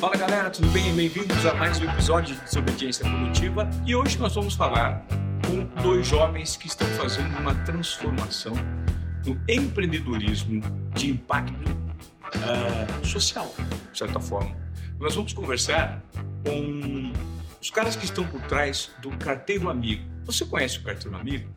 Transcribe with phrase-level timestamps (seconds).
[0.00, 0.94] Fala galera, tudo bem?
[0.94, 5.04] Bem-vindos a mais um episódio de Desobediência Produtiva e hoje nós vamos falar
[5.44, 8.52] com dois jovens que estão fazendo uma transformação
[9.26, 10.62] no empreendedorismo
[10.94, 13.52] de impacto uh, social,
[13.90, 14.56] de certa forma.
[15.00, 16.00] Nós vamos conversar
[16.44, 17.12] com
[17.60, 20.04] os caras que estão por trás do Carteiro Amigo.
[20.26, 21.50] Você conhece o Carteiro Amigo?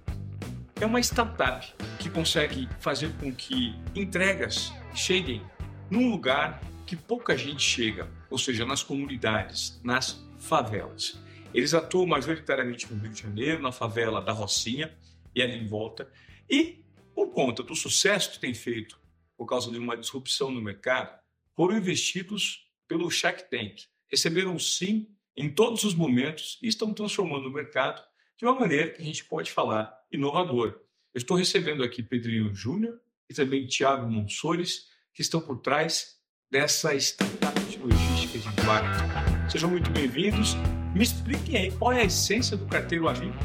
[0.79, 5.43] É uma startup que consegue fazer com que entregas cheguem
[5.91, 6.59] num lugar
[6.91, 11.17] que pouca gente chega, ou seja, nas comunidades, nas favelas.
[11.53, 14.93] Eles atuam majoritariamente no Rio de Janeiro, na favela da Rocinha
[15.33, 16.11] e ali em volta.
[16.49, 16.83] E,
[17.15, 18.99] por conta do sucesso que tem feito,
[19.37, 21.17] por causa de uma disrupção no mercado,
[21.55, 23.83] foram investidos pelo Shark Tank.
[24.09, 28.03] Receberam sim em todos os momentos e estão transformando o mercado
[28.37, 30.71] de uma maneira que a gente pode falar inovadora.
[31.13, 36.19] Eu estou recebendo aqui Pedrinho Júnior e também Tiago Monsores, que estão por trás
[36.51, 39.49] dessa startup de logística de impacto.
[39.49, 40.53] Sejam muito bem-vindos.
[40.93, 43.37] Me expliquem aí qual é a essência do Carteiro Amigo.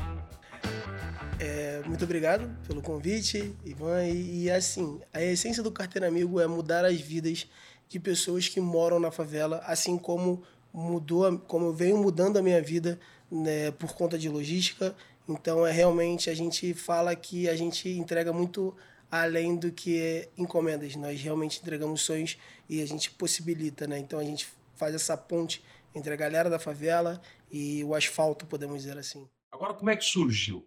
[1.38, 4.02] É, muito obrigado pelo convite, Ivan.
[4.08, 7.46] E, e assim, a essência do Carteiro Amigo é mudar as vidas
[7.88, 10.42] de pessoas que moram na favela, assim como
[10.74, 12.98] mudou, como eu venho mudando a minha vida
[13.30, 14.96] né, por conta de logística.
[15.28, 18.74] Então é realmente a gente fala que a gente entrega muito
[19.22, 20.94] além do que encomendas.
[20.96, 22.36] Nós realmente entregamos sonhos
[22.68, 23.98] e a gente possibilita, né?
[23.98, 25.62] Então a gente faz essa ponte
[25.94, 29.28] entre a galera da favela e o asfalto, podemos dizer assim.
[29.50, 30.66] Agora, como é que surgiu?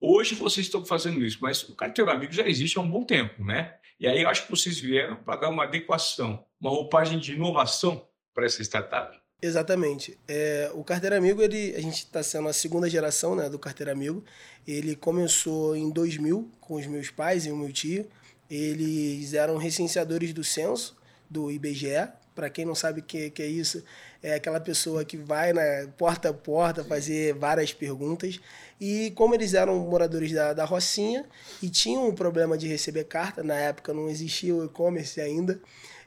[0.00, 3.42] Hoje vocês estão fazendo isso, mas o Carteiro Amigo já existe há um bom tempo,
[3.42, 3.76] né?
[3.98, 8.06] E aí eu acho que vocês vieram para dar uma adequação, uma roupagem de inovação
[8.32, 9.18] para essa startup.
[9.40, 10.18] Exatamente.
[10.26, 13.92] É, o Carteiro Amigo, ele, a gente está sendo a segunda geração né, do Carteiro
[13.92, 14.24] Amigo.
[14.66, 18.06] Ele começou em 2000 com os meus pais e o meu tio.
[18.50, 20.96] Eles eram recenseadores do censo,
[21.30, 22.08] do IBGE.
[22.34, 23.82] Para quem não sabe o que, que é isso,
[24.22, 28.40] é aquela pessoa que vai na porta a porta fazer várias perguntas.
[28.80, 31.26] E como eles eram moradores da, da Rocinha
[31.60, 35.60] e tinham um problema de receber carta, na época não existia o e-commerce ainda,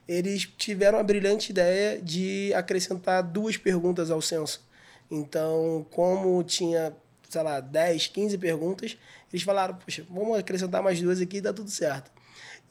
[0.06, 4.66] eles tiveram a brilhante ideia de acrescentar duas perguntas ao censo.
[5.10, 6.94] Então, como tinha,
[7.28, 8.96] sei lá, 10, 15 perguntas,
[9.32, 12.10] eles falaram, poxa, vamos acrescentar mais duas aqui e dá tudo certo.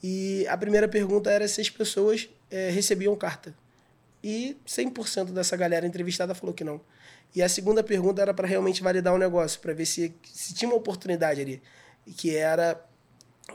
[0.04, 3.54] E a primeira pergunta era se as pessoas é, recebiam carta.
[4.24, 6.82] E 100% dessa galera entrevistada falou que não.
[7.36, 10.70] E a segunda pergunta era para realmente validar o negócio, para ver se, se tinha
[10.70, 11.62] uma oportunidade ali,
[12.18, 12.84] que era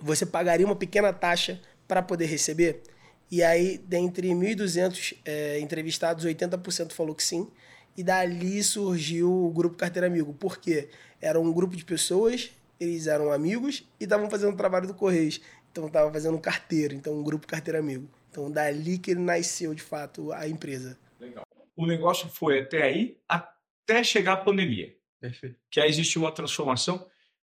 [0.00, 2.82] você pagaria uma pequena taxa para poder receber.
[3.30, 7.48] E aí, dentre 1.200 é, entrevistados, 80% falou que sim.
[7.96, 10.32] E dali surgiu o Grupo Carteira Amigo.
[10.34, 10.88] Por quê?
[11.20, 15.40] Era um grupo de pessoas, eles eram amigos e estavam fazendo o trabalho do Correios.
[15.72, 18.08] Então, estavam fazendo um carteiro, então um Grupo Carteira Amigo.
[18.30, 20.98] Então, dali que nasceu, de fato, a empresa.
[21.18, 21.44] Legal.
[21.74, 24.94] O negócio foi até aí, até chegar a pandemia.
[25.20, 25.56] Perfeito.
[25.70, 27.06] Que aí existiu uma transformação.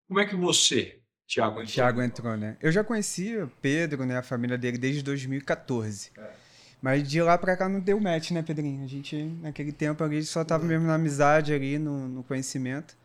[0.07, 1.01] Como é que você
[1.35, 1.67] Tiago entrou.
[1.67, 2.57] Tiago entrou, né?
[2.63, 4.19] Eu já conhecia Pedro, né?
[4.19, 6.13] A família dele desde 2014.
[6.17, 6.31] É.
[6.81, 8.85] Mas de lá pra cá não deu match, né, Pedrinho?
[8.85, 12.97] A gente, naquele tempo ali, só tava mesmo na amizade ali, no, no conhecimento.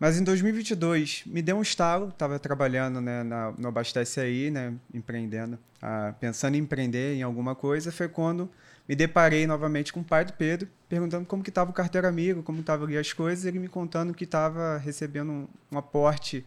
[0.00, 4.72] Mas em 2022, me deu um estalo, tava trabalhando né, na, no Abastece Aí, né,
[4.92, 8.50] empreendendo, ah, pensando em empreender em alguma coisa, foi quando
[8.88, 12.42] me deparei novamente com o pai do Pedro, perguntando como que estava o carteiro amigo,
[12.42, 16.44] como estavam ali as coisas, ele me contando que estava recebendo um, um aporte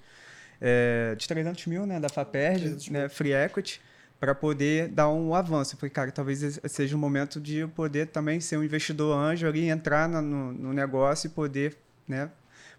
[0.62, 3.82] é, de 300 mil né, da FAPERJ, né, Free Equity,
[4.20, 5.76] para poder dar um avanço.
[5.76, 9.48] Eu falei, cara, talvez seja o momento de eu poder também ser um investidor anjo
[9.48, 11.78] ali, entrar no, no negócio e poder
[12.08, 12.30] né,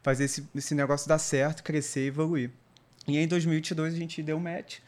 [0.02, 2.50] fazer esse, esse negócio dar certo, crescer e evoluir.
[3.08, 4.78] E em 2022 a gente deu match.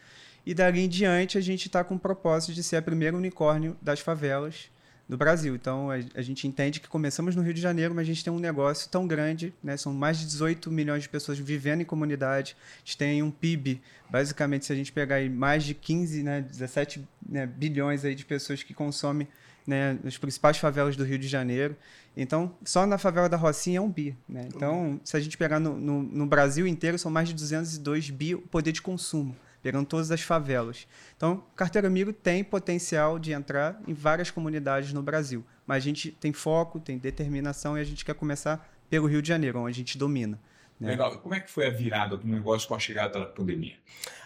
[0.45, 3.77] E dali em diante a gente está com o propósito de ser a primeira unicórnio
[3.81, 4.69] das favelas
[5.07, 5.55] do Brasil.
[5.55, 8.31] Então, a, a, gente entende que começamos no Rio de Janeiro, mas a gente tem
[8.31, 9.75] um negócio tão grande, né?
[9.75, 13.81] são mais de 18 milhões de pessoas vivendo em comunidade, a gente tem um PIB,
[14.09, 18.23] basicamente, se a gente pegar aí, mais de 15, né, 17 né, bilhões aí de
[18.23, 19.27] pessoas que consomem
[19.67, 21.75] né, nas principais favelas do Rio de Janeiro.
[22.15, 24.15] Então, só na favela da Rocinha é um bi.
[24.27, 24.47] Né?
[24.53, 28.35] Então, se a gente pegar no, no, no Brasil inteiro, são mais de 202 bi
[28.35, 30.85] o poder de consumo pegando todas as favelas.
[31.15, 36.11] Então, Carteiro Amigo tem potencial de entrar em várias comunidades no Brasil, mas a gente
[36.11, 39.73] tem foco, tem determinação e a gente quer começar pelo Rio de Janeiro, onde a
[39.73, 40.37] gente domina.
[40.77, 40.89] Né?
[40.89, 41.17] Legal.
[41.19, 43.75] Como é que foi a virada do negócio com a chegada da pandemia?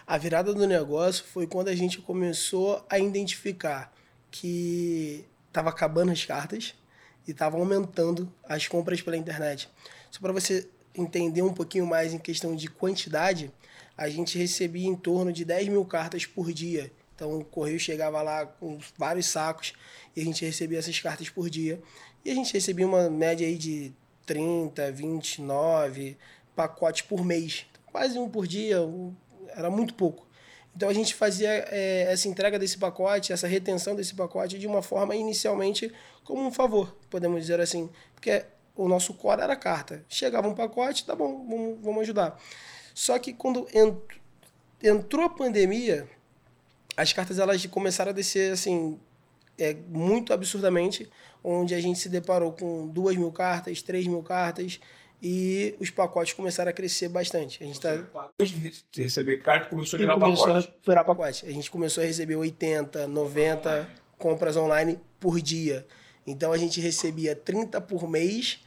[0.04, 3.92] A virada do negócio foi quando a gente começou a identificar
[4.30, 6.74] que estava acabando as cartas
[7.26, 9.70] e estava aumentando as compras pela internet.
[10.10, 13.52] Só para você entender um pouquinho mais em questão de quantidade,
[13.98, 18.22] a gente recebia em torno de 10 mil cartas por dia Então o correio chegava
[18.22, 19.72] lá com vários sacos
[20.14, 21.82] e a gente recebia essas cartas por dia.
[22.24, 23.92] E a gente recebia uma média aí de
[24.24, 26.16] 30, 29
[26.54, 27.66] pacotes por mês.
[27.90, 28.76] Quase um por dia,
[29.48, 30.28] era muito pouco.
[30.76, 34.80] Então a gente fazia é, essa entrega desse pacote, essa retenção desse pacote de uma
[34.80, 35.92] forma inicialmente
[36.22, 37.90] como um favor, podemos dizer assim.
[38.14, 38.44] Porque
[38.76, 40.04] o nosso core era carta.
[40.08, 42.38] Chegava um pacote, tá bom, vamos, vamos ajudar.
[42.98, 43.64] Só que quando
[44.82, 46.08] entrou a pandemia,
[46.96, 48.98] as cartas elas começaram a descer assim
[49.56, 51.08] é, muito absurdamente,
[51.44, 54.80] onde a gente se deparou com duas mil cartas, três mil cartas
[55.22, 57.62] e os pacotes começaram a crescer bastante.
[57.62, 58.04] A gente está
[58.96, 60.68] receber carta começou a virar começou pacote.
[60.68, 61.46] A virar pacote.
[61.46, 65.86] A gente começou a receber 80, 90 compras online por dia.
[66.26, 68.58] Então a gente recebia 30 por mês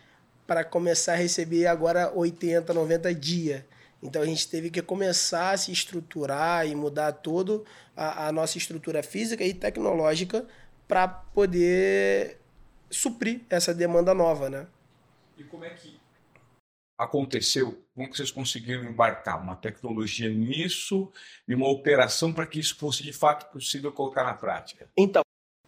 [0.48, 3.68] para começar a receber agora 80, 90 dia.
[4.01, 7.65] Então a gente teve que começar a se estruturar e mudar todo
[7.95, 10.48] a, a nossa estrutura física e tecnológica
[10.88, 12.39] para poder
[12.89, 14.68] suprir essa demanda nova, né?
[15.38, 16.00] E como é que
[16.98, 17.83] aconteceu?
[17.95, 21.12] Como que vocês conseguiram embarcar uma tecnologia nisso
[21.48, 24.88] e uma operação para que isso fosse de fato possível colocar na prática?
[24.98, 25.24] Então,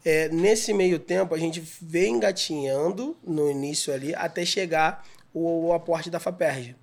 [0.05, 5.73] é, nesse meio tempo, a gente vem engatinhando no início ali até chegar o, o
[5.73, 6.75] aporte da FAPERJ.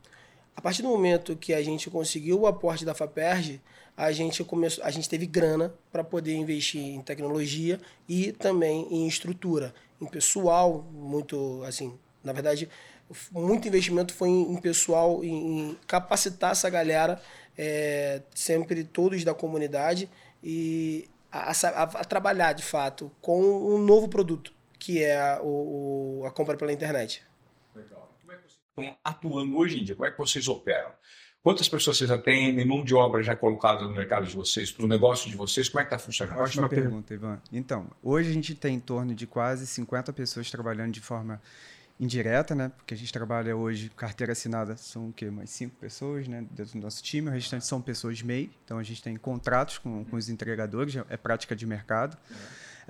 [0.61, 3.63] A partir do momento que a gente conseguiu o aporte da FAPERJ,
[3.97, 9.09] a gente começou, a gente teve grana para poder investir em tecnologia e também em
[9.09, 12.69] estrutura, em pessoal, muito assim, na verdade,
[13.33, 17.19] muito investimento foi em, pessoal, em, capacitar essa galera,
[17.57, 20.11] é, sempre todos da comunidade
[20.45, 26.23] e a, a, a, trabalhar de fato com um novo produto, que é a, o,
[26.27, 27.25] a compra pela internet.
[27.75, 28.15] Legal.
[28.21, 29.95] Como é que vocês estão atuando hoje em dia?
[29.95, 30.91] Como é que vocês operam?
[31.43, 32.67] Quantas pessoas vocês atendem?
[32.67, 35.71] Mão de obra já colocada no mercado de vocês, para o negócio de vocês?
[35.71, 36.39] Como é que está funcionando?
[36.39, 37.41] Ótima pergunta, Ivan.
[37.51, 41.41] Então, hoje a gente tem em torno de quase 50 pessoas trabalhando de forma
[41.99, 42.71] indireta, né?
[42.77, 45.31] Porque a gente trabalha hoje, carteira assinada, são o quê?
[45.31, 46.45] Mais cinco pessoas, né?
[46.51, 47.29] Dentro do nosso time.
[47.29, 48.51] O restante são pessoas MEI.
[48.65, 52.19] Então a gente tem contratos com, com os entregadores, é prática de mercado.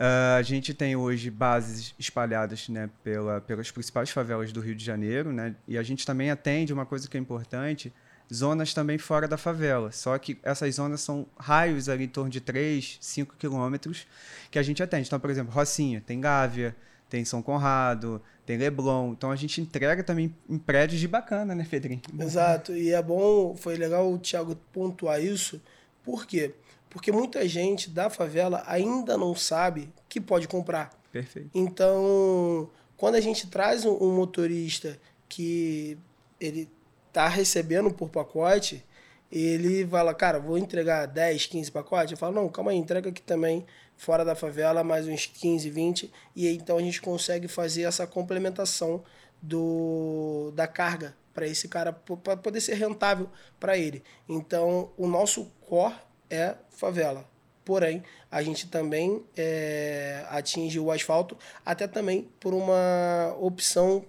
[0.00, 4.82] Uh, a gente tem hoje bases espalhadas né, pela, pelas principais favelas do Rio de
[4.82, 5.54] Janeiro, né?
[5.68, 7.92] E a gente também atende uma coisa que é importante,
[8.32, 9.92] zonas também fora da favela.
[9.92, 14.06] Só que essas zonas são raios ali em torno de 3, 5 quilômetros
[14.50, 15.06] que a gente atende.
[15.06, 16.74] Então, por exemplo, Rocinha, tem Gávea,
[17.10, 19.12] tem São Conrado, tem Leblon.
[19.12, 22.00] Então a gente entrega também em prédios de bacana, né, Fedrinho?
[22.18, 22.72] Exato.
[22.72, 25.60] E é bom, foi legal o Thiago pontuar isso.
[26.02, 26.54] Por quê?
[26.90, 30.90] Porque muita gente da favela ainda não sabe que pode comprar.
[31.12, 31.48] Perfeito.
[31.54, 34.98] Então, quando a gente traz um motorista
[35.28, 35.96] que
[36.40, 36.68] ele
[37.12, 38.84] tá recebendo por pacote,
[39.30, 42.12] ele fala, cara, vou entregar 10, 15 pacotes.
[42.12, 43.64] Eu falo, não, calma aí, entrega aqui também,
[43.96, 46.12] fora da favela, mais uns 15, 20.
[46.34, 49.04] E aí, então a gente consegue fazer essa complementação
[49.40, 53.28] do, da carga para esse cara, para poder ser rentável
[53.58, 54.02] para ele.
[54.28, 55.94] Então, o nosso core
[56.30, 57.28] é favela.
[57.64, 64.04] Porém, a gente também é, atinge o asfalto, até também por uma opção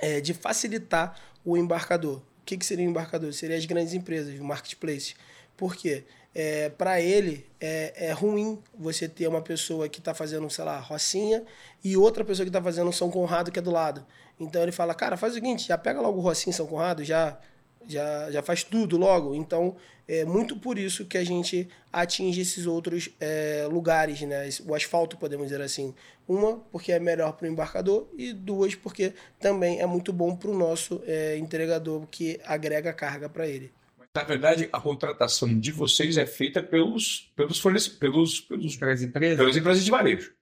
[0.00, 2.18] é, de facilitar o embarcador.
[2.18, 3.32] O que, que seria o embarcador?
[3.32, 5.14] Seria as grandes empresas, o marketplace.
[5.56, 6.04] Por quê?
[6.34, 10.78] É, para ele é, é ruim você ter uma pessoa que está fazendo, sei lá,
[10.78, 11.42] Rocinha
[11.82, 14.06] e outra pessoa que está fazendo São Conrado que é do lado.
[14.38, 17.38] Então ele fala, cara, faz o seguinte, já pega logo Rocinha São Conrado, já
[17.86, 19.34] já, já faz tudo logo.
[19.34, 24.48] Então, é muito por isso que a gente atinge esses outros é, lugares, né?
[24.66, 25.94] O asfalto, podemos dizer assim.
[26.26, 30.50] Uma, porque é melhor para o embarcador, e duas, porque também é muito bom para
[30.50, 33.72] o nosso é, entregador, que agrega carga para ele.
[34.14, 39.36] Na verdade, a contratação de vocês é feita pelos, pelos fornecedores, pelos, pelos, pelas empresas,
[39.36, 40.39] pelas empresas de varejo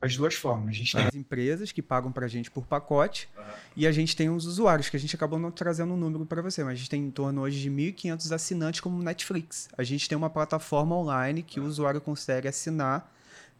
[0.00, 0.70] as duas formas.
[0.70, 3.44] A gente tem as empresas que pagam para a gente por pacote uhum.
[3.76, 6.42] e a gente tem os usuários, que a gente acabou não trazendo um número para
[6.42, 9.68] você, mas a gente tem em torno hoje de 1.500 assinantes como Netflix.
[9.76, 11.66] A gente tem uma plataforma online que uhum.
[11.66, 13.10] o usuário consegue assinar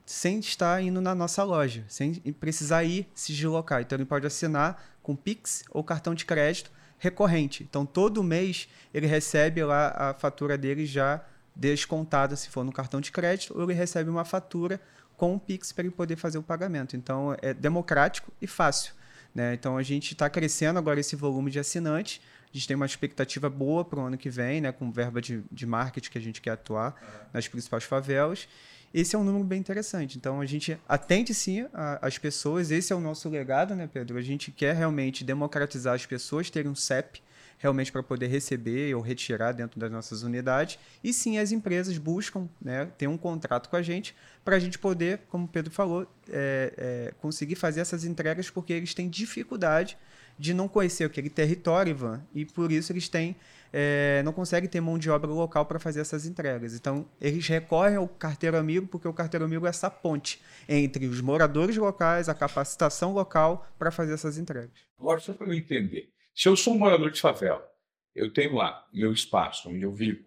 [0.04, 3.80] sem estar indo na nossa loja, sem precisar ir se deslocar.
[3.80, 7.62] Então ele pode assinar com Pix ou cartão de crédito recorrente.
[7.62, 11.24] Então todo mês ele recebe lá a fatura dele já
[11.54, 14.80] descontada se for no cartão de crédito ou ele recebe uma fatura
[15.20, 16.96] com o Pix para ele poder fazer o pagamento.
[16.96, 18.94] Então, é democrático e fácil.
[19.34, 19.52] Né?
[19.52, 22.22] Então, a gente está crescendo agora esse volume de assinantes.
[22.42, 24.72] A gente tem uma expectativa boa para o ano que vem, né?
[24.72, 27.26] com verba de, de marketing que a gente quer atuar uhum.
[27.34, 28.48] nas principais favelas.
[28.94, 30.16] Esse é um número bem interessante.
[30.16, 31.66] Então, a gente atende sim
[32.00, 32.70] as pessoas.
[32.70, 34.16] Esse é o nosso legado, né, Pedro?
[34.16, 37.22] A gente quer realmente democratizar as pessoas terem um CEP,
[37.60, 40.78] realmente para poder receber ou retirar dentro das nossas unidades.
[41.04, 44.78] E sim, as empresas buscam né, ter um contrato com a gente para a gente
[44.78, 49.96] poder, como o Pedro falou, é, é, conseguir fazer essas entregas porque eles têm dificuldade
[50.38, 53.36] de não conhecer aquele território, Ivan, e por isso eles têm
[53.72, 56.74] é, não conseguem ter mão de obra local para fazer essas entregas.
[56.74, 61.20] Então, eles recorrem ao carteiro amigo, porque o carteiro amigo é essa ponte entre os
[61.20, 64.72] moradores locais, a capacitação local para fazer essas entregas.
[64.98, 67.66] Agora, só para eu entender, se eu sou um morador de favela,
[68.14, 70.24] eu tenho lá meu espaço onde eu vivo,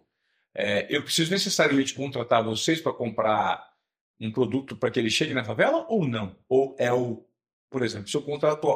[0.55, 3.73] é, eu preciso necessariamente contratar vocês para comprar
[4.19, 6.35] um produto para que ele chegue na favela ou não?
[6.47, 7.25] Ou é o,
[7.69, 8.67] por exemplo, se eu contrato,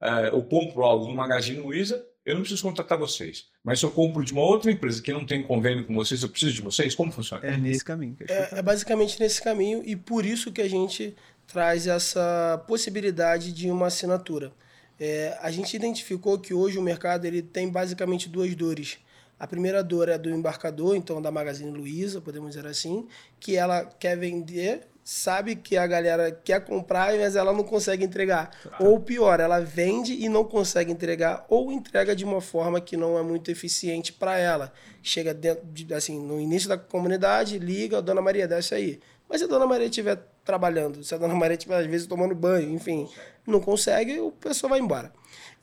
[0.00, 3.46] é, eu compro algo no Magazine Luiza, eu não preciso contratar vocês.
[3.62, 6.28] Mas se eu compro de uma outra empresa que não tem convênio com vocês, eu
[6.28, 6.94] preciso de vocês?
[6.94, 7.46] Como funciona?
[7.46, 8.16] É nesse caminho.
[8.28, 13.70] É, é basicamente nesse caminho e por isso que a gente traz essa possibilidade de
[13.70, 14.52] uma assinatura.
[14.98, 18.98] É, a gente identificou que hoje o mercado ele tem basicamente duas dores.
[19.38, 23.06] A primeira dor é do embarcador, então da Magazine Luiza, podemos dizer assim,
[23.38, 28.50] que ela quer vender sabe que a galera quer comprar, mas ela não consegue entregar.
[28.80, 33.16] Ou pior, ela vende e não consegue entregar, ou entrega de uma forma que não
[33.16, 34.72] é muito eficiente para ela.
[35.04, 39.00] Chega dentro de, assim, no início da comunidade, liga, Dona Maria, desce aí.
[39.28, 42.34] Mas se a Dona Maria estiver trabalhando, se a Dona Maria estiver, às vezes, tomando
[42.34, 43.08] banho, enfim,
[43.46, 45.12] não consegue, o pessoal vai embora.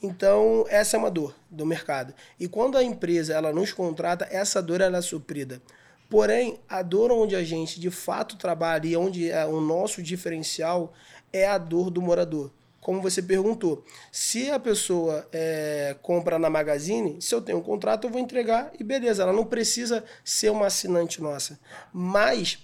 [0.01, 2.13] Então, essa é uma dor do mercado.
[2.37, 5.61] E quando a empresa ela nos contrata, essa dor ela é suprida.
[6.09, 10.93] Porém, a dor onde a gente de fato trabalha e onde é o nosso diferencial
[11.31, 12.51] é a dor do morador.
[12.81, 18.05] Como você perguntou, se a pessoa é, compra na Magazine, se eu tenho um contrato,
[18.05, 21.57] eu vou entregar e beleza, ela não precisa ser uma assinante nossa.
[21.93, 22.59] Mas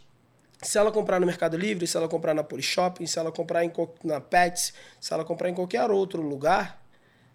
[0.61, 3.71] se ela comprar no Mercado Livre, se ela comprar na Polishop, se ela comprar em,
[4.03, 6.83] na Pets, se ela comprar em qualquer outro lugar,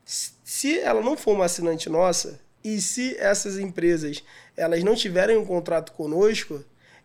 [0.05, 4.23] se ela não for uma assinante nossa, e se essas empresas
[4.57, 6.65] elas não tiverem um contrato conosco,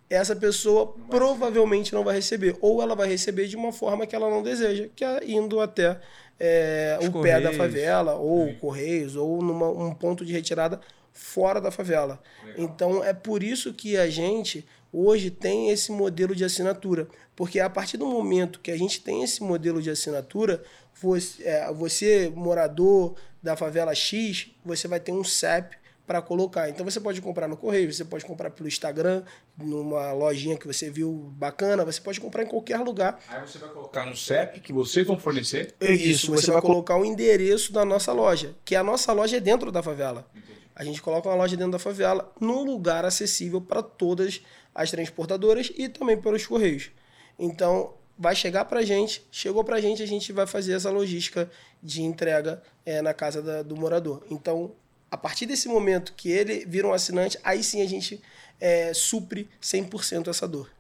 [0.09, 2.57] essa pessoa não provavelmente não vai receber.
[2.61, 5.99] Ou ela vai receber de uma forma que ela não deseja, que é indo até
[6.39, 7.21] é, o Correios.
[7.21, 8.55] pé da favela, ou Sim.
[8.55, 10.79] Correios, ou num um ponto de retirada
[11.11, 12.21] fora da favela.
[12.43, 12.63] Legal.
[12.63, 17.07] Então é por isso que a gente hoje tem esse modelo de assinatura.
[17.35, 20.63] Porque a partir do momento que a gente tem esse modelo de assinatura,
[21.01, 25.77] você, é, você morador da favela X, você vai ter um CEP
[26.09, 26.67] para colocar.
[26.67, 29.21] Então você pode comprar no correio, você pode comprar pelo Instagram,
[29.55, 33.19] numa lojinha que você viu bacana, você pode comprar em qualquer lugar.
[33.29, 35.75] Aí você vai colocar no CEP que vocês vão fornecer?
[35.79, 39.13] Isso, Isso você, você vai, vai colocar o endereço da nossa loja, que a nossa
[39.13, 40.27] loja é dentro da favela.
[40.35, 40.59] Entendi.
[40.75, 44.41] A gente coloca uma loja dentro da favela, num lugar acessível para todas
[44.79, 46.89] as transportadoras e também pelos correios.
[47.37, 50.89] Então, vai chegar para a gente, chegou para a gente, a gente vai fazer essa
[50.89, 51.51] logística
[51.83, 54.25] de entrega é, na casa da, do morador.
[54.31, 54.71] Então,
[55.11, 58.21] a partir desse momento que ele vira um assinante, aí sim a gente
[58.57, 60.71] é, supre 100% essa dor.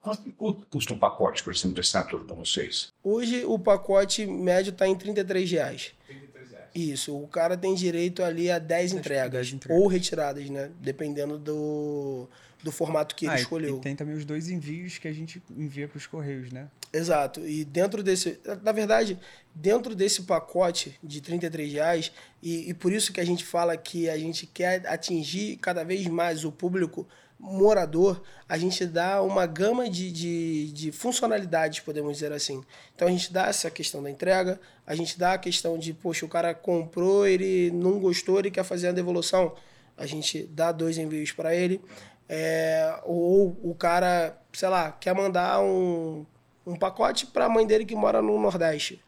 [0.00, 2.88] Quanto custa um pacote, por exemplo, de assinatura para vocês?
[3.02, 5.92] Hoje o pacote médio está em 33 reais.
[6.06, 6.66] 33 reais.
[6.72, 10.70] Isso, o cara tem direito ali a 10 entregas, 10 entregas, ou retiradas, né?
[10.78, 12.28] Dependendo do,
[12.64, 13.76] do formato que ele ah, escolheu.
[13.76, 16.68] E tem também os dois envios que a gente envia para os correios, né?
[16.90, 17.46] Exato.
[17.46, 18.40] E dentro desse.
[18.62, 19.20] Na verdade,
[19.54, 24.08] dentro desse pacote de 33 reais, e, e por isso que a gente fala que
[24.08, 27.06] a gente quer atingir cada vez mais o público
[27.38, 32.64] morador, a gente dá uma gama de, de, de, funcionalidades, podemos dizer assim.
[32.94, 36.24] Então a gente dá essa questão da entrega, a gente dá a questão de, poxa,
[36.24, 39.54] o cara comprou, ele não gostou, ele quer fazer a devolução.
[39.96, 41.80] A gente dá dois envios para ele.
[42.28, 46.24] É, ou o cara, sei lá, quer mandar um,
[46.66, 49.02] um pacote para a mãe dele que mora no Nordeste.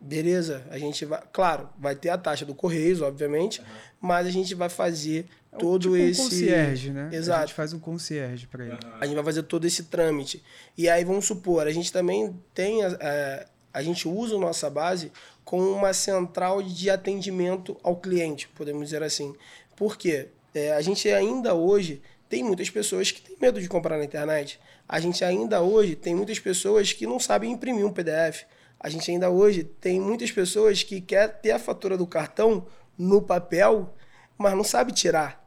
[0.00, 1.20] Beleza, a gente vai.
[1.32, 3.66] Claro, vai ter a taxa do Correios, obviamente, uhum.
[4.00, 6.20] mas a gente vai fazer é todo tipo esse.
[6.20, 7.10] Um concierge, né?
[7.12, 7.42] Exato.
[7.42, 8.74] A gente faz um concierge para ele.
[8.74, 8.92] Uhum.
[9.00, 10.42] A gente vai fazer todo esse trâmite.
[10.76, 12.84] E aí, vamos supor, a gente também tem.
[12.84, 15.10] A, a, a gente usa a nossa base
[15.44, 19.34] como uma central de atendimento ao cliente, podemos dizer assim.
[19.74, 20.28] Por quê?
[20.54, 24.60] É, a gente ainda hoje tem muitas pessoas que têm medo de comprar na internet.
[24.88, 28.44] A gente ainda hoje tem muitas pessoas que não sabem imprimir um PDF.
[28.78, 32.66] A gente ainda hoje tem muitas pessoas que quer ter a fatura do cartão
[32.96, 33.94] no papel,
[34.36, 35.44] mas não sabe tirar.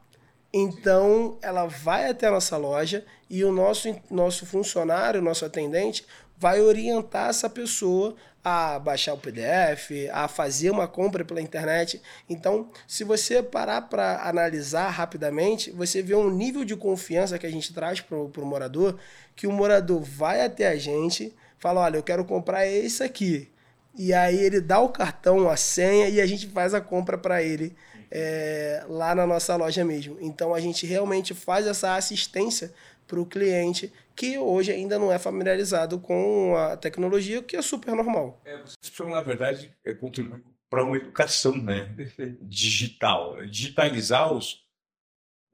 [0.52, 6.04] Então, ela vai até a nossa loja e o nosso, nosso funcionário, nosso atendente,
[6.42, 12.02] vai orientar essa pessoa a baixar o PDF, a fazer uma compra pela internet.
[12.28, 17.50] Então, se você parar para analisar rapidamente, você vê um nível de confiança que a
[17.50, 18.98] gente traz para o morador,
[19.36, 23.48] que o morador vai até a gente, fala, olha, eu quero comprar esse aqui.
[23.96, 27.40] e aí ele dá o cartão, a senha e a gente faz a compra para
[27.40, 27.72] ele
[28.10, 30.18] é, lá na nossa loja mesmo.
[30.20, 32.72] Então a gente realmente faz essa assistência
[33.12, 37.94] para o cliente que hoje ainda não é familiarizado com a tecnologia, que é super
[37.94, 38.40] normal.
[38.42, 41.94] É, vocês na verdade, é contribuir para uma educação né,
[42.40, 44.64] digital, digitalizar os,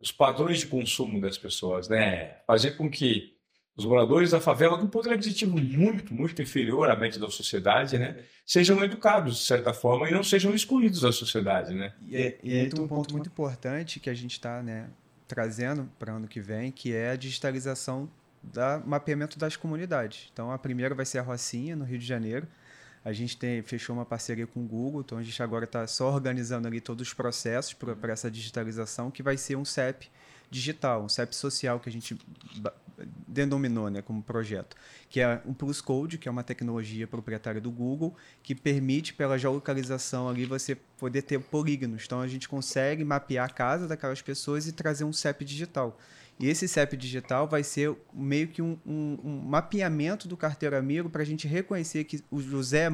[0.00, 2.36] os padrões de consumo das pessoas, né?
[2.46, 3.36] fazer com que
[3.76, 7.96] os moradores da favela, com um poder aquisitivo muito, muito inferior à média da sociedade,
[7.96, 11.94] né, sejam educados de certa forma e não sejam excluídos da sociedade, né?
[12.00, 14.88] E, é, e é um ponto muito importante que a gente está, né,
[15.28, 18.10] trazendo para ano que vem, que é a digitalização
[18.42, 20.30] do mapeamento das comunidades.
[20.32, 22.48] Então, a primeira vai ser a Rocinha, no Rio de Janeiro.
[23.04, 26.12] A gente tem, fechou uma parceria com o Google, então a gente agora está só
[26.12, 30.10] organizando ali todos os processos para essa digitalização, que vai ser um CEP
[30.50, 32.16] digital, um CEP social que a gente
[33.26, 34.76] denominou né, como projeto,
[35.08, 39.38] que é um Plus Code, que é uma tecnologia proprietária do Google, que permite, pela
[39.38, 42.04] geolocalização ali, você poder ter polígonos.
[42.04, 45.98] Então, a gente consegue mapear a casa daquelas pessoas e trazer um CEP digital.
[46.40, 51.10] E esse CEP digital vai ser meio que um, um, um mapeamento do carteiro amigo
[51.10, 52.90] para a gente reconhecer que o José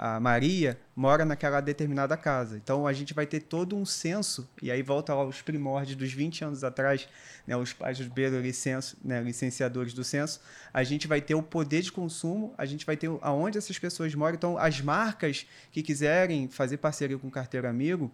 [0.00, 2.56] a Maria mora naquela determinada casa.
[2.56, 6.12] Então a gente vai ter todo um censo, e aí volta lá os primórdios dos
[6.12, 7.08] 20 anos atrás,
[7.44, 8.08] né, os pais dos
[8.40, 10.40] licenço, né, licenciadores do censo,
[10.72, 14.14] a gente vai ter o poder de consumo, a gente vai ter aonde essas pessoas
[14.14, 14.36] moram.
[14.36, 18.08] Então as marcas que quiserem fazer parceria com o Carteiro Amigo,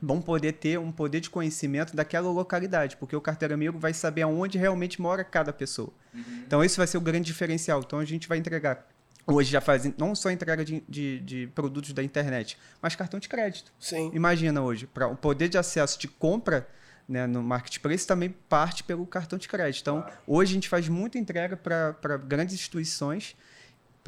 [0.00, 4.22] vão poder ter um poder de conhecimento daquela localidade, porque o carteiro amigo vai saber
[4.22, 5.92] aonde realmente mora cada pessoa.
[6.14, 6.42] Uhum.
[6.46, 7.80] Então, esse vai ser o grande diferencial.
[7.84, 8.86] Então, a gente vai entregar
[9.28, 13.28] hoje já fazem não só entrega de, de, de, produtos da internet, mas cartão de
[13.28, 13.72] crédito.
[13.78, 14.10] Sim.
[14.14, 16.66] Imagina hoje, para o poder de acesso de compra
[17.08, 19.80] né, no marketplace também parte pelo cartão de crédito.
[19.82, 23.36] Então, hoje a gente faz muita entrega para grandes instituições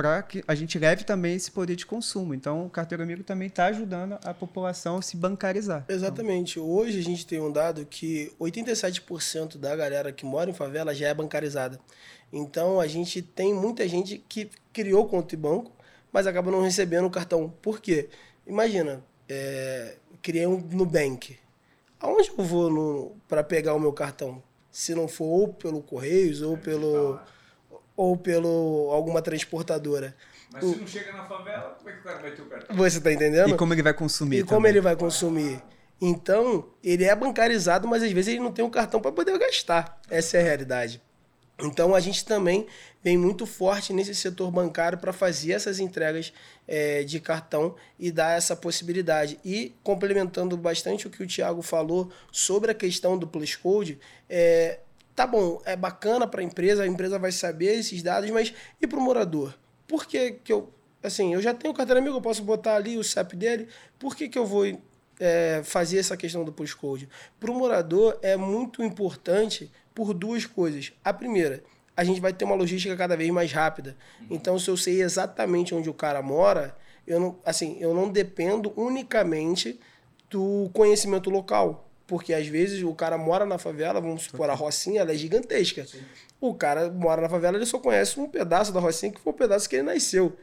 [0.01, 2.33] para que a gente leve também esse poder de consumo.
[2.33, 5.85] Então, o carteiro amigo também está ajudando a população a se bancarizar.
[5.91, 6.59] Exatamente.
[6.59, 10.95] Então, Hoje a gente tem um dado que 87% da galera que mora em favela
[10.95, 11.79] já é bancarizada.
[12.33, 15.71] Então, a gente tem muita gente que criou conta em banco,
[16.11, 17.53] mas acaba não recebendo o cartão.
[17.61, 18.09] Por quê?
[18.47, 21.37] Imagina, é, criei um Nubank.
[22.01, 24.43] Aonde eu vou para pegar o meu cartão?
[24.71, 27.21] Se não for ou pelo Correios ou pelo
[28.01, 30.17] ou pelo alguma transportadora.
[30.51, 32.77] Mas se não chega na favela, como é que o cara vai ter o cartão?
[32.77, 33.51] Você está entendendo?
[33.51, 34.37] E como ele vai consumir?
[34.37, 34.55] E também.
[34.55, 35.63] como ele vai consumir?
[36.01, 40.01] Então, ele é bancarizado, mas às vezes ele não tem um cartão para poder gastar.
[40.09, 41.03] Essa é a realidade.
[41.63, 42.67] Então, a gente também
[43.05, 46.33] vem muito forte nesse setor bancário para fazer essas entregas
[46.67, 49.39] é, de cartão e dar essa possibilidade.
[49.45, 54.79] E complementando bastante o que o Thiago falou sobre a questão do Plus Code, é,
[55.21, 58.87] tá bom, é bacana para a empresa, a empresa vai saber esses dados, mas e
[58.87, 59.55] para o morador?
[59.87, 63.05] Por que, que eu, assim, eu já tenho carteira amigo, eu posso botar ali o
[63.05, 64.65] CEP dele, por que, que eu vou
[65.19, 67.07] é, fazer essa questão do postcode?
[67.39, 70.91] Para o morador é muito importante por duas coisas.
[71.05, 71.63] A primeira,
[71.95, 73.99] a gente vai ter uma logística cada vez mais rápida.
[74.31, 76.75] Então, se eu sei exatamente onde o cara mora,
[77.07, 79.79] eu não, assim, eu não dependo unicamente
[80.31, 81.90] do conhecimento local.
[82.11, 85.87] Porque às vezes o cara mora na favela, vamos supor, a Rocinha ela é gigantesca.
[85.87, 86.01] Sim.
[86.41, 89.37] O cara mora na favela, ele só conhece um pedaço da Rocinha, que foi o
[89.37, 90.37] pedaço que ele nasceu.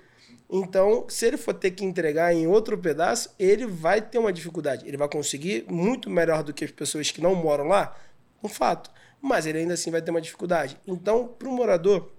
[0.50, 4.88] Então, se ele for ter que entregar em outro pedaço, ele vai ter uma dificuldade.
[4.88, 7.94] Ele vai conseguir muito melhor do que as pessoas que não moram lá,
[8.42, 8.90] um fato.
[9.22, 10.78] Mas ele ainda assim vai ter uma dificuldade.
[10.88, 12.10] Então, para o morador,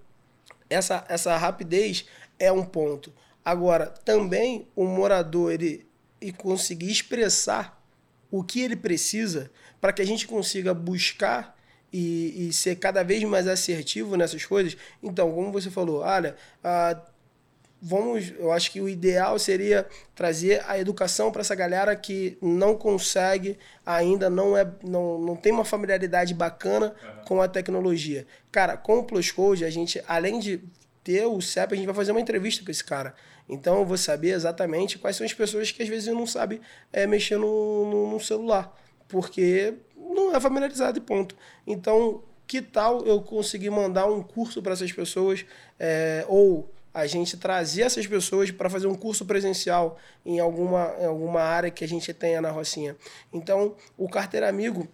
[0.69, 2.05] essa, essa rapidez
[2.37, 3.11] é um ponto.
[3.43, 5.87] Agora, também o morador ele,
[6.21, 7.78] ele conseguir expressar
[8.31, 9.49] o que ele precisa
[9.81, 11.57] para que a gente consiga buscar
[11.91, 14.77] e, e, ser cada vez mais assertivo nessas coisas.
[15.01, 17.01] Então, como você falou, olha, ah,
[17.81, 22.75] vamos, eu acho que o ideal seria trazer a educação para essa galera que não
[22.75, 27.25] consegue ainda não é não, não tem uma familiaridade bacana uhum.
[27.25, 28.27] com a tecnologia.
[28.51, 30.61] Cara, com o Plus Code, a gente além de
[31.03, 33.15] ter o CEP, a gente vai fazer uma entrevista com esse cara.
[33.49, 36.61] Então eu vou saber exatamente quais são as pessoas que às vezes não sabem
[36.93, 41.35] é, mexer no, no, no celular, porque não é familiarizado e ponto.
[41.65, 45.45] Então, que tal eu conseguir mandar um curso para essas pessoas
[45.79, 51.05] é, ou a gente trazer essas pessoas para fazer um curso presencial em alguma, em
[51.05, 52.95] alguma área que a gente tenha na Rocinha.
[53.31, 54.87] Então, o Carteira Amigo,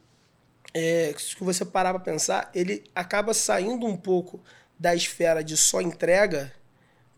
[0.74, 4.42] é, se você parar para pensar, ele acaba saindo um pouco
[4.78, 6.52] da esfera de só entrega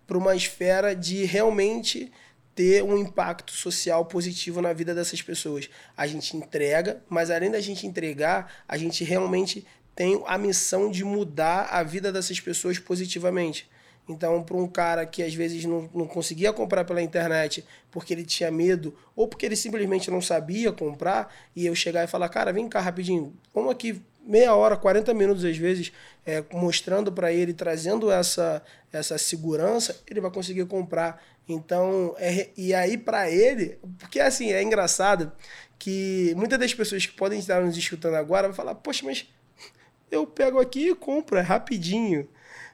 [0.07, 2.11] para uma esfera de realmente
[2.55, 5.69] ter um impacto social positivo na vida dessas pessoas.
[5.95, 11.03] A gente entrega, mas além da gente entregar, a gente realmente tem a missão de
[11.03, 13.69] mudar a vida dessas pessoas positivamente.
[14.09, 18.23] Então, para um cara que às vezes não, não conseguia comprar pela internet porque ele
[18.23, 22.53] tinha medo ou porque ele simplesmente não sabia comprar, e eu chegar e falar, cara,
[22.53, 25.91] vem cá rapidinho, vamos aqui meia hora, 40 minutos às vezes,
[26.25, 28.61] é, mostrando para ele, trazendo essa,
[28.91, 31.23] essa segurança, ele vai conseguir comprar.
[31.47, 35.31] Então, é, e aí para ele, porque assim, é engraçado
[35.79, 39.27] que muitas das pessoas que podem estar nos escutando agora vão falar, poxa, mas
[40.11, 42.27] eu pego aqui e compro, é rapidinho.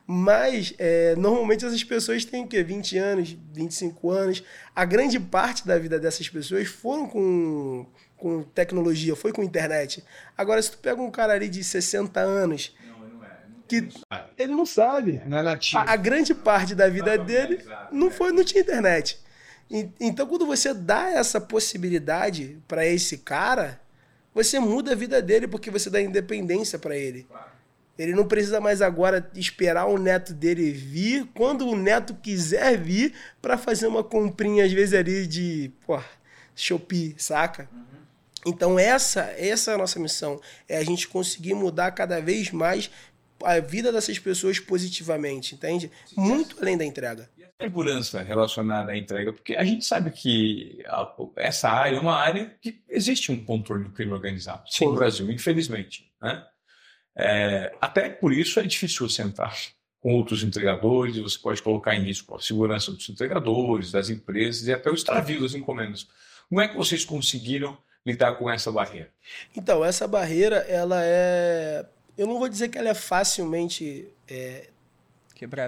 [0.06, 2.62] Mas, é, normalmente essas pessoas têm o quê?
[2.62, 4.44] 20 anos, 25 anos.
[4.76, 7.86] A grande parte da vida dessas pessoas foram com,
[8.24, 10.02] com tecnologia, foi com internet.
[10.38, 12.74] Agora, se tu pega um cara ali de 60 anos...
[12.88, 13.30] Não, ele não é.
[13.68, 13.90] Que
[14.42, 15.22] ele não sabe.
[15.26, 15.80] Não é nativo.
[15.80, 17.60] A, a grande parte da vida dele
[17.92, 19.20] não, foi, não tinha internet.
[19.70, 23.82] E, então, quando você dá essa possibilidade para esse cara,
[24.34, 27.24] você muda a vida dele porque você dá independência para ele.
[27.24, 27.52] Claro.
[28.00, 33.14] Ele não precisa mais agora esperar o neto dele vir quando o neto quiser vir
[33.42, 36.02] para fazer uma comprinha, às vezes, ali de pô,
[36.56, 37.68] Shopee, saca?
[37.72, 37.93] Uhum.
[38.46, 40.40] Então, essa, essa é a nossa missão.
[40.68, 42.90] É a gente conseguir mudar cada vez mais
[43.44, 45.92] a vida dessas pessoas positivamente, entende?
[46.16, 47.30] Muito além da entrega.
[47.38, 52.00] E a segurança relacionada à entrega, porque a gente sabe que a, essa área é
[52.00, 54.86] uma área que existe um controle do crime organizado Sim.
[54.86, 56.12] no Brasil, infelizmente.
[56.22, 56.44] Né?
[57.16, 59.56] É, até por isso é difícil você entrar
[60.00, 64.74] com outros entregadores, você pode colocar em risco a segurança dos entregadores, das empresas e
[64.74, 66.08] até o extravio das encomendas.
[66.50, 69.10] Como é que vocês conseguiram lidar com essa barreira?
[69.56, 71.86] Então, essa barreira, ela é.
[72.18, 74.70] Eu não vou dizer que ela é facilmente é,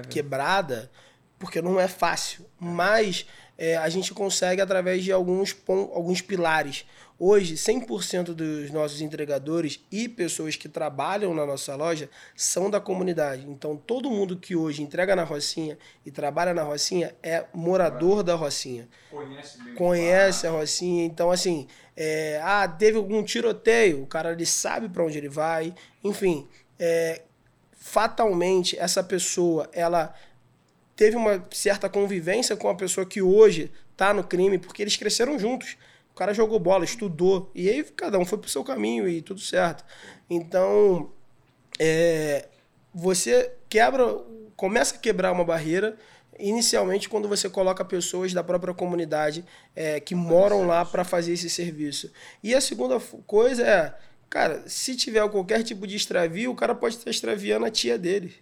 [0.09, 0.91] quebrada,
[1.39, 3.25] porque não é fácil, mas
[3.57, 6.85] é, a gente consegue através de alguns, alguns pilares.
[7.17, 13.47] Hoje, 100% dos nossos entregadores e pessoas que trabalham na nossa loja são da comunidade.
[13.47, 18.35] Então, todo mundo que hoje entrega na Rocinha e trabalha na Rocinha é morador da
[18.35, 18.89] Rocinha.
[19.09, 21.05] Conhece, Conhece a Rocinha.
[21.05, 25.73] Então, assim, é, ah, teve algum tiroteio, o cara ele sabe para onde ele vai.
[26.03, 26.45] Enfim,
[26.77, 27.21] é,
[27.71, 30.13] fatalmente, essa pessoa, ela
[30.97, 35.39] teve uma certa convivência com a pessoa que hoje está no crime, porque eles cresceram
[35.39, 35.77] juntos.
[36.15, 37.51] O cara jogou bola, estudou.
[37.53, 39.83] E aí cada um foi pro seu caminho e tudo certo.
[40.29, 41.11] Então,
[41.77, 42.47] é,
[42.93, 44.23] você quebra,
[44.55, 45.97] começa a quebrar uma barreira
[46.39, 49.43] inicialmente quando você coloca pessoas da própria comunidade
[49.75, 52.09] é, que moram lá para fazer esse serviço.
[52.41, 52.97] E a segunda
[53.27, 53.93] coisa é,
[54.29, 58.33] cara, se tiver qualquer tipo de extravio, o cara pode estar extraviando a tia dele.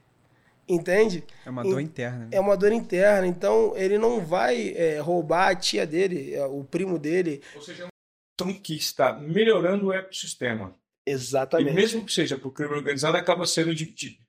[0.68, 1.24] Entende?
[1.46, 2.20] É uma dor interna.
[2.20, 2.30] Né?
[2.32, 3.28] É uma dor interna.
[3.28, 7.42] Então, ele não vai é, roubar a tia dele, é, o primo dele.
[7.56, 7.88] Ou seja,
[8.40, 10.76] é um que está melhorando o ecossistema.
[11.06, 11.72] Exatamente.
[11.72, 14.20] E mesmo que seja para o crime organizado, acaba sendo, de, de,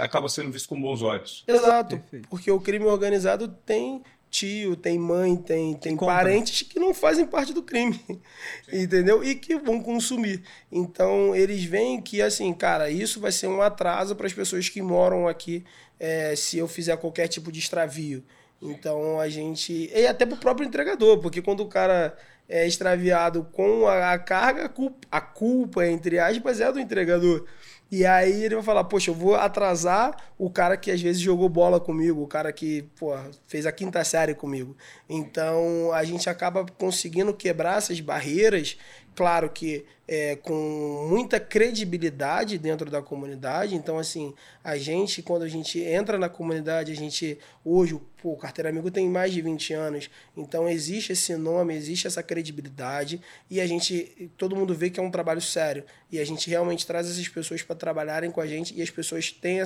[0.00, 1.44] acaba sendo visto com bons olhos.
[1.46, 1.96] Exato.
[1.96, 2.28] Perfeito.
[2.28, 7.52] Porque o crime organizado tem tio, tem mãe, tem, tem parentes que não fazem parte
[7.52, 8.00] do crime,
[8.72, 9.24] entendeu?
[9.24, 10.42] E que vão consumir.
[10.70, 14.82] Então, eles veem que, assim, cara, isso vai ser um atraso para as pessoas que
[14.82, 15.64] moram aqui
[15.98, 18.22] é, se eu fizer qualquer tipo de extravio.
[18.60, 19.90] Então, a gente...
[19.94, 22.16] E até para o próprio entregador, porque quando o cara
[22.48, 27.46] é extraviado com a, a carga, a culpa, a culpa, entre aspas, é do entregador.
[27.90, 31.48] E aí ele vai falar, poxa, eu vou atrasar o cara que às vezes jogou
[31.48, 34.76] bola comigo, o cara que pô, fez a quinta série comigo.
[35.08, 38.76] Então a gente acaba conseguindo quebrar essas barreiras
[39.16, 43.74] claro que é, com muita credibilidade dentro da comunidade.
[43.74, 48.36] Então, assim, a gente, quando a gente entra na comunidade, a gente, hoje, pô, o
[48.36, 53.60] Carteira Amigo tem mais de 20 anos, então existe esse nome, existe essa credibilidade e
[53.60, 55.84] a gente, todo mundo vê que é um trabalho sério.
[56.10, 59.32] E a gente realmente traz essas pessoas para trabalharem com a gente e as pessoas
[59.32, 59.60] têm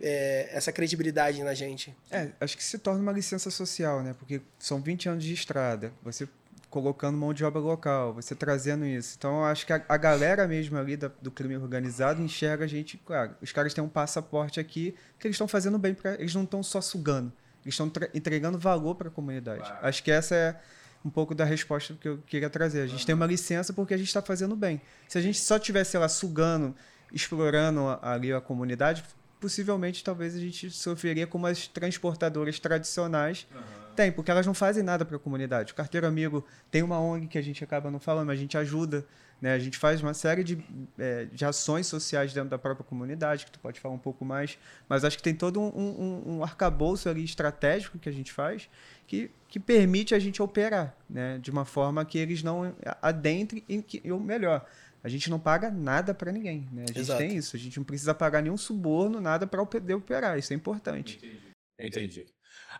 [0.00, 1.96] é, essa credibilidade na gente.
[2.10, 4.14] É, acho que se torna uma licença social, né?
[4.18, 5.92] Porque são 20 anos de estrada.
[6.02, 6.28] Você
[6.70, 9.14] colocando mão de obra local, você trazendo isso.
[9.18, 12.68] Então, eu acho que a, a galera mesmo ali da, do crime organizado enxerga a
[12.68, 16.34] gente, claro, os caras têm um passaporte aqui que eles estão fazendo bem, para eles
[16.34, 17.32] não estão só sugando,
[17.64, 19.60] eles estão entregando valor para a comunidade.
[19.60, 19.78] Claro.
[19.86, 20.60] Acho que essa é
[21.04, 22.82] um pouco da resposta que eu queria trazer.
[22.82, 24.80] A gente tem uma licença porque a gente está fazendo bem.
[25.08, 26.74] Se a gente só tivesse lá sugando,
[27.12, 29.04] explorando ali a comunidade,
[29.40, 33.46] possivelmente talvez a gente sofreria como as transportadoras tradicionais.
[33.54, 35.72] Uhum tem, porque elas não fazem nada para a comunidade.
[35.72, 38.56] O Carteiro Amigo tem uma ONG que a gente acaba não falando, mas a gente
[38.56, 39.04] ajuda,
[39.42, 39.54] né?
[39.54, 40.64] A gente faz uma série de,
[40.96, 44.56] é, de ações sociais dentro da própria comunidade, que tu pode falar um pouco mais,
[44.88, 48.68] mas acho que tem todo um, um, um arcabouço ali estratégico que a gente faz
[49.04, 51.38] que, que permite a gente operar, né?
[51.38, 52.72] De uma forma que eles não
[53.02, 54.64] adentrem, e, ou melhor,
[55.08, 56.84] a gente não paga nada para ninguém, né?
[56.84, 57.18] A gente Exato.
[57.18, 60.56] tem isso, a gente não precisa pagar nenhum suborno, nada para poder operar, isso é
[60.56, 61.16] importante.
[61.16, 61.48] Entendi.
[61.80, 62.26] Entendi.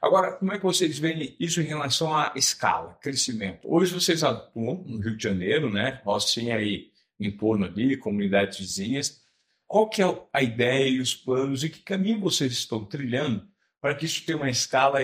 [0.02, 3.60] Agora, como é que vocês veem isso em relação à escala, crescimento?
[3.64, 6.02] Hoje vocês atuam no Rio de Janeiro, né?
[6.04, 9.22] Rocinha aí em torno ali, comunidades vizinhas.
[9.66, 13.48] Qual que é a ideia e os planos e que caminho vocês estão trilhando
[13.80, 14.98] para que isso tenha uma escala,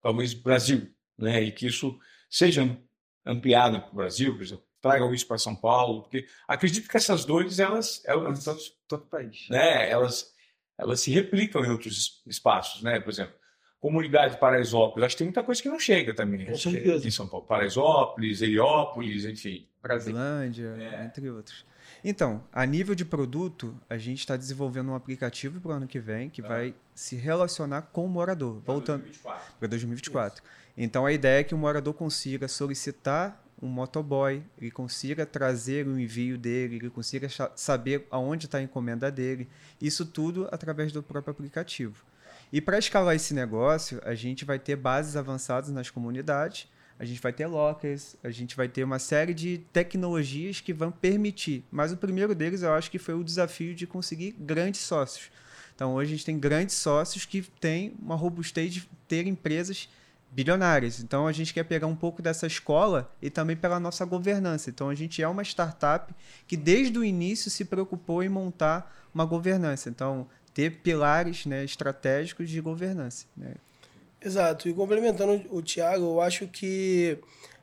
[0.00, 1.42] talvez, Brasil, né?
[1.42, 1.98] E que isso
[2.30, 2.78] seja
[3.26, 7.24] ampliado para o Brasil, por exemplo, tragam isso para São Paulo, porque acredito que essas
[7.24, 8.02] dores, elas...
[8.04, 9.46] elas todo, todo país.
[9.50, 9.90] Né?
[9.90, 10.32] Elas,
[10.78, 13.00] elas se replicam em outros espaços, né?
[13.00, 13.34] Por exemplo,
[13.80, 16.46] comunidade de Paraisópolis, acho que tem muita coisa que não chega também.
[16.46, 17.06] Com certeza.
[17.06, 17.46] Em São Paulo.
[17.46, 19.66] Paraisópolis, Heliópolis, enfim.
[19.82, 21.04] Brasilândia, é.
[21.04, 21.64] entre outros.
[22.04, 25.98] Então, a nível de produto, a gente está desenvolvendo um aplicativo para o ano que
[25.98, 26.48] vem que ah.
[26.48, 28.60] vai se relacionar com o morador.
[28.62, 29.04] Para voltando
[29.58, 30.42] para 2024.
[30.76, 35.98] Então, a ideia é que o morador consiga solicitar um motoboy, ele consiga trazer o
[35.98, 39.48] envio dele, ele consiga saber aonde está a encomenda dele.
[39.80, 42.04] Isso tudo através do próprio aplicativo.
[42.52, 46.66] E para escalar esse negócio, a gente vai ter bases avançadas nas comunidades,
[46.98, 50.90] a gente vai ter lockers, a gente vai ter uma série de tecnologias que vão
[50.90, 51.64] permitir.
[51.70, 55.30] Mas o primeiro deles, eu acho que foi o desafio de conseguir grandes sócios.
[55.74, 59.88] Então, hoje a gente tem grandes sócios que têm uma robustez de ter empresas
[60.30, 61.00] bilionárias.
[61.00, 64.70] Então, a gente quer pegar um pouco dessa escola e também pela nossa governança.
[64.70, 66.14] Então, a gente é uma startup
[66.46, 69.88] que desde o início se preocupou em montar uma governança.
[69.88, 73.26] Então, ter pilares né, estratégicos de governança.
[73.36, 73.54] Né?
[74.20, 74.68] Exato.
[74.68, 77.18] E complementando o Tiago, eu acho que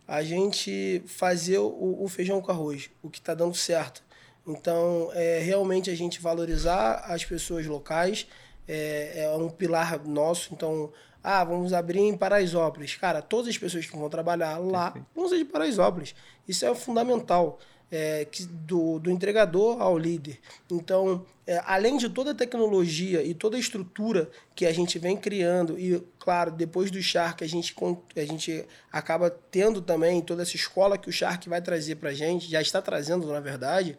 [0.08, 4.04] a gente fazer o, o feijão com arroz, o que está dando certo.
[4.46, 8.28] Então, é realmente a gente valorizar as pessoas locais,
[8.66, 10.54] é, é um pilar nosso.
[10.54, 10.92] Então,
[11.24, 12.96] ah, vamos abrir em Paraisópolis.
[12.96, 16.16] Cara, todas as pessoas que vão trabalhar lá vão ser de Paraisópolis.
[16.48, 17.60] Isso é fundamental
[17.92, 20.40] é, que, do, do entregador ao líder.
[20.72, 25.16] Então, é, além de toda a tecnologia e toda a estrutura que a gente vem
[25.16, 27.74] criando, e claro, depois do Shark a gente,
[28.16, 32.14] a gente acaba tendo também toda essa escola que o Shark vai trazer para a
[32.14, 33.98] gente, já está trazendo na verdade,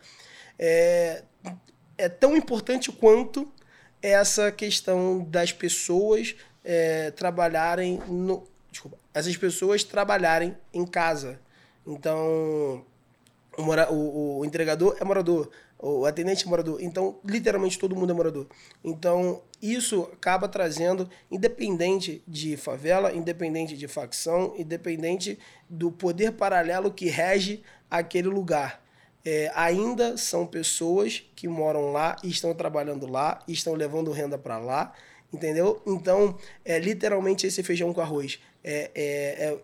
[0.59, 1.22] é,
[1.96, 3.50] é tão importante quanto
[4.00, 6.37] essa questão das pessoas
[6.68, 8.46] é, trabalharem no.
[8.70, 11.40] Desculpa, essas pessoas trabalharem em casa.
[11.87, 12.85] Então,
[13.57, 16.78] o, mora, o, o entregador é morador, o atendente é morador.
[16.83, 18.46] Então, literalmente todo mundo é morador.
[18.85, 25.38] Então, isso acaba trazendo, independente de favela, independente de facção, independente
[25.70, 28.85] do poder paralelo que rege aquele lugar.
[29.24, 34.94] É, ainda são pessoas que moram lá estão trabalhando lá estão levando renda para lá,
[35.33, 35.83] entendeu?
[35.87, 38.38] Então, é literalmente esse feijão com arroz.
[38.62, 39.59] É, é, é,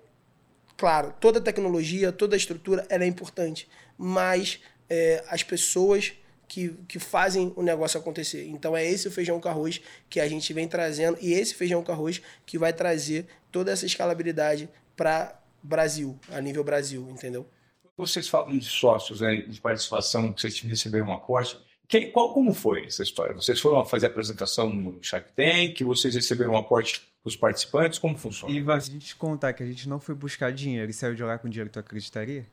[0.76, 6.12] claro, toda a tecnologia, toda a estrutura, ela é importante mas é, as pessoas
[6.46, 8.46] que, que fazem o negócio acontecer.
[8.48, 11.92] Então é esse feijão com arroz que a gente vem trazendo e esse feijão com
[11.92, 17.48] arroz que vai trazer toda essa escalabilidade para Brasil, a nível Brasil, entendeu?
[17.96, 21.56] Vocês falam de sócios, né, de participação, que vocês receberam um aporte.
[21.86, 23.34] Quem, qual, como foi essa história?
[23.34, 28.16] Vocês foram fazer a apresentação no Shark Tank, vocês receberam um aporte dos participantes, como
[28.16, 28.52] funciona?
[28.52, 31.38] E a gente contar que a gente não foi buscar dinheiro e saiu de lá
[31.38, 32.46] com dinheiro, tu acreditaria?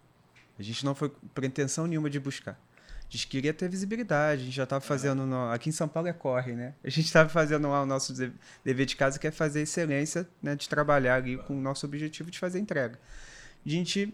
[0.58, 2.60] A gente não foi pretensão nenhuma de buscar.
[3.12, 5.26] A gente queria ter visibilidade, a gente já estava fazendo.
[5.26, 6.74] No, aqui em São Paulo é corre, né?
[6.82, 8.14] A gente estava fazendo lá o nosso
[8.64, 10.56] dever de casa, que é fazer excelência, né?
[10.56, 12.98] De trabalhar ali com o nosso objetivo de fazer entrega.
[13.66, 14.14] A gente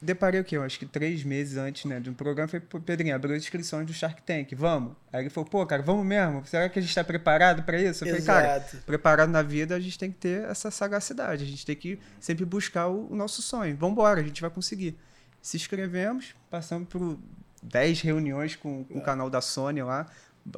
[0.00, 0.56] deparei o quê?
[0.56, 3.86] Eu acho que três meses antes né, de um programa, foi Pedrinho, abriu as inscrições
[3.86, 4.92] do Shark Tank, vamos.
[5.12, 6.44] Aí ele falou, pô, cara, vamos mesmo?
[6.46, 8.04] Será que a gente está preparado para isso?
[8.04, 11.64] Eu falei, cara, preparado na vida, a gente tem que ter essa sagacidade, a gente
[11.64, 13.76] tem que sempre buscar o, o nosso sonho.
[13.76, 14.96] Vamos embora, a gente vai conseguir
[15.40, 17.18] se inscrevemos, passamos por
[17.62, 20.06] 10 reuniões com, com o canal da Sony lá,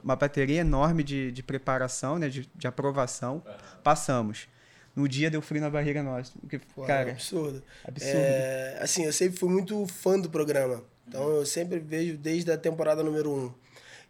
[0.02, 3.42] uma bateria enorme de, de preparação, né, de, de aprovação.
[3.82, 4.48] Passamos.
[4.94, 6.32] No dia deu frio na barriga nossa.
[6.40, 7.62] Porque, Pô, cara, é absurdo.
[7.84, 8.16] absurdo.
[8.16, 10.82] É, assim, eu sempre fui muito fã do programa.
[11.06, 13.34] Então eu sempre vejo desde a temporada número 1.
[13.34, 13.52] Um.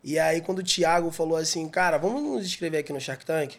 [0.03, 3.57] E aí quando o Thiago falou assim, cara, vamos nos inscrever aqui no Shark Tank?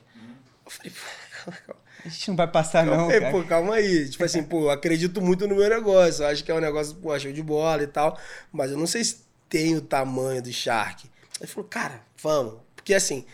[0.66, 1.74] Eu falei, pô,
[2.06, 3.10] a gente não vai passar, não.
[3.10, 4.10] Calma aí, pô, calma aí.
[4.10, 6.26] Tipo assim, pô, acredito muito no meu negócio.
[6.26, 8.18] Acho que é um negócio, pô, show de bola e tal.
[8.52, 11.10] Mas eu não sei se tem o tamanho do Shark.
[11.40, 12.56] Ele falou, cara, vamos.
[12.76, 13.26] Porque assim,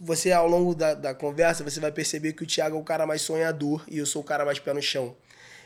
[0.00, 3.06] você ao longo da, da conversa, você vai perceber que o Thiago é o cara
[3.06, 5.16] mais sonhador e eu sou o cara mais pé no chão.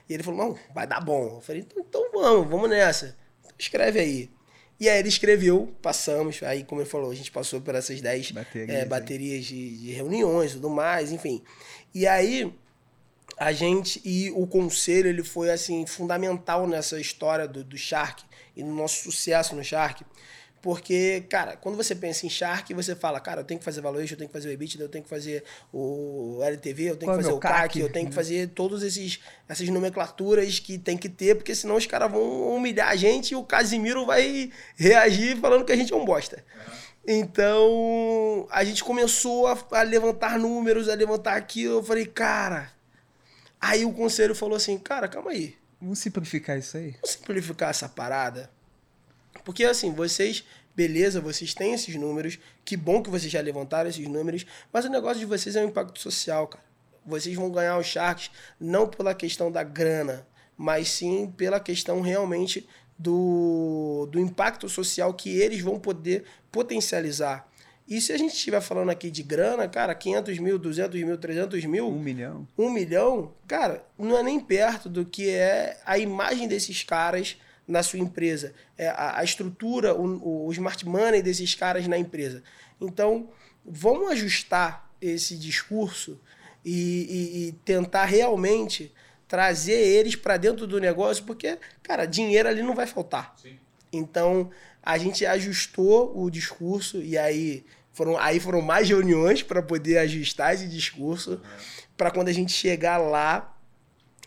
[0.09, 1.37] E ele falou, não, vai dar bom.
[1.37, 3.17] Eu falei, então, então vamos, vamos nessa.
[3.59, 4.31] escreve aí.
[4.81, 8.33] E aí ele escreveu, passamos, aí como ele falou, a gente passou por essas 10
[8.33, 11.43] baterias, é, baterias de, de, reuniões e tudo mais, enfim.
[11.95, 12.51] E aí
[13.37, 18.25] a gente e o conselho ele foi assim fundamental nessa história do, do Shark
[18.57, 20.03] e no nosso sucesso no Shark,
[20.63, 24.13] Porque, cara, quando você pensa em Shark, você fala, cara, eu tenho que fazer valuation,
[24.13, 25.43] eu tenho que fazer o EBITDA, eu tenho que fazer
[25.73, 27.81] o LTV, eu tenho Qual que fazer o CAC, CAC?
[27.81, 32.11] eu tenho que fazer todas essas nomenclaturas que tem que ter, porque senão os caras
[32.11, 36.05] vão humilhar a gente e o Casimiro vai reagir falando que a gente é um
[36.05, 36.45] bosta.
[37.07, 41.79] Então, a gente começou a, a levantar números, a levantar aquilo.
[41.79, 42.71] Eu falei, cara.
[43.59, 45.57] Aí o conselho falou assim: cara, calma aí.
[45.81, 46.93] Vamos simplificar isso aí?
[46.93, 48.51] Vamos simplificar essa parada.
[49.45, 52.39] Porque assim, vocês, beleza, vocês têm esses números.
[52.65, 54.47] Que bom que vocês já levantaram esses números.
[54.73, 56.65] Mas o negócio de vocês é o impacto social, cara.
[57.05, 60.27] Vocês vão ganhar os Sharks não pela questão da grana,
[60.57, 67.49] mas sim pela questão realmente do, do impacto social que eles vão poder potencializar.
[67.89, 71.65] E se a gente estiver falando aqui de grana, cara, 500 mil, 200 mil, 300
[71.65, 72.47] mil, Um milhão?
[72.57, 77.83] um milhão, cara, não é nem perto do que é a imagem desses caras na
[77.83, 82.43] sua empresa, é a, a estrutura, o, o smart money desses caras na empresa.
[82.81, 83.29] Então,
[83.65, 86.21] vamos ajustar esse discurso
[86.65, 88.93] e, e- e tentar realmente
[89.29, 93.35] trazer eles para dentro do negócio, porque, cara, dinheiro ali não vai faltar.
[93.93, 94.51] Então,
[94.83, 100.55] a gente ajustou o discurso e aí foram, aí foram mais reuniões para poder ajustar
[100.55, 101.41] esse discurso,
[101.97, 103.57] para quando a gente chegar lá,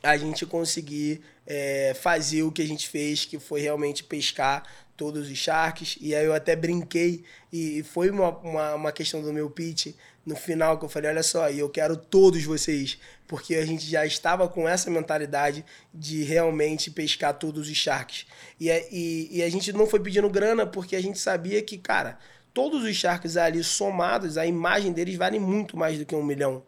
[0.01, 4.63] a gente conseguir é, fazer o que a gente fez, que foi realmente pescar
[4.95, 5.97] todos os sharks.
[5.99, 9.87] E aí eu até brinquei, e foi uma, uma, uma questão do meu pitch
[10.25, 14.05] no final, que eu falei, olha só, eu quero todos vocês, porque a gente já
[14.05, 18.25] estava com essa mentalidade de realmente pescar todos os sharks.
[18.57, 21.77] E, a- e, e a gente não foi pedindo grana, porque a gente sabia que,
[21.77, 22.17] cara,
[22.53, 26.63] todos os sharks ali somados, a imagem deles vale muito mais do que um milhão.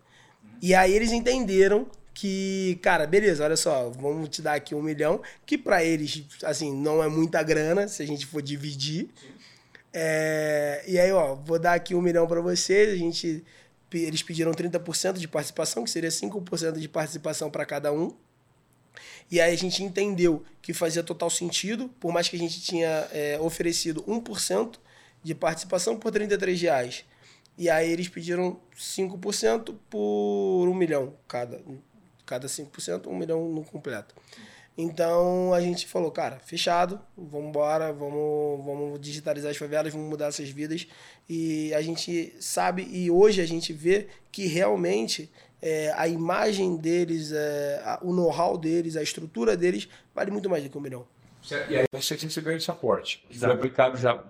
[0.61, 5.21] E aí eles entenderam que, cara, beleza, olha só, vamos te dar aqui um milhão,
[5.45, 9.09] que pra eles, assim, não é muita grana, se a gente for dividir.
[9.93, 13.43] É, e aí, ó, vou dar aqui um milhão pra vocês, a gente,
[13.91, 18.15] eles pediram 30% de participação, que seria 5% de participação para cada um.
[19.29, 23.09] E aí a gente entendeu que fazia total sentido, por mais que a gente tinha
[23.11, 24.75] é, oferecido 1%
[25.21, 27.03] de participação por 33 reais.
[27.57, 31.61] E aí eles pediram 5% por 1 milhão cada.
[32.25, 34.15] Cada 5%, 1 milhão no completo.
[34.77, 40.27] Então a gente falou, cara, fechado, vamos embora, vamos, vamos digitalizar as favelas, vamos mudar
[40.27, 40.85] essas vidas.
[41.29, 47.31] E a gente sabe, e hoje a gente vê que realmente é, a imagem deles,
[47.31, 51.07] é, a- o know-how deles, a estrutura deles, vale muito mais do que um milhão.
[51.69, 53.23] E aí você recebeu esse aporte.
[53.29, 54.21] Foi aplicado já.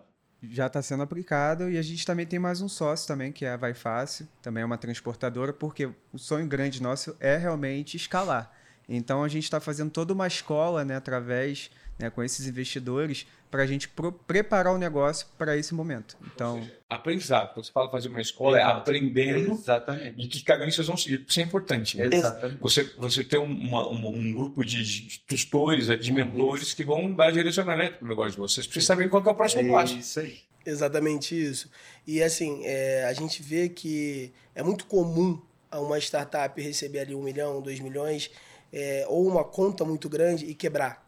[0.44, 3.52] Já está sendo aplicado e a gente também tem mais um sócio também, que é
[3.52, 8.52] a Vai Fácil, também é uma transportadora, porque o sonho grande nosso é realmente escalar.
[8.88, 13.64] Então a gente está fazendo toda uma escola, né, através, né, com esses investidores, para
[13.64, 16.18] a gente pro- preparar o negócio para esse momento.
[16.34, 17.54] Então, Aprendizado.
[17.54, 18.78] Quando você fala fazer uma escola, é Exato.
[18.80, 20.16] aprendendo Exatamente.
[20.18, 21.26] de que caminho vocês vão seguir.
[21.28, 21.98] Isso é importante.
[21.98, 22.10] né?
[22.12, 22.60] Exatamente.
[22.62, 27.32] Você, você tem uma- uma- um grupo de, de tutores, de mentores que vão dar
[27.32, 29.96] direcionamento para o negócio de vocês, para vocês saberem qual que é o próximo passo.
[29.96, 30.40] É isso aí.
[30.66, 31.70] Exatamente isso.
[32.06, 35.40] E assim, é, a gente vê que é muito comum
[35.72, 38.30] a uma startup receber ali um milhão, dois milhões,
[38.74, 41.05] é, ou uma conta muito grande e quebrar.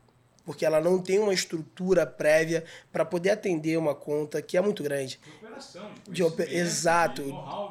[0.48, 4.82] Porque ela não tem uma estrutura prévia para poder atender uma conta que é muito
[4.82, 5.20] grande.
[6.10, 7.22] De ope- Exato,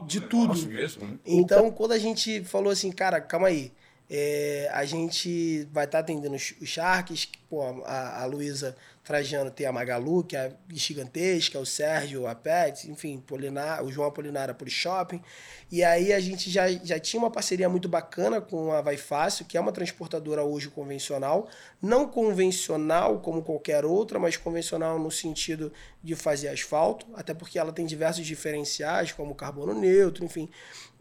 [0.06, 0.48] de tudo.
[0.48, 1.18] Nosso mesmo, né?
[1.24, 3.72] Então, quando a gente falou assim, cara, calma aí,
[4.10, 9.68] é, a gente vai estar atendendo os, os Sharks, pô, a, a Luísa Trajano tem
[9.68, 14.56] a Magalu, que é gigantesca, o Sérgio, a Pet, enfim, Polinar, o João Apolinar, a
[14.66, 15.22] Shopping.
[15.70, 19.44] E aí a gente já, já tinha uma parceria muito bacana com a Vai Fácil,
[19.44, 21.48] que é uma transportadora hoje convencional,
[21.80, 27.72] não convencional como qualquer outra, mas convencional no sentido de fazer asfalto, até porque ela
[27.72, 30.50] tem diversos diferenciais, como carbono neutro, enfim,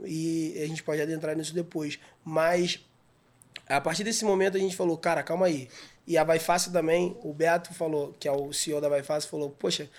[0.04, 1.98] e a gente pode adentrar nisso depois.
[2.24, 2.86] Mas
[3.68, 5.68] a partir desse momento a gente falou, cara, calma aí.
[6.08, 9.30] E a Vai Fácil também, o Beto falou, que é o CEO da Vai Fácil,
[9.30, 9.90] falou, poxa,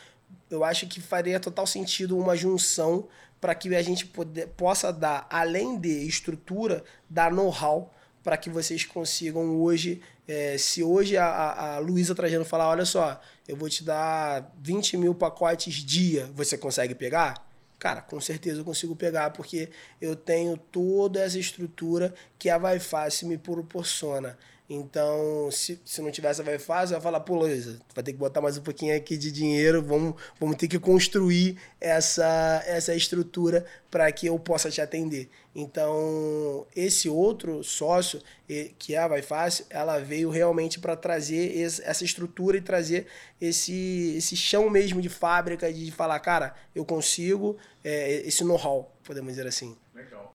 [0.51, 3.09] eu acho que faria total sentido uma junção
[3.41, 7.93] para que a gente poder, possa dar, além de estrutura, dar know-how
[8.23, 13.21] para que vocês consigam hoje, eh, se hoje a, a, Luísa Trajano falar, olha só,
[13.47, 17.47] eu vou te dar 20 mil pacotes dia, você consegue pegar?
[17.79, 19.69] Cara, com certeza eu consigo pegar, porque
[20.01, 24.37] eu tenho toda essa estrutura que a Fácil me proporciona.
[24.69, 28.13] Então, se, se não tivesse a vai fácil, eu ia falar, pô, Luísa, vai ter
[28.13, 32.93] que botar mais um pouquinho aqui de dinheiro, vamos, vamos ter que construir essa, essa
[32.93, 35.31] estrutura para que eu possa te atender.
[35.55, 38.21] Então, esse outro sócio,
[38.77, 43.07] que é a Vai Fácil, ela veio realmente para trazer essa estrutura e trazer
[43.41, 49.33] esse, esse chão mesmo de fábrica, de falar, cara, eu consigo, é, esse know-how, podemos
[49.33, 49.77] dizer assim.
[49.95, 50.33] Legal.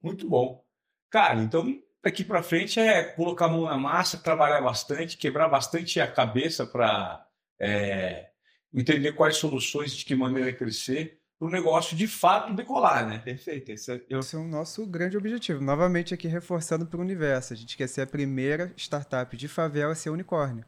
[0.00, 0.64] Muito bom.
[1.10, 6.00] Cara, então daqui para frente é colocar a mão na massa, trabalhar bastante, quebrar bastante
[6.00, 7.26] a cabeça para
[7.60, 8.28] é,
[8.72, 13.18] entender quais soluções, de que maneira crescer, para o negócio de fato decolar, né?
[13.18, 13.72] Perfeito.
[13.72, 15.60] Esse é, esse é o nosso grande objetivo.
[15.60, 17.52] Novamente aqui reforçando para o universo.
[17.52, 20.64] A gente quer ser a primeira startup de favela a ser unicórnio.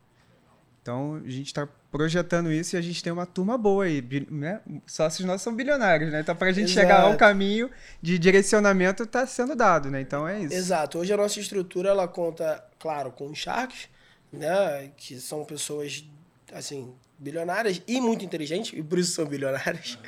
[0.88, 4.62] Então, a gente está projetando isso e a gente tem uma turma boa aí, né?
[4.86, 6.20] Sócios nossos são bilionários, né?
[6.20, 6.80] Então, para a gente Exato.
[6.80, 7.70] chegar ao caminho
[8.00, 10.00] de direcionamento, está sendo dado, né?
[10.00, 10.54] Então, é isso.
[10.54, 10.98] Exato.
[10.98, 13.90] Hoje a nossa estrutura, ela conta, claro, com Sharks,
[14.32, 14.90] né?
[14.96, 16.02] Que são pessoas,
[16.54, 19.98] assim, bilionárias e muito inteligentes, e por isso são bilionárias.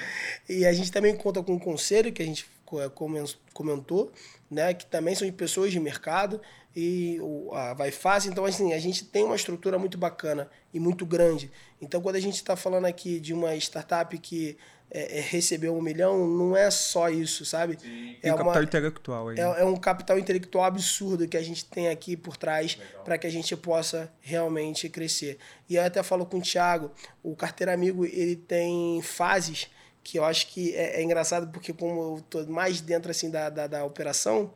[0.49, 2.47] E a gente também conta com o conselho, que a gente
[3.53, 4.13] comentou,
[4.51, 4.75] né?
[4.75, 6.41] Que também são de pessoas de mercado
[6.75, 7.19] e
[7.53, 8.31] a Vai Fácil.
[8.31, 11.51] Então, assim, a gente tem uma estrutura muito bacana e muito grande.
[11.81, 14.57] Então, quando a gente está falando aqui de uma startup que
[14.93, 17.79] é, é, recebeu um milhão, não é só isso, sabe?
[18.23, 19.39] É um uma, capital intelectual aí.
[19.39, 23.27] É, é, um capital intelectual absurdo que a gente tem aqui por trás para que
[23.27, 25.39] a gente possa realmente crescer.
[25.69, 26.91] E eu até falo com o Thiago,
[27.23, 29.69] o Carteira Amigo, ele tem fases
[30.03, 33.49] que eu acho que é, é engraçado porque como eu tô mais dentro assim da,
[33.51, 34.53] da, da operação,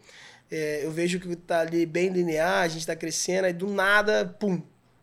[0.51, 4.25] é, eu vejo que tá ali bem linear, a gente está crescendo, aí do nada,
[4.39, 4.63] pum,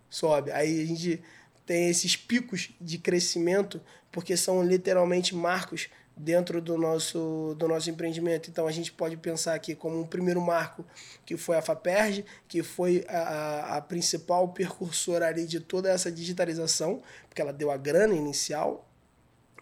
[0.09, 0.51] sobe.
[0.51, 1.21] Aí a gente
[1.65, 3.81] tem esses picos de crescimento,
[4.11, 8.49] porque são literalmente marcos dentro do nosso, do nosso empreendimento.
[8.49, 10.85] Então a gente pode pensar aqui como um primeiro marco,
[11.25, 17.01] que foi a FAPERJ, que foi a, a principal percursora ali de toda essa digitalização,
[17.27, 18.87] porque ela deu a grana inicial.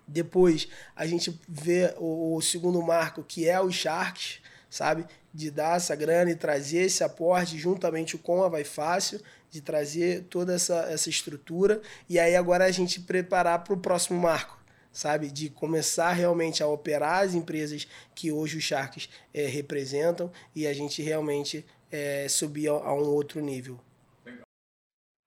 [0.10, 4.40] Depois a gente vê o, o segundo marco, que é os Sharks,
[4.70, 5.06] sabe?
[5.34, 10.24] De dar essa grana e trazer esse aporte juntamente com a Vai Fácil, de trazer
[10.30, 11.82] toda essa, essa estrutura.
[12.08, 14.60] E aí agora a gente preparar para o próximo marco,
[14.92, 15.30] sabe?
[15.30, 20.74] De começar realmente a operar as empresas que hoje os Sharks é, representam e a
[20.74, 23.80] gente realmente é, subir a, a um outro nível.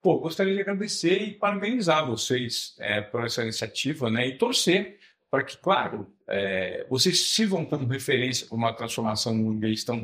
[0.03, 4.27] Pô, gostaria de agradecer e parabenizar vocês é, por essa iniciativa, né?
[4.27, 4.99] E torcer
[5.31, 10.03] para que, claro, é, vocês sirvam como referência para uma transformação num ambiente tão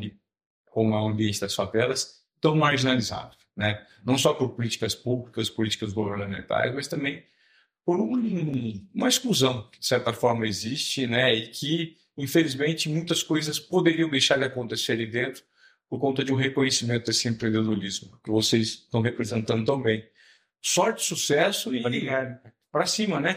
[0.72, 3.86] como é o ambiente das favelas, tão marginalizado, né?
[4.06, 7.22] Não só por políticas públicas, políticas governamentais, mas também
[7.84, 11.36] por um, uma exclusão que, de certa forma, existe, né?
[11.36, 15.44] E que, infelizmente, muitas coisas poderiam deixar de acontecer ali dentro
[15.90, 20.08] por conta de um reconhecimento desse empreendedorismo que vocês estão representando tão bem.
[20.62, 21.82] Sorte, sucesso e
[22.72, 23.36] para cima, né?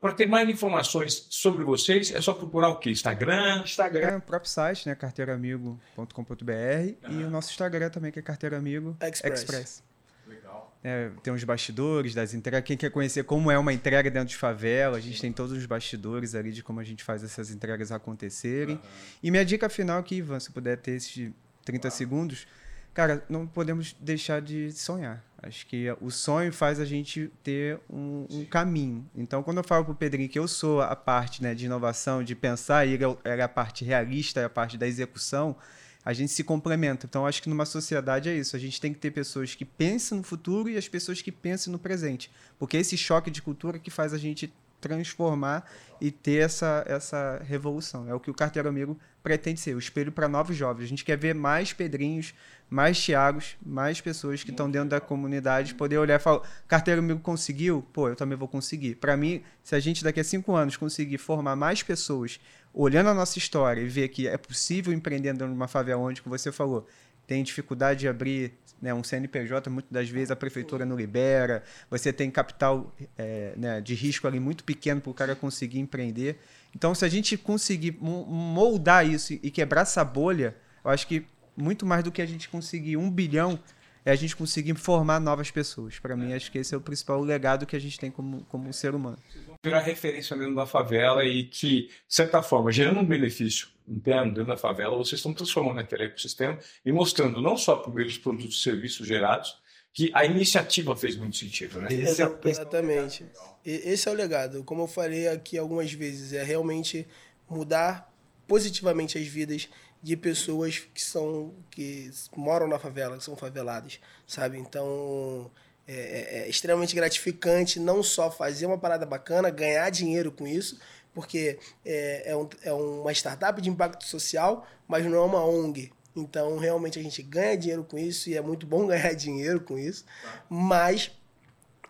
[0.00, 2.90] Para ter mais informações sobre vocês, é só procurar o quê?
[2.90, 3.62] Instagram?
[3.62, 4.94] Instagram, o próprio site, né?
[4.94, 9.42] carteiraamigo.com.br e o nosso Instagram também, que é Carteiraamigo Express.
[9.42, 9.84] Express.
[10.26, 10.76] Legal.
[10.82, 12.66] É, tem os bastidores das entregas.
[12.66, 15.66] Quem quer conhecer como é uma entrega dentro de favela, a gente tem todos os
[15.66, 18.76] bastidores ali de como a gente faz essas entregas acontecerem.
[18.76, 18.82] Uhum.
[19.22, 21.30] E minha dica final aqui, Ivan, se puder ter esses
[21.64, 21.96] 30 Uau.
[21.96, 22.46] segundos,
[22.92, 25.24] cara, não podemos deixar de sonhar.
[25.42, 29.04] Acho que o sonho faz a gente ter um, um caminho.
[29.14, 32.24] Então, quando eu falo para o Pedrinho que eu sou a parte né, de inovação,
[32.24, 35.54] de pensar, e ele é a parte realista, é a parte da execução,
[36.02, 37.06] a gente se complementa.
[37.06, 38.56] Então, acho que numa sociedade é isso.
[38.56, 41.72] A gente tem que ter pessoas que pensam no futuro e as pessoas que pensam
[41.72, 42.30] no presente.
[42.58, 44.52] Porque esse choque de cultura que faz a gente
[44.88, 45.68] transformar
[46.00, 48.08] e ter essa, essa revolução.
[48.08, 50.84] É o que o Carteiro Amigo pretende ser, o espelho para novos jovens.
[50.84, 52.34] A gente quer ver mais Pedrinhos,
[52.68, 57.20] mais Tiagos, mais pessoas que estão dentro da comunidade poder olhar e falar: Carteiro Amigo
[57.20, 57.82] conseguiu?
[57.92, 58.96] Pô, eu também vou conseguir.
[58.96, 62.38] Para mim, se a gente daqui a cinco anos conseguir formar mais pessoas
[62.72, 66.20] olhando a nossa história e ver que é possível empreender dentro de uma favela onde,
[66.20, 66.86] como você falou,
[67.26, 68.52] tem dificuldade de abrir
[68.84, 73.80] né, um CNPJ, muitas das vezes a prefeitura não libera, você tem capital é, né,
[73.80, 76.38] de risco ali muito pequeno para o cara conseguir empreender.
[76.76, 80.54] Então, se a gente conseguir moldar isso e quebrar essa bolha,
[80.84, 81.24] eu acho que
[81.56, 83.58] muito mais do que a gente conseguir um bilhão
[84.04, 85.98] é a gente conseguir formar novas pessoas.
[85.98, 88.70] Para mim, acho que esse é o principal legado que a gente tem como, como
[88.70, 89.16] ser humano.
[89.64, 94.46] Virar referência dentro da favela e que, de certa forma, gerando um benefício interno dentro
[94.46, 98.58] da favela, vocês estão transformando aquele ecossistema e mostrando não só por meio dos produtos
[98.58, 99.58] e serviços gerados,
[99.92, 101.88] que a iniciativa fez muito sentido, né?
[101.92, 103.24] Esse é Exatamente.
[103.64, 104.64] Esse é o legado.
[104.64, 107.06] Como eu falei aqui algumas vezes, é realmente
[107.48, 108.12] mudar
[108.46, 109.68] positivamente as vidas
[110.02, 114.58] de pessoas que são que moram na favela, que são faveladas, sabe?
[114.58, 115.50] Então
[115.86, 120.78] é, é, é extremamente gratificante não só fazer uma parada bacana, ganhar dinheiro com isso,
[121.14, 125.92] porque é, é, um, é uma startup de impacto social, mas não é uma ONG.
[126.16, 129.78] Então, realmente, a gente ganha dinheiro com isso e é muito bom ganhar dinheiro com
[129.78, 130.04] isso,
[130.48, 131.10] mas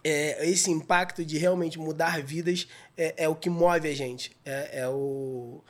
[0.05, 4.37] é, esse impacto de realmente mudar vidas é, é o que move a gente.
[4.45, 5.63] É, é o.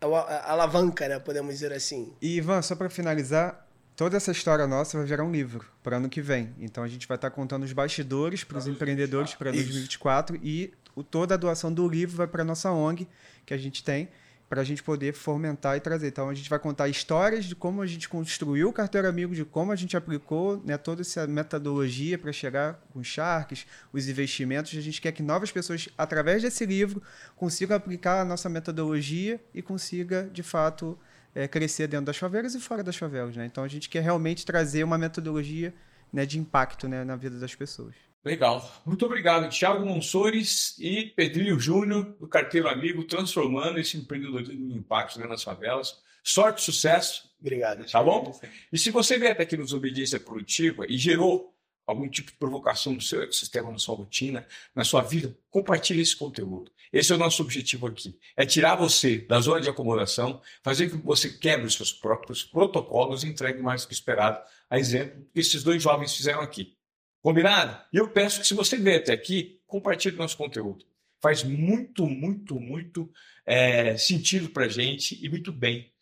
[0.00, 1.18] É a alavanca, né?
[1.18, 2.12] Podemos dizer assim.
[2.22, 6.08] E, Ivan, só para finalizar, toda essa história nossa vai virar um livro para ano
[6.08, 6.54] que vem.
[6.60, 10.72] Então a gente vai estar tá contando os bastidores para os empreendedores para 2024 e
[10.98, 13.08] o, toda a doação do livro vai para nossa ONG
[13.46, 14.08] que a gente tem
[14.48, 16.08] para a gente poder fomentar e trazer.
[16.08, 19.44] Então, a gente vai contar histórias de como a gente construiu o Carteira Amigo, de
[19.44, 24.76] como a gente aplicou né, toda essa metodologia para chegar com os Sharks, os investimentos.
[24.76, 27.02] A gente quer que novas pessoas, através desse livro,
[27.36, 30.98] consigam aplicar a nossa metodologia e consiga, de fato,
[31.34, 33.36] é, crescer dentro das favelas e fora das favelas.
[33.36, 33.44] Né?
[33.44, 35.74] Então, a gente quer realmente trazer uma metodologia
[36.10, 38.07] né, de impacto né, na vida das pessoas.
[38.24, 38.82] Legal.
[38.84, 45.18] Muito obrigado, Thiago Monsores e Pedrinho Júnior, do Carteiro Amigo, transformando esse empreendedorismo em impacto
[45.18, 46.02] né, nas favelas.
[46.22, 47.30] Sorte, sucesso.
[47.40, 47.90] Obrigado.
[47.90, 48.38] Tá bom?
[48.72, 51.54] E se você vier até aqui nos Obediência Produtiva e gerou
[51.86, 56.14] algum tipo de provocação no seu ecossistema, na sua rotina, na sua vida, compartilhe esse
[56.14, 56.70] conteúdo.
[56.92, 58.18] Esse é o nosso objetivo aqui.
[58.36, 62.44] É tirar você da zona de acomodação, fazer com que você quebre os seus próprios
[62.44, 64.38] protocolos e entregue mais do que esperado,
[64.68, 66.77] a exemplo que esses dois jovens fizeram aqui.
[67.22, 67.80] Combinado?
[67.92, 70.84] E eu peço que se você veio até aqui, compartilhe nosso conteúdo.
[71.20, 73.10] Faz muito, muito, muito
[73.44, 75.92] é, sentido para gente e muito bem.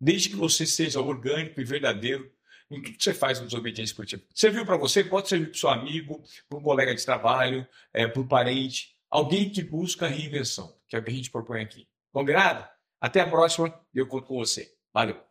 [0.00, 2.30] Desde que você seja orgânico e verdadeiro
[2.70, 4.22] em tudo que você faz no Desobediência Esportiva.
[4.34, 8.06] Serviu para você, pode servir para o seu amigo, para um colega de trabalho, é,
[8.06, 11.86] para um parente, alguém que busca reinvenção, que é o que a gente propõe aqui.
[12.12, 12.66] Combinado?
[13.00, 14.72] Até a próxima e eu conto com você.
[14.94, 15.29] Valeu!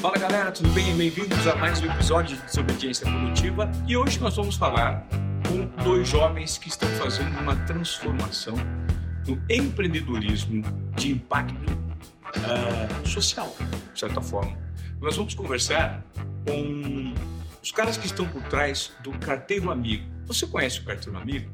[0.00, 0.96] Fala galera, tudo bem?
[0.96, 5.04] Bem-vindos a mais um episódio de Desobediência Produtiva e hoje nós vamos falar
[5.48, 8.54] com dois jovens que estão fazendo uma transformação
[9.26, 10.62] no empreendedorismo
[10.94, 13.52] de impacto uh, social,
[13.92, 14.56] de certa forma.
[15.00, 16.00] Nós vamos conversar
[16.46, 17.12] com
[17.60, 20.04] os caras que estão por trás do Carteiro Amigo.
[20.26, 21.50] Você conhece o Carteiro Amigo?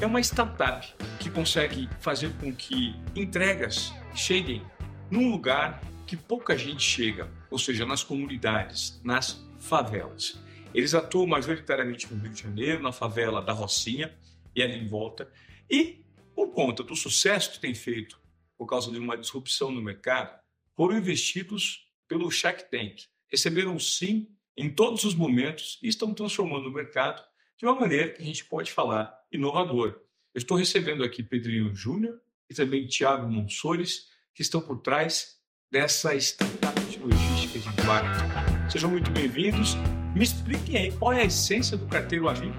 [0.00, 4.62] É uma startup que consegue fazer com que entregas cheguem
[5.10, 5.78] num lugar
[6.10, 10.42] que pouca gente chega, ou seja, nas comunidades, nas favelas.
[10.74, 14.12] Eles atuam majoritariamente no Rio de Janeiro, na favela da Rocinha
[14.52, 15.30] e ali em volta.
[15.70, 16.04] E,
[16.34, 18.20] por conta do sucesso que tem feito,
[18.58, 20.36] por causa de uma disrupção no mercado,
[20.74, 23.04] foram investidos pelo Shark Tank.
[23.28, 27.22] Receberam sim em todos os momentos e estão transformando o mercado
[27.56, 29.90] de uma maneira que a gente pode falar inovador.
[30.34, 35.39] Eu estou recebendo aqui Pedrinho Júnior e também Tiago Monsores, que estão por trás
[35.70, 38.72] dessa startup de logística de impacto.
[38.72, 39.76] Sejam muito bem-vindos.
[40.16, 42.56] Me expliquem aí qual é a essência do carteiro amigo.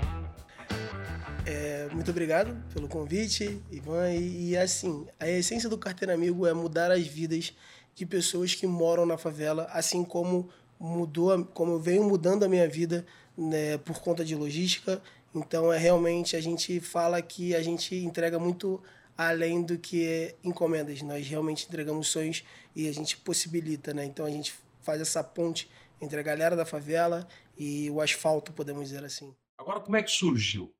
[1.45, 4.13] É, muito obrigado pelo convite, Ivan.
[4.13, 7.53] E, e assim, a essência do carteiro amigo é mudar as vidas
[7.93, 10.49] de pessoas que moram na favela, assim como
[10.79, 13.05] mudou, como eu venho mudando a minha vida
[13.37, 15.01] né, por conta de logística.
[15.35, 18.81] Então é realmente a gente fala que a gente entrega muito
[19.27, 21.01] além do que encomendas.
[21.01, 22.43] Nós realmente entregamos sonhos
[22.75, 24.05] e a gente possibilita, né?
[24.05, 25.69] Então a gente faz essa ponte
[26.01, 29.35] entre a galera da favela e o asfalto, podemos dizer assim.
[29.57, 30.73] Agora, como é que surgiu?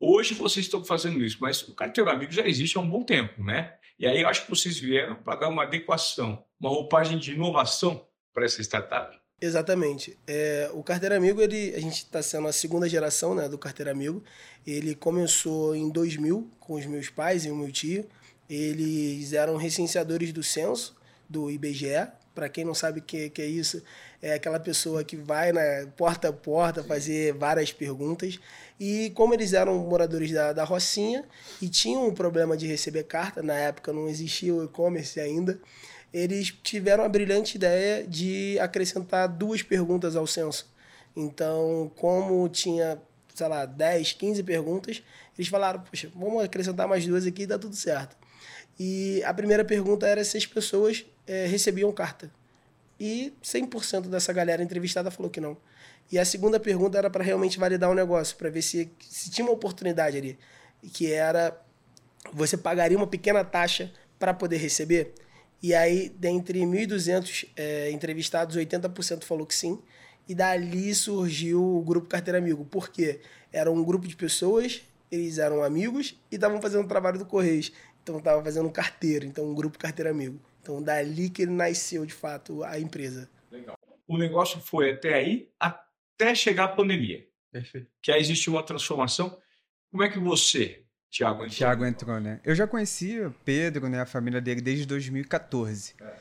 [0.00, 3.42] Hoje vocês estão fazendo isso, mas o Carteiro Amigo já existe há um bom tempo,
[3.42, 3.78] né?
[3.98, 8.06] E aí eu acho que vocês vieram para dar uma adequação, uma roupagem de inovação
[8.34, 9.16] para essa startup.
[9.40, 10.16] Exatamente.
[10.26, 13.90] É, o Carteiro Amigo, ele, a gente está sendo a segunda geração né, do Carteiro
[13.90, 14.22] Amigo.
[14.66, 18.06] Ele começou em 2000 com os meus pais e o meu tio.
[18.48, 20.96] Eles eram recenseadores do censo,
[21.28, 22.08] do IBGE.
[22.34, 23.82] Para quem não sabe o que, que é isso,
[24.20, 28.38] é aquela pessoa que vai na porta a porta fazer várias perguntas.
[28.78, 31.24] E como eles eram moradores da, da Rocinha
[31.62, 35.58] e tinham um problema de receber carta, na época não existia o e-commerce ainda,
[36.16, 40.66] eles tiveram a brilhante ideia de acrescentar duas perguntas ao censo.
[41.14, 42.98] Então, como tinha,
[43.34, 45.02] sei lá, 10, 15 perguntas,
[45.36, 48.16] eles falaram, poxa, vamos acrescentar mais duas aqui e dá tudo certo.
[48.80, 52.30] E a primeira pergunta era se as pessoas é, recebiam carta.
[52.98, 55.54] E 100% dessa galera entrevistada falou que não.
[56.10, 59.30] E a segunda pergunta era para realmente validar o um negócio, para ver se, se
[59.30, 60.38] tinha uma oportunidade ali,
[60.94, 61.60] que era
[62.32, 65.12] você pagaria uma pequena taxa para poder receber.
[65.66, 69.82] E aí, dentre 1.200 é, entrevistados, 80% falou que sim.
[70.28, 72.64] E dali surgiu o Grupo Carteira Amigo.
[72.64, 73.20] Por quê?
[73.52, 77.72] Era um grupo de pessoas, eles eram amigos e estavam fazendo o trabalho do Correios.
[78.00, 80.40] Então, estavam fazendo um carteiro, então um Grupo Carteira Amigo.
[80.62, 83.28] Então, dali que ele nasceu, de fato, a empresa.
[83.50, 83.76] Legal.
[84.06, 87.26] O negócio foi até aí, até chegar a pandemia.
[87.50, 87.90] Perfeito.
[88.00, 89.36] Que aí existiu uma transformação.
[89.90, 90.85] Como é que você
[91.16, 91.50] Tiago entrou.
[91.50, 92.40] Thiago entrou, né?
[92.44, 94.02] Eu já conhecia Pedro, né?
[94.02, 95.94] A família dele desde 2014.
[95.98, 96.12] É.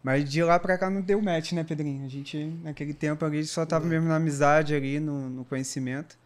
[0.00, 2.04] Mas de lá pra cá não deu match, né, Pedrinho?
[2.04, 6.16] A gente, naquele tempo ali, só tava mesmo na amizade ali, no, no conhecimento.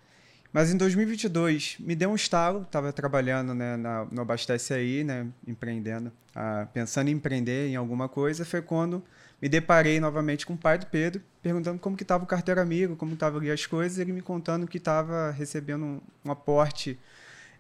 [0.53, 5.27] Mas em 2022, me deu um estalo, tava trabalhando né, na, no Abastece Aí, né,
[5.47, 9.03] empreendendo, ah, pensando em empreender em alguma coisa, foi quando
[9.41, 12.97] me deparei novamente com o pai do Pedro, perguntando como que estava o carteiro amigo,
[12.97, 16.99] como estavam ali as coisas, ele me contando que estava recebendo um, um aporte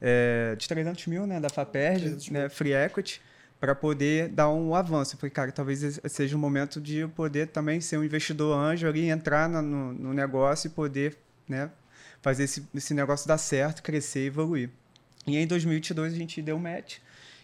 [0.00, 3.20] é, de 300 mil né, da FAPERJ, né, Free Equity,
[3.60, 5.14] para poder dar um avanço.
[5.14, 8.86] Eu falei, cara, talvez seja o momento de eu poder também ser um investidor anjo
[8.86, 11.16] ali, entrar no, no negócio e poder
[11.48, 11.70] né,
[12.22, 14.70] fazer esse, esse negócio dar certo, crescer e evoluir.
[15.26, 16.98] E em 2022 a gente deu match.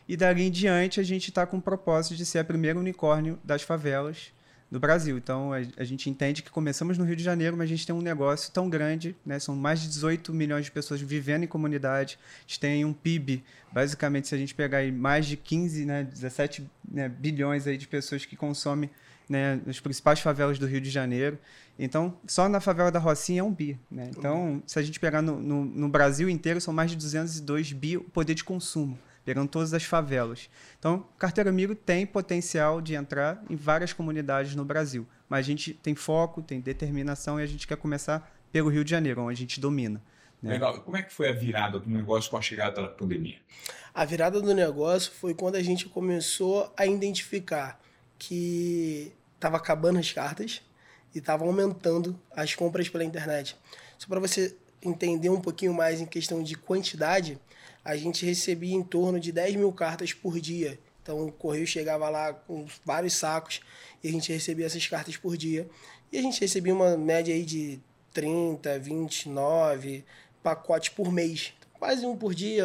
[0.08, 3.38] E dali em diante a gente está com o propósito de ser a primeira unicórnio
[3.42, 4.32] das favelas
[4.70, 5.16] do Brasil.
[5.16, 7.94] Então, a, a, gente entende que começamos no Rio de Janeiro, mas a gente tem
[7.94, 9.38] um negócio tão grande, né?
[9.38, 13.44] são mais de 18 milhões de pessoas vivendo em comunidade, a gente tem um PIB,
[13.72, 17.86] basicamente, se a gente pegar aí, mais de 15, né, 17 né, bilhões aí de
[17.86, 18.90] pessoas que consomem
[19.28, 21.38] né, nas principais favelas do Rio de Janeiro.
[21.78, 23.78] Então, só na favela da Rocinha é um bi.
[23.90, 24.10] Né?
[24.16, 27.96] Então, se a gente pegar no, no, no Brasil inteiro, são mais de 202 bi
[27.96, 30.50] o poder de consumo pegando todas as favelas.
[30.78, 35.72] Então, Carteiro Amigo tem potencial de entrar em várias comunidades no Brasil, mas a gente
[35.72, 39.36] tem foco, tem determinação e a gente quer começar pelo Rio de Janeiro, onde a
[39.36, 40.00] gente domina.
[40.42, 40.52] Né?
[40.52, 40.80] Legal.
[40.82, 43.38] Como é que foi a virada do negócio com a chegada da pandemia?
[43.94, 47.80] A virada do negócio foi quando a gente começou a identificar
[48.18, 50.62] que estava acabando as cartas
[51.14, 53.56] e estava aumentando as compras pela internet.
[53.98, 57.38] Só para você entender um pouquinho mais em questão de quantidade,
[57.84, 62.08] a gente recebia em torno de 10 mil cartas por dia Então o correio chegava
[62.08, 63.60] lá com vários sacos
[64.02, 65.68] e a gente recebia essas cartas por dia.
[66.10, 67.80] E a gente recebia uma média aí de
[68.12, 70.04] 30, 29
[70.42, 71.52] pacotes por mês.
[71.74, 72.64] Quase um por dia,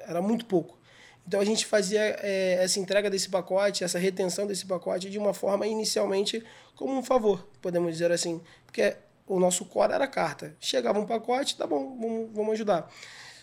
[0.00, 0.78] era muito pouco.
[1.26, 5.34] Então a gente fazia é, essa entrega desse pacote, essa retenção desse pacote de uma
[5.34, 6.42] forma inicialmente
[6.74, 8.40] como um favor, podemos dizer assim.
[8.64, 8.96] Porque
[9.26, 10.56] o nosso core era carta.
[10.58, 12.90] Chegava um pacote, tá bom, vamos, vamos ajudar.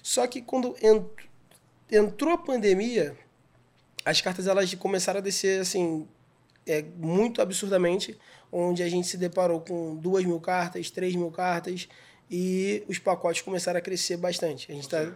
[0.06, 0.76] Só que quando
[1.92, 3.18] entrou a pandemia,
[4.06, 6.08] as cartas elas começaram a descer assim
[6.64, 8.16] é, muito absurdamente,
[8.52, 11.90] onde a gente se deparou com duas mil cartas, três mil cartas
[12.30, 14.72] e os pacotes começaram a crescer bastante.
[14.72, 15.12] A gente está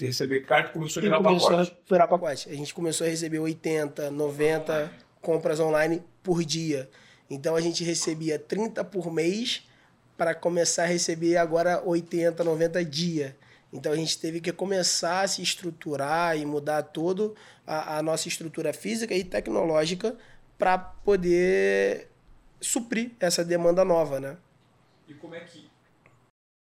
[0.00, 1.70] receber carta começou a virar começou pacote.
[1.70, 2.48] A virar pacote.
[2.48, 4.90] A gente começou a receber 80, 90
[5.20, 6.88] compras online por dia.
[7.28, 9.68] Então a gente recebia 30 por mês
[10.16, 13.36] para começar a receber agora 80, 90 dia.
[13.72, 18.28] Então a gente teve que começar a se estruturar e mudar todo a, a nossa
[18.28, 20.16] estrutura física e tecnológica
[20.58, 22.08] para poder
[22.60, 24.36] suprir essa demanda nova, né?
[25.08, 25.70] E como é que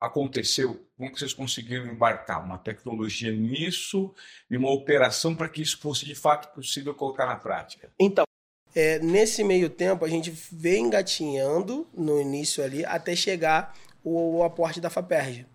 [0.00, 0.84] aconteceu?
[0.96, 4.14] Como que vocês conseguiram embarcar uma tecnologia nisso
[4.50, 7.90] e uma operação para que isso fosse de fato possível colocar na prática?
[7.98, 8.24] Então,
[8.74, 14.42] é, nesse meio tempo, a gente vem engatinhando no início ali até chegar o, o
[14.42, 15.46] aporte da FAPERJ.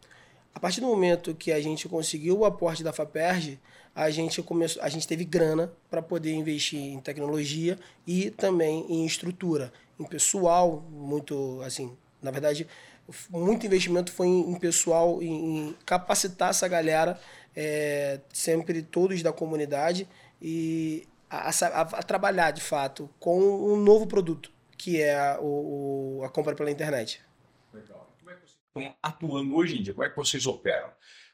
[0.58, 3.60] A partir do momento que a gente conseguiu o aporte da FAPERJ,
[3.93, 7.78] a gente começou, a gente teve grana para poder investir em tecnologia
[8.08, 12.68] e também em estrutura, em pessoal, muito assim, na verdade,
[13.30, 17.20] muito investimento foi em, pessoal, em, capacitar essa galera,
[17.55, 20.10] é, sempre todos da comunidade
[20.41, 26.24] e a, a, a, trabalhar de fato com um novo produto, que é a, o,
[26.26, 27.22] a compra pela internet.
[27.72, 28.10] Legal.
[28.18, 29.93] Como é que vocês estão atuando hoje em dia?
[29.93, 30.89] Como é que vocês operam?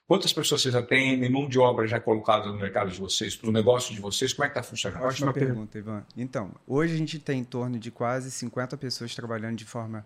[0.05, 1.29] Quantas pessoas vocês atendem?
[1.29, 4.33] Mão de obra já colocada no mercado de vocês, para o negócio de vocês?
[4.33, 5.03] Como é que está funcionando?
[5.03, 6.05] Ótima pergunta, Ivan.
[6.17, 10.05] Então, hoje a gente tem em torno de quase 50 pessoas trabalhando de forma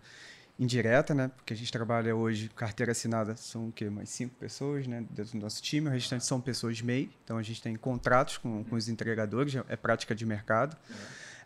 [0.58, 1.30] indireta, né?
[1.36, 3.88] Porque a gente trabalha hoje, carteira assinada, são o quê?
[3.88, 5.04] Mais cinco pessoas, né?
[5.10, 5.88] Dentro do nosso time.
[5.88, 7.10] O restante são pessoas MEI.
[7.24, 10.76] Então a gente tem contratos com, com os entregadores, é prática de mercado.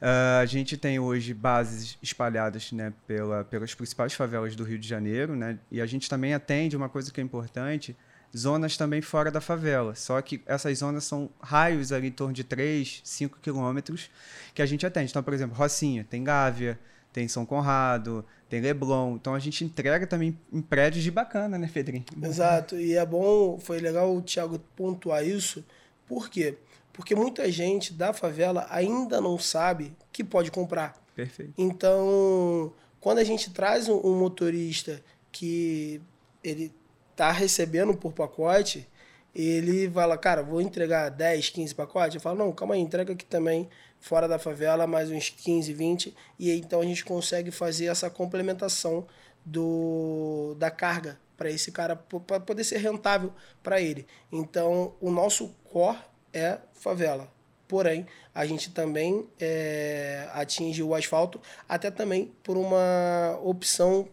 [0.02, 4.88] Uh, a gente tem hoje bases espalhadas né, pela, pelas principais favelas do Rio de
[4.88, 5.60] Janeiro, né?
[5.70, 7.96] E a gente também atende uma coisa que é importante,
[8.36, 9.94] zonas também fora da favela.
[9.94, 14.10] Só que essas zonas são raios ali em torno de 3, 5 quilômetros
[14.52, 15.12] que a gente atende.
[15.12, 16.80] Então, por exemplo, Rocinha, tem Gávea,
[17.12, 19.14] tem São Conrado, tem Leblon.
[19.14, 22.04] Então a gente entrega também em prédios de bacana, né, Fedrinho?
[22.20, 22.74] Exato.
[22.74, 25.64] E é bom, foi legal o Thiago pontuar isso.
[26.08, 26.56] Por quê?
[26.92, 31.00] Porque muita gente da favela ainda não sabe que pode comprar.
[31.14, 31.52] Perfeito.
[31.56, 36.00] Então, quando a gente traz um, um motorista que
[36.44, 36.72] ele
[37.16, 38.86] tá recebendo por pacote,
[39.34, 42.14] ele fala, cara, vou entregar 10, 15 pacotes.
[42.16, 43.68] Eu falo, não, calma aí, entrega aqui também
[43.98, 49.06] fora da favela, mais uns 15, 20, e então a gente consegue fazer essa complementação
[49.44, 53.32] do, da carga para esse cara, para poder ser rentável
[53.62, 54.06] para ele.
[54.30, 55.98] Então, o nosso core
[56.32, 57.30] é favela.
[57.66, 64.08] Porém, a gente também é, atinge o asfalto, até também por uma opção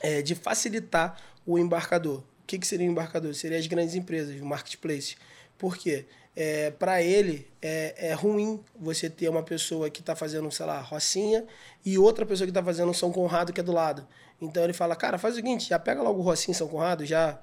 [0.00, 2.18] é, de facilitar o embarcador.
[2.18, 3.34] O que, que seria o embarcador?
[3.34, 5.16] Seria as grandes empresas, o marketplace.
[5.58, 6.06] Por quê?
[6.34, 10.80] é, para ele é, é ruim você ter uma pessoa que está fazendo, sei lá,
[10.80, 11.44] Rocinha
[11.84, 14.06] e outra pessoa que está fazendo São Conrado que é do lado.
[14.40, 17.38] Então ele fala, cara, faz o seguinte, já pega logo o Rocinha São Conrado, já,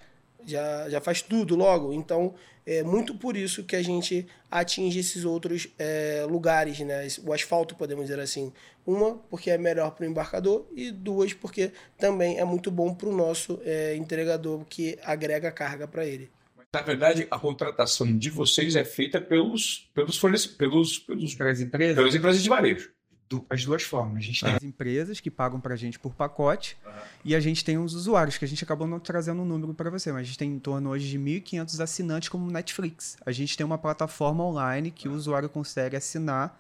[0.46, 1.94] já, já faz tudo logo.
[1.94, 2.34] Então
[2.66, 7.08] é muito por isso que a gente atinge esses outros é, lugares, né?
[7.26, 8.52] O asfalto, podemos dizer assim.
[8.86, 13.10] Uma, porque é melhor para o embarcador, e duas, porque também é muito bom para
[13.10, 16.30] o nosso é, entregador, que agrega carga para ele.
[16.74, 21.96] Na verdade, a contratação de vocês é feita pelos, pelos fornecedores, pelos, pelos, pelas empresas,
[21.96, 22.92] pelas empresas de varejo.
[23.30, 24.20] Do, as duas formas.
[24.20, 26.92] A gente tem as empresas que pagam para a gente por pacote uhum.
[27.26, 29.90] e a gente tem os usuários, que a gente acabou não trazendo um número para
[29.90, 33.18] você, mas a gente tem em torno hoje de 1.500 assinantes como Netflix.
[33.26, 35.14] A gente tem uma plataforma online que uhum.
[35.14, 36.58] o usuário consegue assinar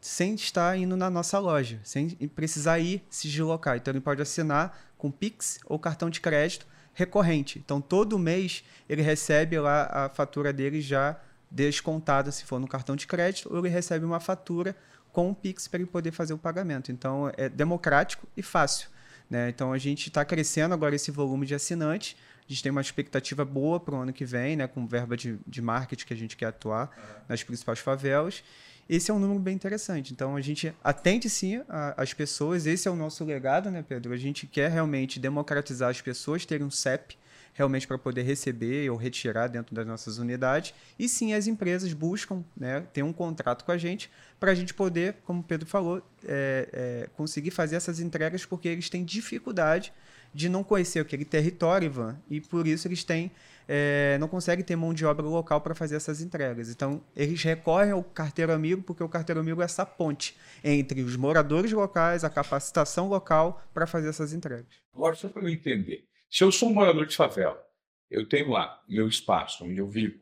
[0.00, 3.76] sem estar indo na nossa loja, sem precisar ir se deslocar.
[3.76, 7.58] Então ele pode assinar com Pix ou cartão de crédito recorrente.
[7.58, 12.96] Então, todo mês ele recebe lá a fatura dele já descontada, se for no cartão
[12.96, 14.74] de crédito, ou ele recebe uma fatura
[15.14, 16.90] com o Pix para ele poder fazer o pagamento.
[16.90, 18.88] Então, é democrático e fácil.
[19.30, 19.48] Né?
[19.48, 22.16] Então, a gente está crescendo agora esse volume de assinantes.
[22.46, 24.66] A gente tem uma expectativa boa para o ano que vem, né?
[24.66, 26.90] com verba de, de marketing que a gente quer atuar
[27.28, 28.42] nas principais favelas.
[28.88, 30.12] Esse é um número bem interessante.
[30.12, 34.12] Então, a gente atende sim a, as pessoas, esse é o nosso legado, né, Pedro?
[34.12, 37.16] A gente quer realmente democratizar as pessoas terem um CEP,
[37.54, 40.74] realmente para poder receber ou retirar dentro das nossas unidades.
[40.98, 44.74] E sim, as empresas buscam né, ter um contrato com a gente para a gente
[44.74, 49.92] poder, como o Pedro falou, é, é, conseguir fazer essas entregas porque eles têm dificuldade
[50.34, 53.30] de não conhecer aquele território, Ivan, e por isso eles têm
[53.66, 56.68] é, não conseguem ter mão de obra local para fazer essas entregas.
[56.68, 61.16] Então, eles recorrem ao carteiro amigo, porque o carteiro amigo é essa ponte entre os
[61.16, 64.66] moradores locais, a capacitação local para fazer essas entregas.
[64.94, 67.64] Agora, só para eu entender, se eu sou um morador de favela,
[68.10, 70.18] eu tenho lá meu espaço onde eu vivo,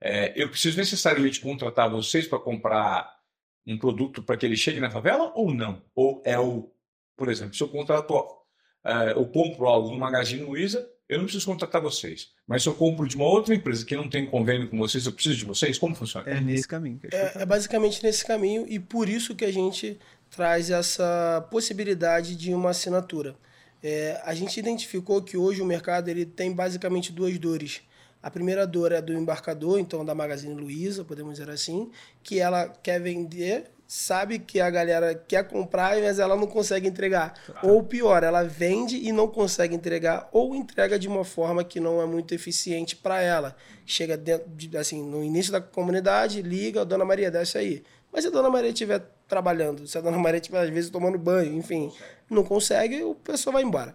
[0.00, 3.12] é, eu preciso necessariamente contratar vocês para comprar
[3.66, 5.82] um produto para que ele chegue na favela ou não?
[5.96, 6.70] Ou é o,
[7.16, 8.14] por exemplo, se eu contrato,
[8.84, 12.28] é, eu compro algo no Magazine Luiza, eu não preciso contratar vocês.
[12.46, 15.12] Mas se eu compro de uma outra empresa que não tem convênio com vocês, eu
[15.12, 15.76] preciso de vocês?
[15.76, 16.30] Como funciona?
[16.30, 17.00] É nesse caminho.
[17.10, 19.98] É, é basicamente nesse caminho e por isso que a gente
[20.30, 23.34] traz essa possibilidade de uma assinatura.
[23.82, 27.82] É, a gente identificou que hoje o mercado ele tem basicamente duas dores.
[28.22, 31.90] A primeira dor é do embarcador, então da Magazine Luiza, podemos dizer assim,
[32.22, 37.32] que ela quer vender sabe que a galera quer comprar, mas ela não consegue entregar.
[37.46, 37.68] Claro.
[37.68, 42.00] Ou pior, ela vende e não consegue entregar, ou entrega de uma forma que não
[42.02, 43.56] é muito eficiente para ela.
[43.86, 47.82] Chega dentro de, assim, no início da comunidade, liga, Dona Maria, desce aí.
[48.12, 51.18] Mas se a Dona Maria estiver trabalhando, se a Dona Maria estiver, às vezes, tomando
[51.18, 51.92] banho, enfim,
[52.30, 53.94] não consegue, o pessoal vai embora.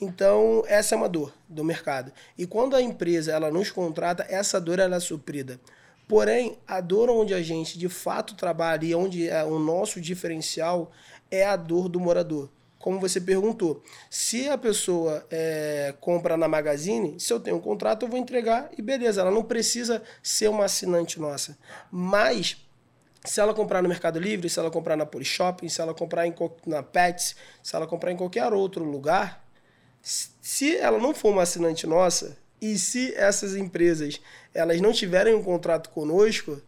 [0.00, 2.10] Então, essa é uma dor do mercado.
[2.36, 5.60] E quando a empresa ela nos contrata, essa dor ela é suprida.
[6.08, 10.90] Porém, a dor onde a gente de fato trabalha e onde é o nosso diferencial
[11.30, 12.50] é a dor do morador.
[12.80, 18.06] Como você perguntou, se a pessoa é, compra na Magazine, se eu tenho um contrato,
[18.06, 21.58] eu vou entregar e beleza, ela não precisa ser uma assinante nossa.
[21.92, 22.56] Mas
[23.24, 26.34] se ela comprar no Mercado Livre, se ela comprar na Polishop, se ela comprar em,
[26.66, 29.44] na Pets, se ela comprar em qualquer outro lugar,
[30.02, 34.20] se ela não for uma assinante nossa, e se essas empresas
[34.54, 36.60] elas não tiverem um contrato conosco,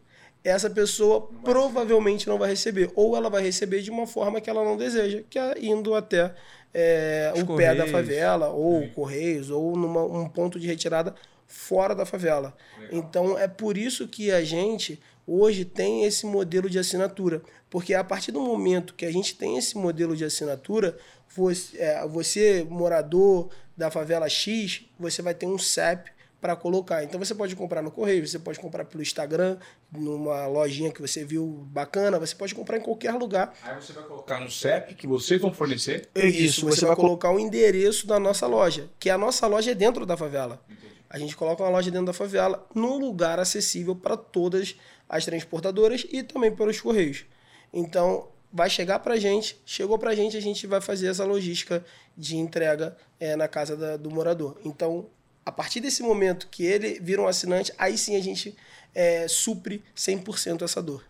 [0.44, 2.90] essa pessoa provavelmente não vai receber.
[2.94, 6.34] Ou ela vai receber de uma forma que ela não deseja, que é indo até
[6.74, 11.14] é, o pé da favela, ou Correios, ou numa, um ponto de retirada
[11.46, 12.56] fora da favela.
[12.78, 12.98] Legal.
[12.98, 17.42] Então é por isso que a gente hoje tem esse modelo de assinatura.
[17.70, 20.98] Porque a partir do momento que a gente tem esse modelo de assinatura,
[21.34, 26.10] você, é, você morador da favela X, você vai ter um CEP
[26.42, 27.04] para colocar.
[27.04, 29.58] Então você pode comprar no correio, você pode comprar pelo Instagram,
[29.92, 33.54] numa lojinha que você viu bacana, você pode comprar em qualquer lugar.
[33.62, 36.08] Aí você vai colocar no CEP que vocês vão fornecer?
[36.16, 39.70] Isso, Isso você, você vai colocar o endereço da nossa loja, que a nossa loja
[39.70, 40.60] é dentro da favela.
[40.68, 40.92] Entendi.
[41.08, 44.74] A gente coloca uma loja dentro da favela, num lugar acessível para todas
[45.12, 47.26] as transportadoras e também pelos correios.
[47.70, 51.24] Então, vai chegar para a gente, chegou para a gente, a gente vai fazer essa
[51.24, 51.84] logística
[52.16, 54.58] de entrega é, na casa da, do morador.
[54.64, 55.06] Então,
[55.44, 58.56] a partir desse momento que ele vira um assinante, aí sim a gente
[58.94, 61.04] é, supre 100% essa dor.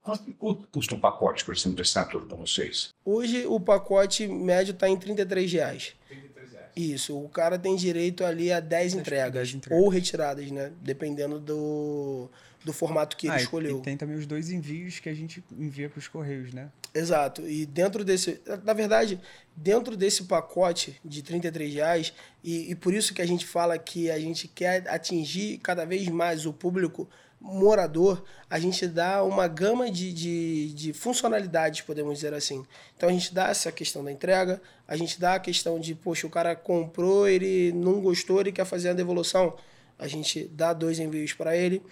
[0.00, 2.90] Quanto custa um pacote por exemplo, desse para vocês?
[3.04, 5.94] Hoje o pacote médio está em 33 reais.
[6.08, 6.68] 33 reais.
[6.76, 10.72] Isso, o cara tem direito ali a 10 entregas, 10 entregas, ou retiradas, né?
[10.82, 12.28] Dependendo do,
[12.64, 13.78] do formato que ele ah, escolheu.
[13.78, 16.70] E tem também os dois envios que a gente envia para os correios, né?
[16.94, 17.46] Exato.
[17.46, 18.40] E dentro desse.
[18.64, 19.20] Na verdade,
[19.54, 22.12] dentro desse pacote de 33 reais,
[22.42, 26.08] e, e por isso que a gente fala que a gente quer atingir cada vez
[26.08, 27.08] mais o público
[27.40, 32.64] morador, a gente dá uma gama de, de, de, funcionalidades, podemos dizer assim.
[32.96, 36.26] Então a gente dá essa questão da entrega, a gente dá a questão de, poxa,
[36.26, 39.54] o cara comprou, ele não gostou, ele quer fazer a devolução.
[39.98, 41.82] A gente dá dois envios para ele.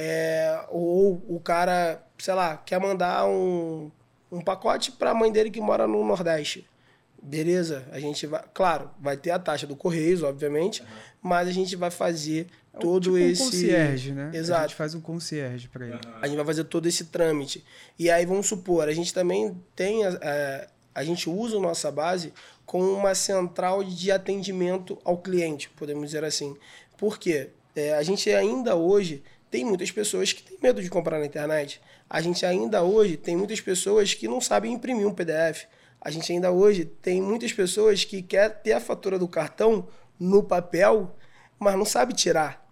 [0.00, 3.90] É, ou o cara, sei lá, quer mandar um,
[4.30, 6.64] um pacote para a mãe dele que mora no Nordeste.
[7.20, 8.44] Beleza, a gente vai.
[8.54, 10.88] Claro, vai ter a taxa do Correios, obviamente, uhum.
[11.20, 13.42] mas a gente vai fazer é todo tipo esse.
[13.42, 14.30] Um concierge, né?
[14.32, 14.60] Exato.
[14.60, 15.94] A gente faz um concierge para ele.
[15.94, 16.12] Uhum.
[16.22, 17.64] A gente vai fazer todo esse trâmite.
[17.98, 20.06] E aí, vamos supor, a gente também tem.
[20.06, 20.66] A, a,
[21.00, 22.32] a gente usa a nossa base
[22.64, 26.56] com uma central de atendimento ao cliente, podemos dizer assim.
[26.96, 27.50] Por quê?
[27.74, 31.80] É, a gente ainda hoje tem muitas pessoas que têm medo de comprar na internet.
[32.08, 35.66] A gente ainda hoje tem muitas pessoas que não sabem imprimir um PDF.
[36.00, 39.88] A gente ainda hoje tem muitas pessoas que quer ter a fatura do cartão
[40.18, 41.16] no papel,
[41.58, 42.66] mas não sabe tirar.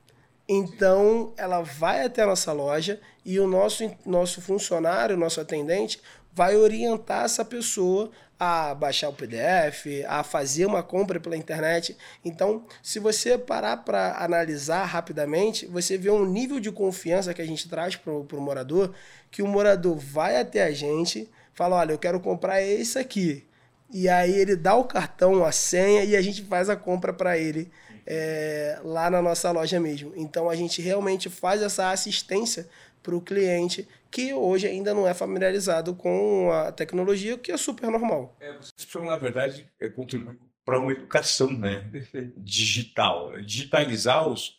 [0.49, 6.01] Então, ela vai até a nossa loja e o nosso, nosso funcionário, nosso atendente,
[6.33, 11.97] vai orientar essa pessoa a baixar o PDF, a fazer uma compra pela internet.
[12.25, 17.47] Então, se você parar para analisar rapidamente, você vê um nível de confiança que a
[17.47, 18.93] gente traz para o morador,
[19.31, 23.47] que o morador vai até a gente, fala, olha, eu quero comprar esse aqui.
[23.91, 27.39] E aí ele dá o cartão, a senha e a gente faz a compra para
[27.39, 27.71] ele
[28.07, 30.13] é, lá na nossa loja mesmo.
[30.17, 32.69] Então a gente realmente faz essa assistência
[33.03, 37.91] para o cliente que hoje ainda não é familiarizado com a tecnologia, que é super
[37.91, 38.35] normal.
[38.41, 41.87] É, vocês precisam, na verdade, é, contribuir para uma educação né,
[42.35, 44.59] digital, digitalizar os,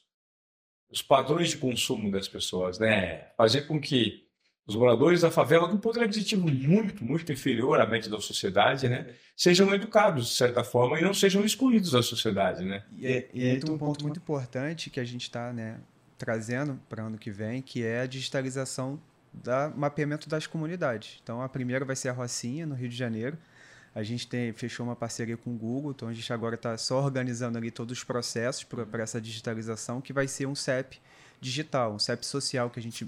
[0.92, 3.32] os padrões de consumo das pessoas, né?
[3.36, 4.28] fazer com que
[4.68, 8.88] os moradores da favela, com um poder aquisitivo muito, muito inferior à média da sociedade,
[8.88, 12.84] né, sejam educados de certa forma e não sejam excluídos da sociedade, né?
[12.92, 15.80] E, é, e é um ponto muito importante que a gente está, né,
[16.18, 19.02] trazendo para ano que vem, que é a digitalização
[19.44, 21.20] do mapeamento das comunidades.
[21.24, 23.38] Então, a primeira vai ser a Rocinha, no Rio de Janeiro.
[23.94, 27.02] A gente tem, fechou uma parceria com o Google, então a gente agora está só
[27.02, 31.00] organizando ali todos os processos para essa digitalização, que vai ser um CEP
[31.42, 33.08] digital, um CEP social que a gente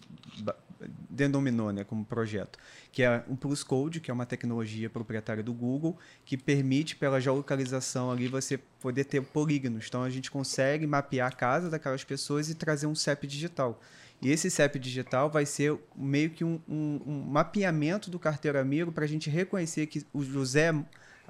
[1.10, 2.58] denominou né, como projeto,
[2.92, 7.20] que é um Plus Code, que é uma tecnologia proprietária do Google, que permite, pela
[7.20, 9.86] geolocalização ali, você poder ter polígonos.
[9.88, 13.82] Então, a gente consegue mapear a casa daquelas pessoas e trazer um CEP digital.
[14.22, 18.92] E esse CEP digital vai ser meio que um, um, um mapeamento do carteiro amigo
[18.92, 20.74] para a gente reconhecer que o José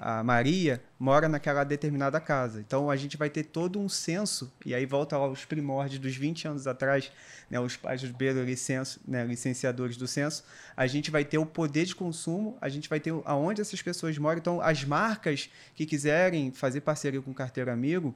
[0.02, 2.58] a Maria mora naquela determinada casa.
[2.58, 6.48] Então a gente vai ter todo um censo, e aí volta aos primórdios dos 20
[6.48, 7.12] anos atrás,
[7.50, 8.10] né, os pais dos
[8.46, 10.42] licenço, né, licenciadores do censo,
[10.74, 14.16] a gente vai ter o poder de consumo, a gente vai ter aonde essas pessoas
[14.16, 14.38] moram.
[14.38, 18.14] Então as marcas que quiserem fazer parceria com o carteiro amigo,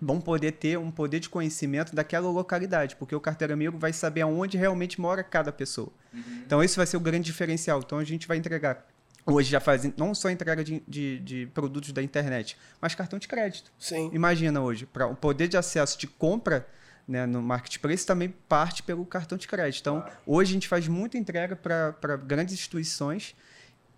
[0.00, 4.22] vão poder ter um poder de conhecimento daquela localidade, porque o carteiro amigo vai saber
[4.22, 5.92] aonde realmente mora cada pessoa.
[6.12, 6.42] Uhum.
[6.44, 7.80] Então, esse vai ser o grande diferencial.
[7.80, 8.86] Então, a gente vai entregar
[9.26, 13.26] hoje já fazem não só entrega de, de, de, produtos da internet, mas cartão de
[13.26, 13.72] crédito.
[13.76, 14.08] Sim.
[14.12, 16.64] Imagina hoje, para o poder de acesso de compra
[17.06, 19.80] né, no marketplace também parte pelo cartão de crédito.
[19.80, 20.16] Então, claro.
[20.24, 23.34] hoje a gente faz muita entrega para grandes instituições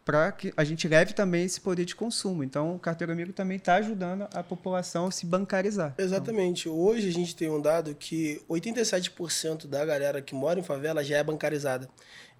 [0.08, 2.42] para que a gente leve também esse poder de consumo.
[2.42, 5.94] Então, o carteiro amigo também está ajudando a população a se bancarizar.
[5.98, 6.66] Exatamente.
[6.66, 11.04] Então, Hoje a gente tem um dado que 87% da galera que mora em favela
[11.04, 11.90] já é bancarizada.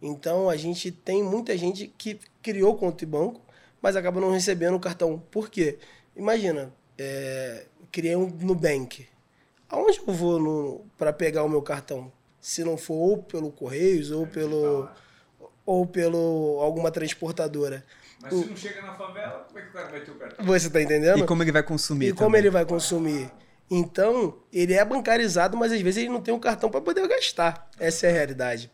[0.01, 3.43] Então, a gente tem muita gente que criou conta em banco,
[3.83, 5.23] mas acaba não recebendo o cartão.
[5.31, 5.79] Por quê?
[6.17, 9.07] Imagina, é, criei um Nubank.
[9.69, 12.11] Aonde eu vou para pegar o meu cartão?
[12.41, 14.89] Se não for ou pelo Correios ou pelo
[15.69, 17.85] ou pelo alguma transportadora.
[18.23, 20.47] Mas se não chega na favela, como é que o cara vai ter o cartão?
[20.47, 21.19] Você tá entendendo?
[21.19, 22.25] E como ele vai consumir E também.
[22.25, 23.31] como ele vai consumir.
[23.71, 27.69] Então, ele é bancarizado, mas às vezes ele não tem o cartão para poder gastar.
[27.79, 28.71] Essa é a realidade.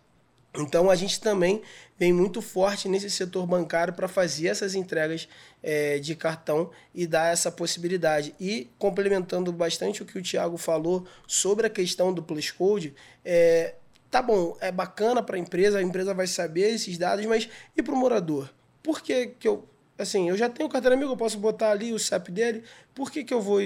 [0.57, 1.63] Então, a gente também
[1.99, 5.29] vem muito forte nesse setor bancário para fazer essas entregas
[5.61, 8.37] é, de cartão e dar essa possibilidade.
[8.39, 13.75] E complementando bastante o que o Thiago falou sobre a questão do Plus Code, é,
[14.15, 17.83] tá bom, é bacana para a empresa, a empresa vai saber esses dados, mas e
[17.83, 18.49] para o morador?
[18.81, 21.99] Por que, que eu, assim, eu já tenho carteira amigo, eu posso botar ali o
[21.99, 22.63] CEP dele,
[22.95, 23.59] por que, que eu vou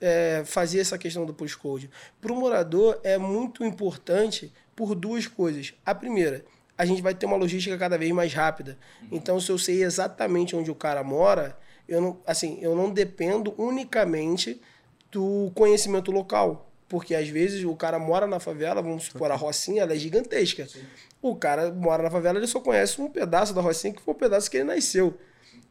[0.00, 1.90] é, fazer essa questão do postcode?
[2.18, 5.74] Para o morador é muito importante por duas coisas.
[5.84, 6.46] A primeira,
[6.78, 8.78] a gente vai ter uma logística cada vez mais rápida.
[9.12, 13.54] Então, se eu sei exatamente onde o cara mora, eu não, assim, eu não dependo
[13.58, 14.62] unicamente
[15.12, 16.69] do conhecimento local.
[16.90, 20.66] Porque às vezes o cara mora na favela, vamos supor, a Rocinha ela é gigantesca.
[20.66, 20.82] Sim.
[21.22, 24.16] O cara mora na favela, ele só conhece um pedaço da Rocinha, que foi o
[24.16, 25.16] pedaço que ele nasceu.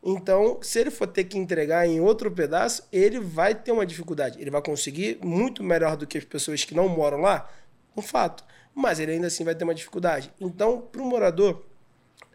[0.01, 4.39] Então, se ele for ter que entregar em outro pedaço, ele vai ter uma dificuldade.
[4.39, 7.51] Ele vai conseguir muito melhor do que as pessoas que não moram lá,
[7.97, 8.45] um fato.
[8.74, 10.32] Mas ele ainda assim vai ter uma dificuldade.
[10.39, 11.65] Então, para o morador,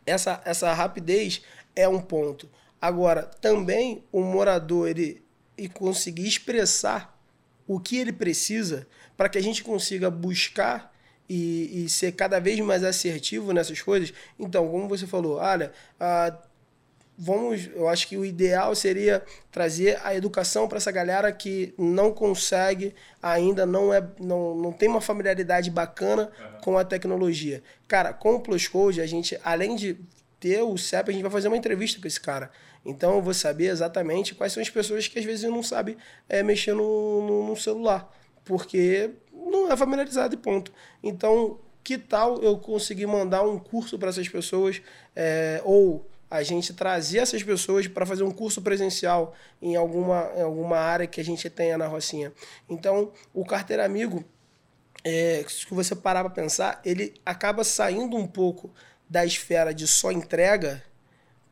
[0.05, 1.41] essa, essa rapidez
[1.74, 2.51] é um ponto.
[2.78, 5.24] Agora, também o morador ele,
[5.57, 7.13] ele conseguir expressar
[7.66, 8.86] o que ele precisa
[9.16, 10.92] para que a gente consiga buscar
[11.28, 14.12] e, e, ser cada vez mais assertivo nessas coisas.
[14.38, 16.36] Então, como você falou, olha, ah,
[17.16, 22.12] vamos, eu acho que o ideal seria trazer a educação para essa galera que não
[22.12, 26.60] consegue ainda, não é, não, não tem uma familiaridade bacana uhum.
[26.60, 27.62] com a tecnologia.
[27.88, 29.96] Cara, com o Plus Code, a gente, além de
[30.38, 32.50] ter o CEP, a gente vai fazer uma entrevista com esse cara.
[32.85, 35.97] Então eu vou saber exatamente quais são as pessoas que às vezes não sabem
[36.28, 38.12] é, mexer no, no, no celular,
[38.45, 40.72] porque não é familiarizado e ponto.
[41.03, 44.80] Então, que tal eu conseguir mandar um curso para essas pessoas
[45.14, 50.43] é, ou a gente trazer essas pessoas para fazer um curso presencial em alguma, em
[50.43, 52.32] alguma área que a gente tenha na Rocinha.
[52.68, 54.24] Então, o Carteira Amigo,
[55.05, 58.72] é, se você parar para pensar, ele acaba saindo um pouco
[59.09, 60.82] da esfera de só entrega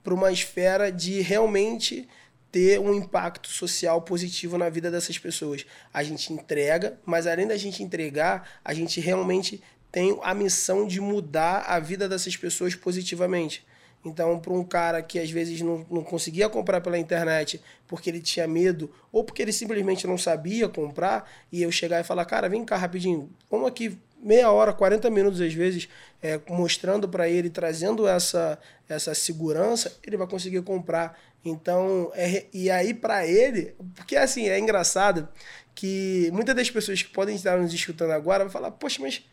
[0.03, 2.09] para uma esfera de realmente
[2.50, 5.64] ter um impacto social positivo na vida dessas pessoas.
[5.92, 11.00] A gente entrega, mas além da gente entregar, a gente realmente tem a missão de
[11.00, 13.64] mudar a vida dessas pessoas positivamente.
[14.05, 18.20] Então, para um cara que às vezes não, não conseguia comprar pela internet porque ele
[18.20, 22.48] tinha medo ou porque ele simplesmente não sabia comprar, e eu chegar e falar, cara,
[22.48, 25.89] vem cá rapidinho, vamos aqui meia hora, 40 minutos às vezes,
[26.23, 28.59] é, mostrando para ele, trazendo essa,
[28.89, 31.18] essa segurança, ele vai conseguir comprar.
[31.45, 35.29] Então, é, e aí para ele, porque assim, é engraçado
[35.75, 39.25] que muitas das pessoas que podem estar nos escutando agora vão falar, poxa, mas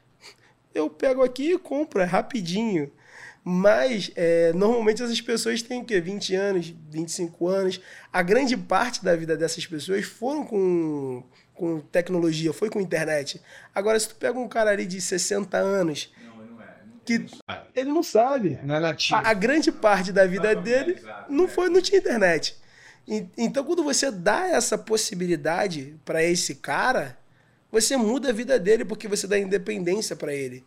[0.74, 2.92] eu pego aqui e compro, é rapidinho.
[3.44, 6.02] Mas, é, normalmente essas pessoas têm o quê?
[6.02, 7.82] 20 anos, 25 anos.
[8.12, 11.24] A grande parte da vida dessas pessoas foram com,
[11.60, 13.42] com tecnologia, foi com internet.
[13.76, 16.10] Agora, se tu pega um cara ali de 60 anos...
[16.24, 16.68] Não, ele não é.
[17.06, 17.26] Que
[17.76, 18.58] ele não sabe.
[18.64, 19.16] Não é nativo.
[19.16, 22.56] A, a grande parte da vida dele não, foi, não tinha internet.
[23.06, 27.18] E, então, quando você dá essa possibilidade para esse cara,
[27.70, 30.64] você muda a vida dele porque você dá independência para ele.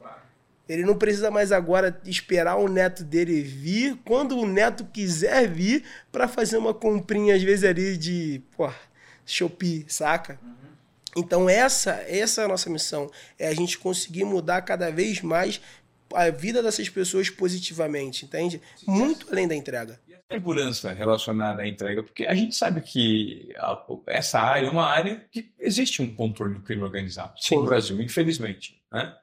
[0.69, 5.85] Ele não precisa mais agora esperar o neto dele vir quando o neto quiser vir
[6.11, 8.71] para fazer uma comprinha, às vezes, ali de pô,
[9.25, 10.39] Shopee, saca?
[10.43, 10.62] Uhum.
[11.17, 13.11] Então, essa, essa é a nossa missão.
[13.39, 15.61] É a gente conseguir mudar cada vez mais
[16.15, 18.61] a vida dessas pessoas positivamente, entende?
[18.87, 20.01] Muito além da entrega.
[20.07, 24.71] E a segurança relacionada à entrega, porque a gente sabe que a, essa área é
[24.71, 27.57] uma área que existe um controle do crime organizado Sim.
[27.57, 28.81] no Brasil, infelizmente.
[28.93, 29.15] Né?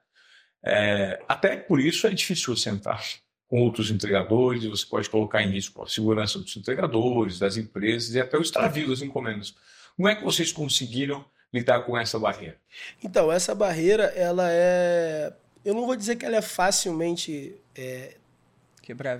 [0.63, 3.03] É, até por isso é difícil você entrar
[3.47, 8.19] com outros entregadores, você pode colocar em risco a segurança dos entregadores, das empresas e
[8.19, 9.55] até o extravio das encomendas.
[9.95, 12.58] Como é que vocês conseguiram lidar com essa barreira?
[13.04, 15.34] Então, essa barreira, ela é.
[15.64, 18.16] Eu não vou dizer que ela é facilmente é,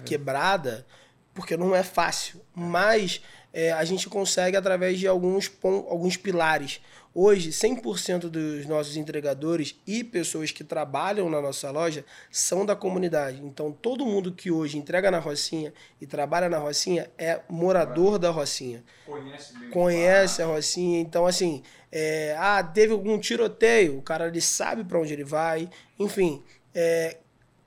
[0.06, 0.86] quebrada,
[1.34, 3.22] porque não é fácil, mas
[3.54, 6.82] é, a gente consegue através de alguns, alguns pilares.
[7.14, 13.42] Hoje, 100% dos nossos entregadores e pessoas que trabalham na nossa loja são da comunidade.
[13.44, 18.30] Então, todo mundo que hoje entrega na Rocinha e trabalha na Rocinha é morador da
[18.30, 18.84] Rocinha.
[19.08, 21.02] Conhece, Conhece a Rocinha.
[21.02, 25.70] Então, assim, é, ah, teve algum tiroteio, o cara ele sabe para onde ele vai.
[25.98, 27.18] Enfim, é,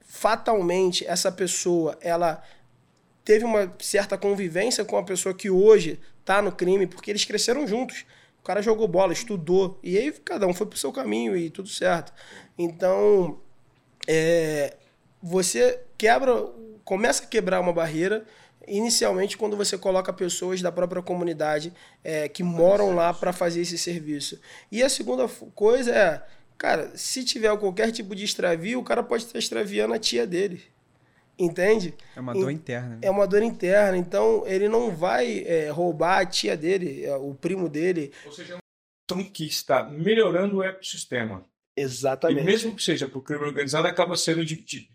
[0.01, 2.43] fatalmente, essa pessoa, ela
[3.25, 7.66] teve uma certa convivência com a pessoa que hoje está no crime, porque eles cresceram
[7.66, 8.05] juntos.
[8.41, 9.79] O cara jogou bola, estudou.
[9.83, 12.12] E aí cada um foi pro seu caminho e tudo certo.
[12.59, 13.41] Então,
[14.09, 14.77] é,
[15.23, 16.49] você quebra,
[16.85, 18.25] começa a quebrar uma barreira
[18.67, 23.79] inicialmente quando você coloca pessoas da própria comunidade é, que moram lá para fazer esse
[23.79, 24.41] serviço.
[24.71, 26.23] E a segunda coisa é,
[26.57, 30.63] cara, se tiver qualquer tipo de extravio, o cara pode estar extraviando a tia dele.
[31.39, 31.95] Entende?
[32.15, 32.89] É uma dor interna.
[32.91, 32.99] Né?
[33.03, 33.97] É uma dor interna.
[33.97, 38.13] Então, ele não vai é, roubar a tia dele, é, o primo dele.
[38.26, 41.45] Ou seja, é uma que está melhorando o ecossistema.
[41.76, 42.43] Exatamente.
[42.43, 44.91] E mesmo que seja para o crime organizado, acaba sendo, de, de,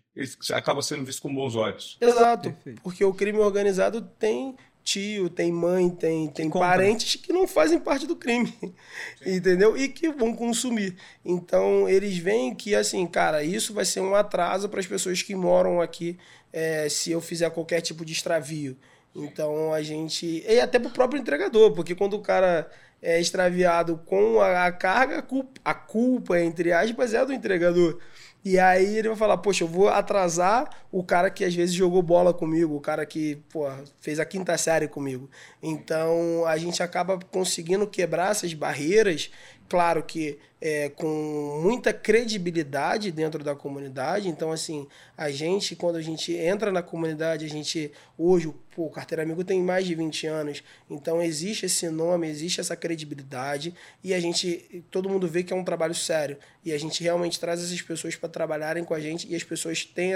[0.52, 1.96] acaba sendo visto com bons olhos.
[2.00, 2.50] Exato.
[2.50, 2.82] Perfeito.
[2.82, 4.56] Porque o crime organizado tem
[4.88, 8.54] tio, tem mãe, tem, tem parentes que não fazem parte do crime,
[9.24, 9.76] entendeu?
[9.76, 10.96] E que vão consumir.
[11.22, 15.34] Então, eles veem que, assim, cara, isso vai ser um atraso para as pessoas que
[15.34, 16.18] moram aqui
[16.50, 18.78] é, se eu fizer qualquer tipo de extravio.
[19.14, 20.42] Então, a gente...
[20.48, 22.70] E até para o próprio entregador, porque quando o cara
[23.02, 27.98] é extraviado com a, a carga, a culpa, a culpa, entre aspas, é do entregador.
[28.44, 32.00] E aí ele vai falar, poxa, eu vou atrasar o cara que às vezes jogou
[32.02, 33.68] bola comigo, o cara que pô,
[34.00, 35.28] fez a quinta série comigo.
[35.62, 39.30] Então a gente acaba conseguindo quebrar essas barreiras
[39.68, 44.28] claro que é, com muita credibilidade dentro da comunidade.
[44.28, 48.90] Então, assim, a gente, quando a gente entra na comunidade, a gente, hoje, pô, o
[48.90, 54.12] Carteira Amigo tem mais de 20 anos, então existe esse nome, existe essa credibilidade e
[54.12, 57.62] a gente, todo mundo vê que é um trabalho sério e a gente realmente traz
[57.62, 60.14] essas pessoas para trabalharem com a gente e as pessoas têm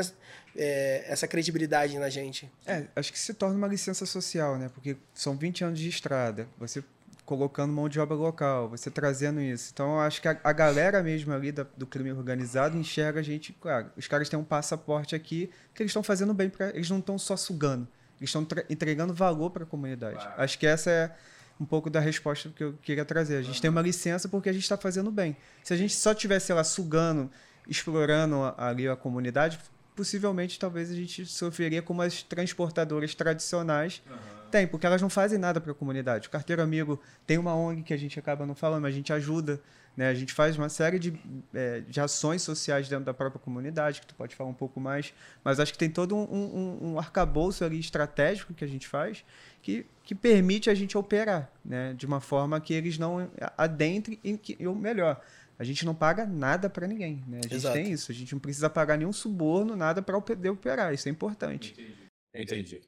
[0.57, 2.51] é, essa credibilidade na gente.
[2.67, 4.71] É, acho que se torna uma licença social, né?
[4.73, 6.49] Porque são 20 anos de estrada.
[6.59, 6.83] Você
[7.25, 9.71] colocando mão de obra local, você trazendo isso.
[9.73, 13.23] Então, eu acho que a, a galera mesmo ali da, do crime organizado enxerga a
[13.23, 16.91] gente, claro, os caras têm um passaporte aqui que eles estão fazendo bem para, eles
[16.91, 17.87] não estão só sugando,
[18.21, 20.17] eles estão entregando valor para a comunidade.
[20.17, 20.35] Claro.
[20.37, 21.15] Acho que essa é
[21.61, 23.37] um pouco da resposta que eu queria trazer.
[23.37, 25.37] A gente tem uma licença porque a gente está fazendo bem.
[25.63, 27.31] Se a gente só tivesse lá sugando,
[27.69, 29.61] explorando ali a comunidade,
[29.95, 34.03] possivelmente talvez a gente sofreria como as transportadoras tradicionais.
[34.09, 36.29] Uhum tem, porque elas não fazem nada para a comunidade.
[36.29, 39.11] O Carteiro Amigo tem uma ONG que a gente acaba não falando, mas a gente
[39.11, 39.59] ajuda.
[39.97, 40.09] Né?
[40.09, 41.19] A gente faz uma série de,
[41.55, 45.15] é, de ações sociais dentro da própria comunidade, que tu pode falar um pouco mais.
[45.43, 49.25] Mas acho que tem todo um, um, um arcabouço ali estratégico que a gente faz
[49.63, 51.95] que, que permite a gente operar né?
[51.95, 55.23] de uma forma que eles não adentrem, e, ou melhor,
[55.63, 57.23] a gente não paga nada para ninguém.
[57.25, 57.39] Né?
[57.39, 57.75] A gente Exato.
[57.75, 58.11] tem isso.
[58.11, 60.93] A gente não precisa pagar nenhum suborno, nada para poder operar.
[60.93, 61.71] Isso é importante.
[61.71, 62.03] Entendi.
[62.35, 62.81] Entendi.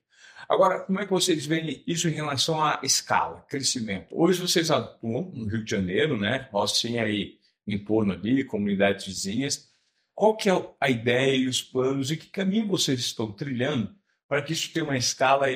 [0.48, 4.08] Agora, como é que vocês veem isso em relação à escala, crescimento?
[4.10, 6.48] Hoje vocês atuam no Rio de Janeiro, né?
[6.50, 9.70] Rocinha aí em torno ali, comunidades vizinhas.
[10.12, 13.94] Qual que é a ideia e os planos e que caminho vocês estão trilhando
[14.28, 15.46] para que isso tenha uma escala,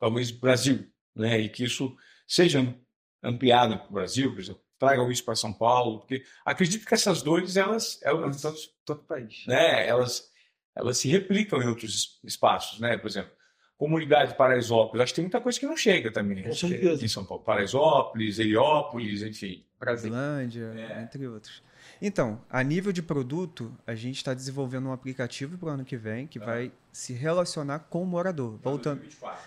[0.00, 0.84] talvez, Brasil,
[1.14, 1.38] né?
[1.38, 2.76] E que isso seja
[3.22, 7.22] ampliado para o Brasil, por exemplo, tragam isso para São Paulo, porque acredito que essas
[7.22, 7.98] dores, elas...
[8.02, 9.44] elas todo, todo país.
[9.46, 9.86] Né?
[9.86, 10.30] Elas,
[10.74, 12.96] elas se replicam em outros espaços, né?
[12.96, 13.30] Por exemplo,
[13.76, 16.42] comunidade de Paraisópolis, acho que tem muita coisa que não chega também.
[16.42, 17.04] Com certeza.
[17.04, 17.42] Em São Paulo.
[17.44, 19.64] Paraisópolis, Heliópolis, enfim.
[19.78, 21.02] Brasilândia, é.
[21.02, 21.62] entre outros.
[22.00, 25.96] Então, a nível de produto, a gente está desenvolvendo um aplicativo para o ano que
[25.96, 26.44] vem que ah.
[26.44, 28.58] vai se relacionar com o morador.
[28.58, 29.02] Para voltando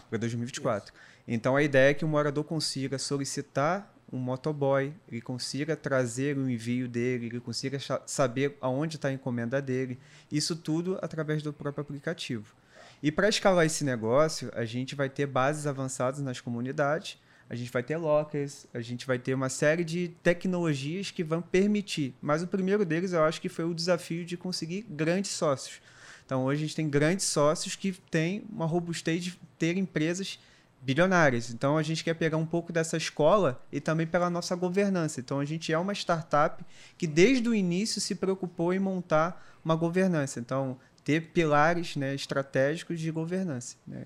[0.09, 0.93] para 2024.
[0.93, 1.03] Isso.
[1.27, 6.49] Então, a ideia é que o morador consiga solicitar um motoboy, ele consiga trazer o
[6.49, 9.99] envio dele, ele consiga saber aonde está a encomenda dele.
[10.31, 12.55] Isso tudo através do próprio aplicativo.
[13.01, 17.17] E para escalar esse negócio, a gente vai ter bases avançadas nas comunidades,
[17.49, 21.41] a gente vai ter lockers, a gente vai ter uma série de tecnologias que vão
[21.41, 22.13] permitir.
[22.21, 25.81] Mas o primeiro deles, eu acho que foi o desafio de conseguir grandes sócios.
[26.25, 30.37] Então, hoje a gente tem grandes sócios que têm uma robustez de ter empresas
[30.81, 31.49] bilionárias.
[31.49, 35.19] Então, a gente quer pegar um pouco dessa escola e também pela nossa governança.
[35.19, 36.63] Então, a gente é uma startup
[36.97, 40.39] que desde o início se preocupou em montar uma governança.
[40.39, 43.75] Então, ter pilares né, estratégicos de governança.
[43.85, 44.05] Né?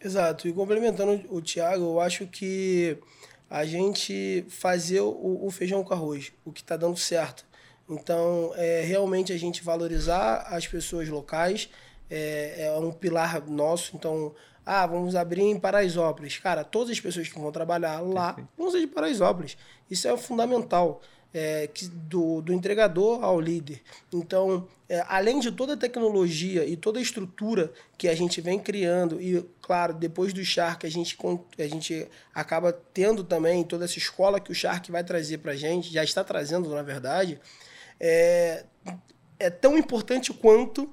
[0.00, 0.48] Exato.
[0.48, 2.96] E complementando o Tiago, eu acho que
[3.50, 7.44] a gente fazer o, o feijão com arroz, o que está dando certo.
[7.88, 11.70] Então, é realmente a gente valorizar as pessoas locais,
[12.10, 13.96] é, é um pilar nosso.
[13.96, 14.34] Então,
[14.70, 16.36] ah, vamos abrir em Paraisópolis.
[16.36, 19.56] Cara, todas as pessoas que vão trabalhar lá vão ser de Paraisópolis.
[19.90, 21.00] Isso é fundamental
[21.32, 23.80] é, que, do, do entregador ao líder.
[24.12, 28.58] Então, é, além de toda a tecnologia e toda a estrutura que a gente vem
[28.58, 31.16] criando, e claro, depois do Shark a gente,
[31.58, 35.56] a gente acaba tendo também toda essa escola que o Shark vai trazer para a
[35.56, 37.40] gente, já está trazendo na verdade,
[37.98, 38.66] é,
[39.38, 40.92] é tão importante quanto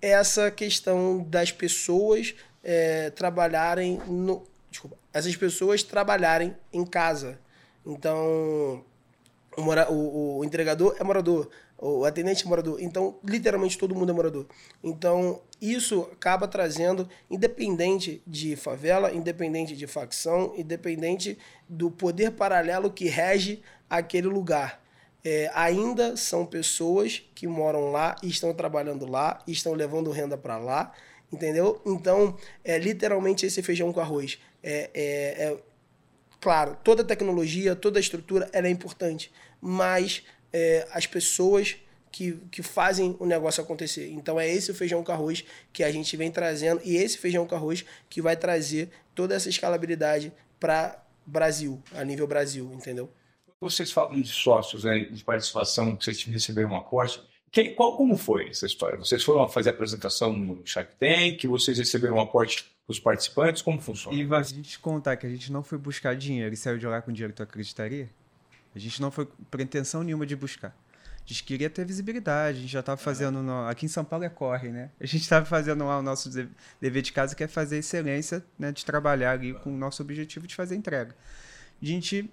[0.00, 2.34] essa questão das pessoas
[2.66, 4.42] é, trabalharem no.
[4.68, 7.38] Desculpa, essas pessoas trabalharem em casa.
[7.86, 8.84] Então,
[9.56, 11.48] o, mora, o, o entregador é morador,
[11.78, 12.80] o atendente é morador.
[12.80, 14.46] Então, literalmente todo mundo é morador.
[14.82, 21.38] Então, isso acaba trazendo, independente de favela, independente de facção, independente
[21.68, 24.82] do poder paralelo que rege aquele lugar.
[25.24, 30.92] É, ainda são pessoas que moram lá estão trabalhando lá estão levando renda para lá,
[31.32, 31.80] entendeu?
[31.84, 34.38] Então, é literalmente esse feijão com arroz.
[34.62, 35.56] É, é, é,
[36.40, 39.30] claro, toda tecnologia, toda estrutura, ela é importante
[39.60, 40.22] mas
[40.52, 41.76] é, as pessoas
[42.10, 44.10] que, que fazem o negócio acontecer.
[44.10, 47.54] Então é esse feijão com arroz que a gente vem trazendo e esse feijão com
[47.54, 53.10] arroz que vai trazer toda essa escalabilidade para Brasil, a nível Brasil, entendeu?
[53.60, 57.20] Vocês falam de sócios, né, de participação, que vocês receberam um aporte.
[57.50, 58.98] Quem, qual, como foi essa história?
[58.98, 63.80] Vocês foram fazer a apresentação no Shark Tank, vocês receberam um aporte dos participantes, como
[63.80, 64.16] funciona?
[64.16, 67.00] E a gente contar que a gente não foi buscar dinheiro e saiu de lá
[67.00, 68.08] com dinheiro, tu acreditaria?
[68.74, 70.76] A gente não foi pretensão nenhuma de buscar.
[71.26, 73.42] A gente queria ter visibilidade, a gente já estava fazendo.
[73.42, 74.90] No, aqui em São Paulo é corre, né?
[75.00, 76.30] A gente estava fazendo lá o nosso
[76.80, 78.70] dever de casa, que é fazer excelência, né?
[78.70, 81.16] De trabalhar ali com o nosso objetivo de fazer entrega.
[81.80, 82.30] A gente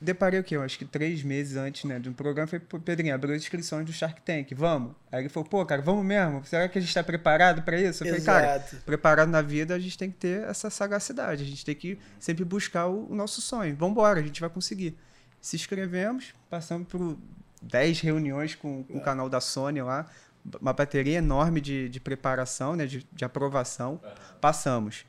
[0.00, 0.56] deparei o quê?
[0.56, 3.84] Eu acho que três meses antes né, de um programa, foi, Pedrinho, abriu as inscrições
[3.84, 4.94] do Shark Tank, vamos?
[5.12, 6.44] Aí ele falou, pô, cara, vamos mesmo?
[6.44, 8.04] Será que a gente está preparado para isso?
[8.04, 8.24] Eu Exato.
[8.24, 11.74] falei, cara, preparado na vida, a gente tem que ter essa sagacidade, a gente tem
[11.74, 13.76] que sempre buscar o, o nosso sonho.
[13.76, 14.96] Vamos embora, a gente vai conseguir
[15.40, 17.16] se inscrevemos, passamos por
[17.62, 18.96] 10 reuniões com, com é.
[18.96, 20.06] o canal da Sony lá,
[20.60, 24.00] uma bateria enorme de, de preparação, né, de, de aprovação,
[24.40, 25.04] passamos.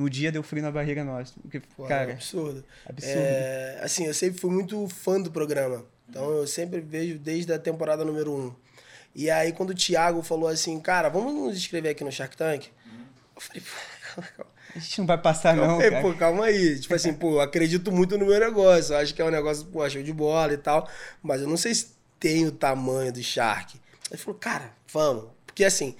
[0.00, 1.34] No dia deu frio na barriga nossa.
[1.42, 2.64] Porque, Pô, cara, é absurdo.
[2.86, 3.18] absurdo.
[3.18, 5.84] É, assim, eu sempre fui muito fã do programa.
[6.08, 8.40] Então eu sempre vejo desde a temporada número 1.
[8.40, 8.54] Um.
[9.14, 12.68] E aí quando o Thiago falou assim, cara, vamos nos inscrever aqui no Shark Tank?
[13.36, 14.44] Eu falei, pô,
[14.74, 15.80] a gente não vai passar, calma não.
[15.80, 16.80] Aí, pô, calma aí.
[16.80, 18.96] Tipo assim, pô, acredito muito no meu negócio.
[18.96, 20.88] Acho que é um negócio, pô, show de bola e tal.
[21.22, 23.78] Mas eu não sei se tem o tamanho do Shark.
[24.10, 25.26] Ele falou, cara, vamos.
[25.46, 25.94] Porque assim,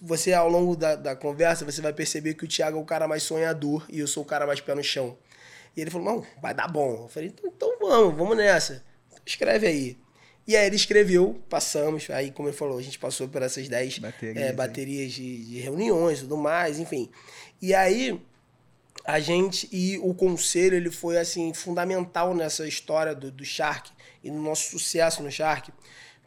[0.00, 3.06] você ao longo da, da conversa, você vai perceber que o Thiago é o cara
[3.06, 5.16] mais sonhador e eu sou o cara mais pé no chão.
[5.76, 7.02] E ele falou, não, vai dar bom.
[7.02, 8.82] Eu falei, então, então vamos, vamos nessa.
[9.24, 9.98] Escreve aí.
[10.46, 13.98] E aí ele escreveu, passamos, aí como ele falou, a gente passou por essas 10
[13.98, 17.10] baterias, é, baterias de, de, reuniões e tudo mais, enfim.
[17.60, 18.20] E aí
[19.04, 23.90] a gente e o conselho ele foi assim fundamental nessa história do, do Shark
[24.22, 25.72] e no nosso sucesso no Shark,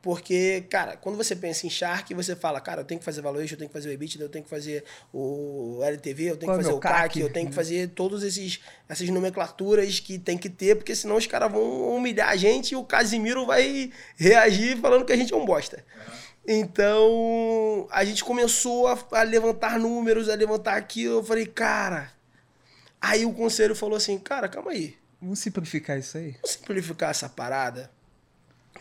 [0.02, 3.56] Porque, cara, quando você pensa em Shark, você fala, cara, eu tenho que fazer valuation,
[3.56, 6.60] eu tenho que fazer o EBITDA, eu tenho que fazer o LTV, eu tenho que
[6.60, 7.20] é fazer o CAC, CAC?
[7.20, 11.52] eu tenho que fazer todas essas nomenclaturas que tem que ter, porque senão os caras
[11.52, 15.46] vão humilhar a gente e o Casimiro vai reagir falando que a gente é um
[15.46, 15.84] bosta.
[16.48, 21.18] Então, a gente começou a, a levantar números, a levantar aquilo.
[21.20, 22.12] Eu falei, cara.
[23.00, 24.98] Aí o conselho falou assim: cara, calma aí.
[25.22, 26.32] Vamos simplificar isso aí?
[26.32, 27.92] Vamos simplificar essa parada.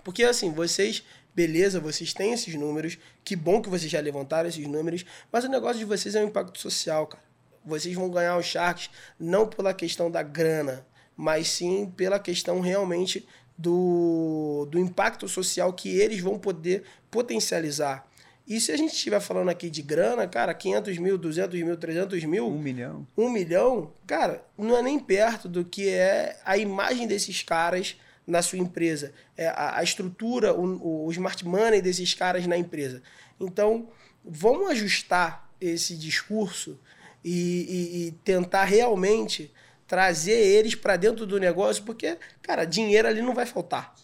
[0.08, 1.02] Porque assim, vocês,
[1.34, 2.96] beleza, vocês têm esses números.
[3.22, 5.04] Que bom que vocês já levantaram esses números.
[5.30, 7.22] Mas o negócio de vocês é o impacto social, cara.
[7.62, 8.88] Vocês vão ganhar os Sharks
[9.20, 13.28] não pela questão da grana, mas sim pela questão realmente
[13.58, 18.08] do, do impacto social que eles vão poder potencializar.
[18.46, 22.24] E se a gente estiver falando aqui de grana, cara, 500 mil, 200 mil, 300
[22.24, 23.06] mil, Um milhão?
[23.14, 27.98] um milhão, cara, não é nem perto do que é a imagem desses caras
[28.28, 33.02] na sua empresa, é a, a estrutura, o, o smart money desses caras na empresa.
[33.40, 33.88] Então,
[34.24, 36.78] vamos ajustar esse discurso
[37.24, 39.50] e, e- e tentar realmente
[39.86, 43.94] trazer eles para dentro do negócio, porque, cara, dinheiro ali não vai faltar.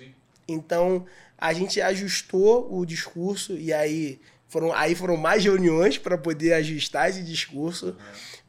[0.48, 1.04] Então,
[1.36, 4.18] a gente ajustou o discurso e aí
[4.48, 7.94] foram, aí foram mais reuniões para poder ajustar esse discurso,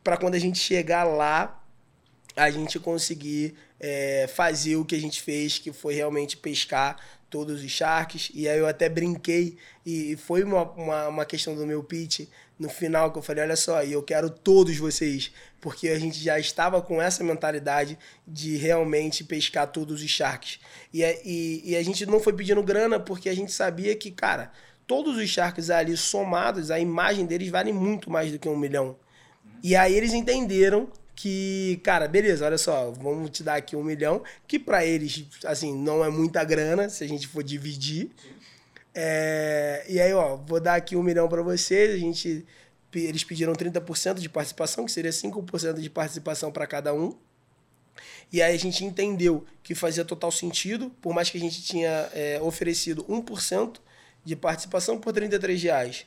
[0.03, 1.61] para quando a gente chegar lá,
[2.35, 6.97] a gente conseguir é, fazer o que a gente fez, que foi realmente pescar
[7.29, 8.31] todos os sharks.
[8.33, 12.21] E aí eu até brinquei, e foi uma, uma, uma questão do meu pitch
[12.57, 15.29] no final, que eu falei, olha só, eu quero todos vocês,
[15.59, 20.59] porque a gente já estava com essa mentalidade de realmente pescar todos os sharks.
[20.93, 24.09] E, a- e, e a gente não foi pedindo grana, porque a gente sabia que,
[24.09, 24.53] cara,
[24.87, 28.95] todos os sharks ali somados, a imagem deles vale muito mais do que um milhão.
[29.61, 34.21] E aí eles entenderam que, cara, beleza, olha só, vamos te dar aqui um milhão,
[34.47, 38.11] que pra eles, assim, não é muita grana, se a gente for dividir.
[38.93, 42.45] É, e aí, ó, vou dar aqui um milhão pra vocês, a gente,
[42.93, 47.15] eles pediram 30% de participação, que seria 5% de participação para cada um.
[48.31, 52.09] E aí a gente entendeu que fazia total sentido, por mais que a gente tinha
[52.13, 53.77] é, oferecido 1%
[54.25, 56.05] de participação por 33 reais.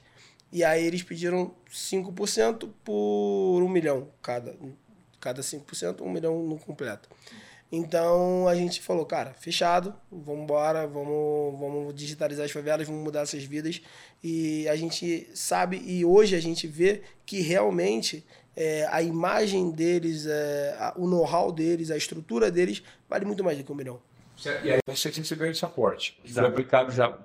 [0.52, 4.54] E aí eles pediram 5% por 1 milhão cada.
[5.20, 7.08] Cada 5%, 1 milhão no completo.
[7.70, 13.20] Então a gente falou, cara, fechado, vamos embora, vamos, vamos digitalizar as favelas, vamos mudar
[13.22, 13.82] essas vidas.
[14.24, 18.24] E a gente sabe, e hoje a gente vê que realmente
[18.56, 23.56] é, a imagem deles, é, a- o know-how deles, a estrutura deles, vale muito mais
[23.58, 24.00] do que um milhão.
[24.64, 26.18] E aí você recebeu esse aporte.
[26.24, 27.18] Foi aplicado já.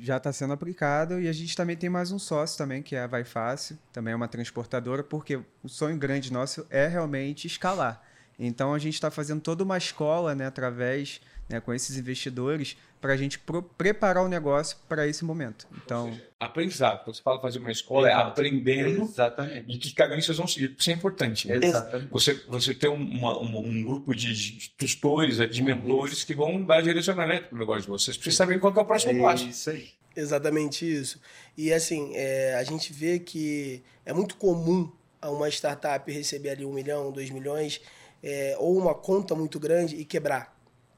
[0.00, 3.02] Já está sendo aplicado e a gente também tem mais um sócio também, que é
[3.02, 8.02] a Vai Fácil, também é uma transportadora, porque o sonho grande nosso é realmente escalar.
[8.38, 13.12] Então a gente está fazendo toda uma escola, né, através, né, com esses investidores, para
[13.12, 15.66] a gente pro- preparar o negócio para esse momento.
[15.84, 17.04] Então, Aprendizado.
[17.04, 18.28] Quando você fala fazer uma escola, é Exato.
[18.28, 19.78] aprendendo Exatamente.
[19.78, 20.74] de que caminho vocês vão seguir.
[20.78, 21.48] Isso é importante.
[21.48, 21.58] né?
[21.62, 22.10] Exatamente.
[22.10, 27.48] Você, você tem uma- uma- um grupo de, tutores, de mentores que vão dar direcionamento
[27.48, 29.46] para o negócio de vocês, para vocês saberem qual que é o próximo passo.
[29.48, 29.88] Isso aí.
[30.16, 31.20] Exatamente isso.
[31.56, 34.90] E assim, é, a gente vê que é muito comum
[35.20, 37.80] a uma startup receber ali um milhão, dois milhões,
[38.22, 40.53] é, ou uma conta muito grande e quebrar.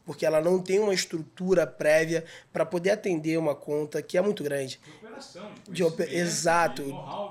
[0.07, 4.43] Porque ela não tem uma estrutura prévia para poder atender uma conta que é muito
[4.45, 4.81] grande.
[5.69, 6.83] De ope- Exato,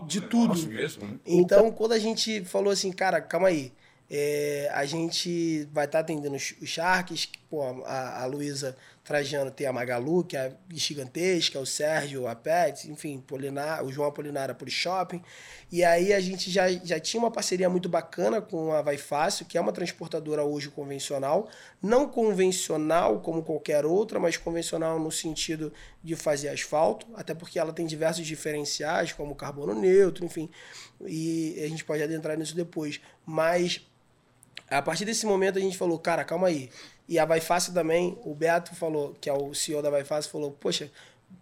[0.05, 0.49] de tudo.
[0.49, 1.13] Nosso mesmo, né?
[1.25, 3.71] Então, quando a gente falou assim, cara, calma aí,
[4.11, 9.65] é, a gente vai estar atendendo os, os Sharks, pô, a, a Luísa Trajano tem
[9.65, 14.55] a Magalu, que é gigantesca, o Sérgio, a Pet, enfim, Polinar, o João Apolinar, a
[14.67, 15.21] Shopping.
[15.71, 19.45] E aí a gente já, já tinha uma parceria muito bacana com a Vai Fácil,
[19.45, 21.47] que é uma transportadora hoje convencional,
[21.81, 25.71] não convencional como qualquer outra, mas convencional no sentido
[26.03, 30.49] de fazer asfalto, até porque ela tem diversos diferenciais, como carbono neutro, enfim,
[31.05, 32.99] e a gente pode adentrar nisso depois.
[33.25, 33.81] Mas
[34.69, 36.69] a partir desse momento a gente falou, cara, calma aí.
[37.07, 40.31] E a Vai Fácil também, o Beto falou, que é o CEO da Vai Fácil,
[40.31, 40.91] falou, poxa,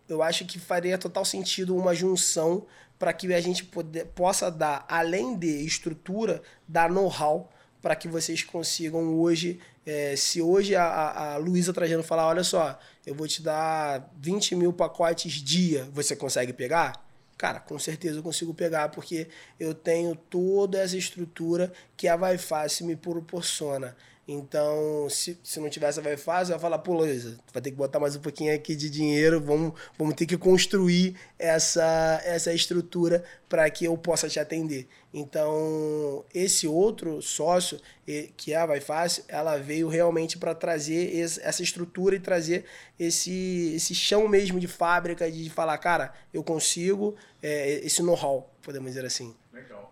[0.09, 2.65] eu acho que faria total sentido uma junção
[2.99, 7.49] para que a gente poder, possa dar, além de estrutura, dar know-how
[7.81, 12.43] para que vocês consigam hoje, eh, se hoje a, a, a Luísa Trajano falar, olha
[12.43, 17.05] só, eu vou te dar 20 mil pacotes dia, você consegue pegar?
[17.37, 19.27] Cara, com certeza eu consigo pegar, porque
[19.59, 23.97] eu tenho toda essa estrutura que a Vai Fácil me proporciona.
[24.25, 27.99] Então, se, se não tivesse a eu ia falar, pô, Luísa, vai ter que botar
[27.99, 33.69] mais um pouquinho aqui de dinheiro, vamos, vamos ter que construir essa, essa estrutura para
[33.69, 34.87] que eu possa te atender.
[35.13, 37.79] Então, esse outro sócio,
[38.37, 42.63] que é a Fácil, ela veio realmente para trazer essa estrutura e trazer
[42.97, 48.89] esse, esse chão mesmo de fábrica, de falar, cara, eu consigo, é, esse know-how, podemos
[48.89, 49.35] dizer assim.
[49.51, 49.89] Legal.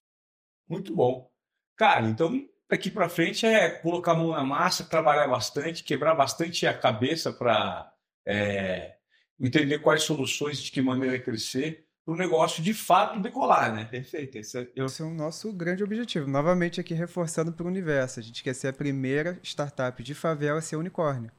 [0.69, 1.29] Muito bom.
[1.75, 6.65] Cara, então daqui para frente é colocar a mão na massa, trabalhar bastante, quebrar bastante
[6.65, 7.91] a cabeça para
[8.25, 8.93] é,
[9.37, 13.83] entender quais soluções, de que maneira crescer, para o negócio de fato decolar, né?
[13.83, 14.37] Perfeito.
[14.37, 16.27] Esse é, esse é o nosso grande objetivo.
[16.27, 18.21] Novamente aqui reforçando para o universo.
[18.21, 21.29] A gente quer ser a primeira startup de favela a ser unicórnio.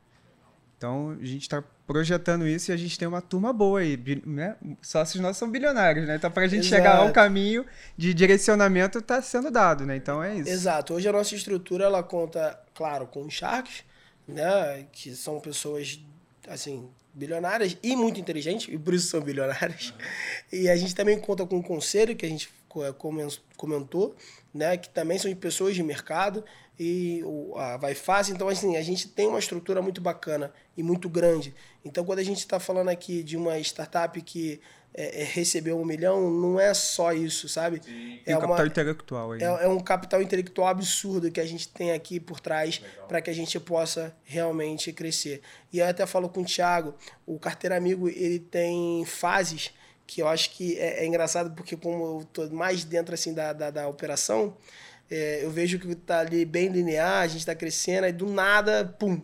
[0.82, 3.96] Então, a gente está projetando isso e a gente tem uma turma boa aí,
[4.26, 4.56] né?
[4.80, 6.16] Sócios nossos são bilionários, né?
[6.16, 6.82] Então, para a gente Exato.
[6.82, 7.64] chegar ao caminho
[7.96, 9.94] de direcionamento, está sendo dado, né?
[9.94, 10.50] Então, é isso.
[10.50, 10.94] Exato.
[10.94, 13.84] Hoje a nossa estrutura, ela conta, claro, com os Sharks,
[14.26, 14.84] né?
[14.90, 16.00] Que são pessoas,
[16.48, 19.94] assim, bilionárias e muito inteligentes, e por isso são bilionárias.
[20.52, 22.50] E a gente também conta com um conselho, que a gente
[23.56, 24.14] comentou,
[24.52, 24.76] né?
[24.76, 26.44] Que também são de pessoas de mercado
[26.78, 27.22] e
[27.56, 28.34] a Vai Fácil.
[28.34, 31.54] Então, assim, a gente tem uma estrutura muito bacana e muito grande.
[31.84, 34.60] Então, quando a gente está falando aqui de uma startup que
[34.94, 37.80] é, é, recebeu um milhão, não é só isso, sabe?
[37.82, 38.20] Sim.
[38.26, 39.42] É um capital intelectual aí.
[39.42, 43.30] É, é, um capital intelectual absurdo que a gente tem aqui por trás para que
[43.30, 45.40] a gente possa realmente crescer.
[45.72, 46.94] E eu até falo com o Thiago,
[47.24, 49.72] o Carteira Amigo, ele tem fases
[50.12, 53.52] que eu acho que é, é engraçado porque como eu estou mais dentro assim da,
[53.52, 54.56] da, da operação,
[55.10, 58.84] é, eu vejo que está ali bem linear, a gente está crescendo, aí do nada,
[58.98, 59.20] pum,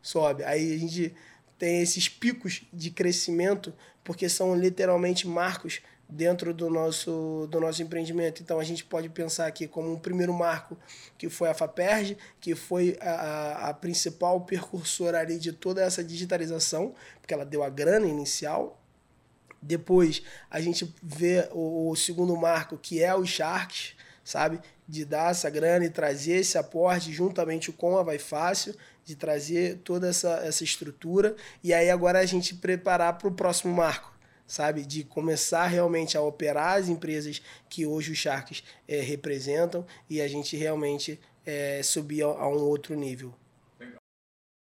[0.00, 0.42] sobe.
[0.44, 1.14] Aí a gente
[1.58, 8.42] tem esses picos de crescimento, porque são literalmente marcos dentro do nosso, do nosso empreendimento.
[8.42, 10.76] Então a gente pode pensar aqui como um primeiro marco,
[11.16, 16.94] que foi a FAPERJ, que foi a, a principal percursora ali de toda essa digitalização,
[17.20, 18.81] porque ela deu a grana inicial.
[19.62, 23.94] Depois a gente vê o, o segundo marco, que é os Sharks,
[24.24, 24.60] sabe?
[24.88, 28.74] De dar essa grana e trazer esse aporte juntamente com a Vai Fácil,
[29.04, 31.36] de trazer toda essa, essa estrutura.
[31.62, 34.12] E aí agora a gente preparar para o próximo marco,
[34.46, 34.84] sabe?
[34.84, 40.26] De começar realmente a operar as empresas que hoje os Sharks é, representam e a
[40.26, 43.32] gente realmente é, subir a, a um outro nível.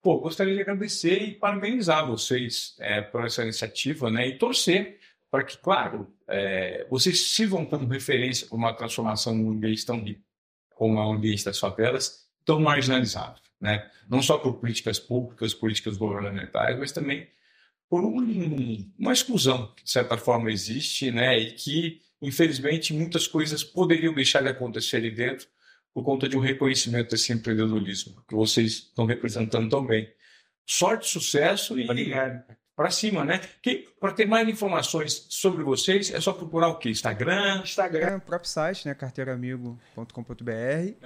[0.02, 4.26] Pô, gostaria de agradecer e parabenizar vocês é, por essa iniciativa, né?
[4.26, 4.98] E torcer
[5.30, 10.04] para que, claro, é, vocês sirvam como referência para uma transformação num ambiente tão
[10.74, 13.88] como é o ambiente das favelas, tão marginalizado, né?
[14.08, 17.28] Não só por políticas públicas, políticas governamentais, mas também
[17.88, 21.38] por um, uma exclusão que, de certa forma, existe, né?
[21.38, 25.46] E que, infelizmente, muitas coisas poderiam deixar de acontecer ali dentro
[25.94, 30.08] por conta de um reconhecimento desse empreendedorismo que vocês estão representando tão bem.
[30.64, 31.86] Sorte, sucesso e
[32.74, 33.40] para cima, né?
[34.00, 36.90] Para ter mais informações sobre vocês, é só procurar o quê?
[36.90, 37.60] Instagram?
[37.62, 38.94] Instagram, é, o próprio site, né?
[38.94, 40.50] carteiraamigo.com.br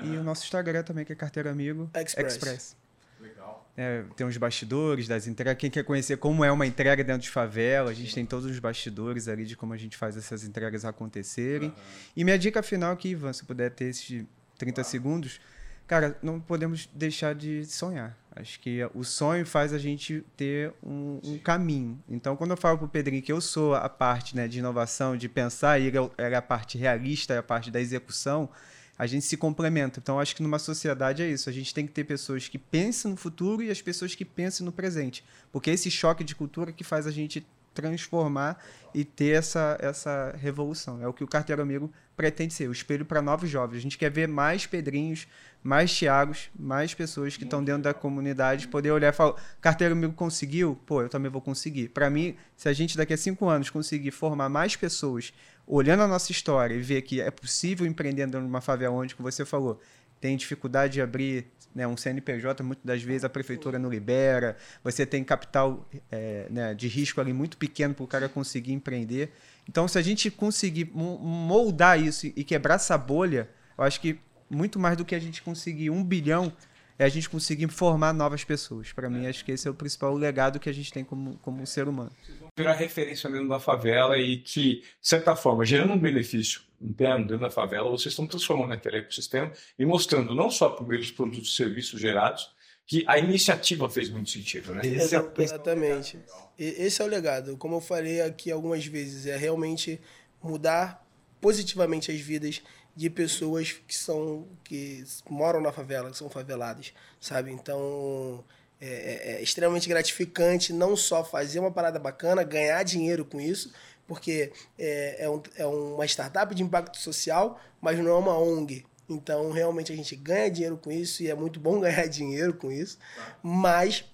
[0.03, 2.35] e o nosso Instagram também, que é Carteiraamigo Express.
[2.35, 2.77] Express.
[3.21, 3.73] Legal.
[3.77, 5.59] É, tem os bastidores das entregas.
[5.59, 8.59] Quem quer conhecer como é uma entrega dentro de favela, a gente tem todos os
[8.59, 11.71] bastidores ali de como a gente faz essas entregas acontecerem.
[11.71, 11.75] Uhum.
[12.17, 14.25] E minha dica final aqui, Ivan, se puder ter esses
[14.59, 15.41] 30 segundos,
[15.87, 18.17] cara, não podemos deixar de sonhar.
[18.35, 21.99] Acho que o sonho faz a gente ter um, um caminho.
[22.07, 25.17] Então, quando eu falo para o Pedrinho que eu sou a parte né, de inovação,
[25.17, 28.51] de pensar, e ele é a parte realista, é a parte da execução,
[28.99, 30.01] a gente se complementa.
[30.01, 31.49] Então, acho que numa sociedade é isso.
[31.49, 34.67] A gente tem que ter pessoas que pensam no futuro e as pessoas que pensam
[34.67, 35.25] no presente.
[35.51, 37.47] Porque esse choque de cultura que faz a gente
[37.77, 38.63] transformar
[38.95, 41.03] e ter essa, essa revolução.
[41.03, 43.79] É o que o Carteiro Amigo pretende ser, o espelho para novos jovens.
[43.79, 45.29] A gente quer ver mais Pedrinhos,
[45.63, 50.15] mais Tiagos, mais pessoas que estão dentro da comunidade, poder olhar e falar, Carteiro Amigo
[50.15, 50.81] conseguiu?
[50.87, 51.89] Pô, eu também vou conseguir.
[51.89, 55.33] Para mim, se a gente daqui a cinco anos conseguir formar mais pessoas,
[55.67, 59.15] olhando a nossa história e ver que é possível empreender dentro de uma favela onde,
[59.15, 59.79] como você falou,
[60.21, 61.47] tem dificuldade de abrir
[61.77, 66.75] né, um CNPJ, muitas das vezes a prefeitura não libera, você tem capital é, né,
[66.75, 69.31] de risco ali muito pequeno para o cara conseguir empreender.
[69.69, 74.79] Então, se a gente conseguir moldar isso e quebrar essa bolha, eu acho que muito
[74.79, 76.51] mais do que a gente conseguir um bilhão
[76.99, 78.93] é a gente conseguir formar novas pessoas.
[78.93, 81.67] Para mim, acho que esse é o principal legado que a gente tem como, como
[81.67, 82.11] ser humano.
[82.57, 87.41] Virar referência dentro da favela e que, de certa forma, gerando um benefício interno dentro
[87.41, 91.53] da favela, vocês estão transformando aquele ecossistema e mostrando não só por meio dos produtos
[91.53, 92.55] e serviços gerados,
[92.87, 94.81] que a iniciativa fez muito sentido, né?
[94.85, 96.19] Esse é Exatamente.
[96.57, 97.57] Esse é o legado.
[97.57, 100.01] Como eu falei aqui algumas vezes, é realmente
[100.41, 101.05] mudar
[101.41, 102.63] positivamente as vidas
[102.97, 107.53] de pessoas que são que moram na favela, que são faveladas, sabe?
[107.53, 108.43] Então
[108.81, 113.71] é, é, é extremamente gratificante não só fazer uma parada bacana, ganhar dinheiro com isso,
[114.07, 118.85] porque é, é, um, é uma startup de impacto social, mas não é uma ONG.
[119.09, 122.73] Então, realmente, a gente ganha dinheiro com isso e é muito bom ganhar dinheiro com
[122.73, 122.99] isso,
[123.43, 124.05] mas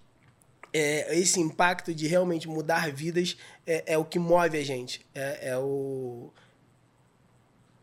[0.73, 3.37] é, esse impacto de realmente mudar vidas
[3.67, 5.05] é, é o que move a gente.
[5.15, 6.33] É, é o.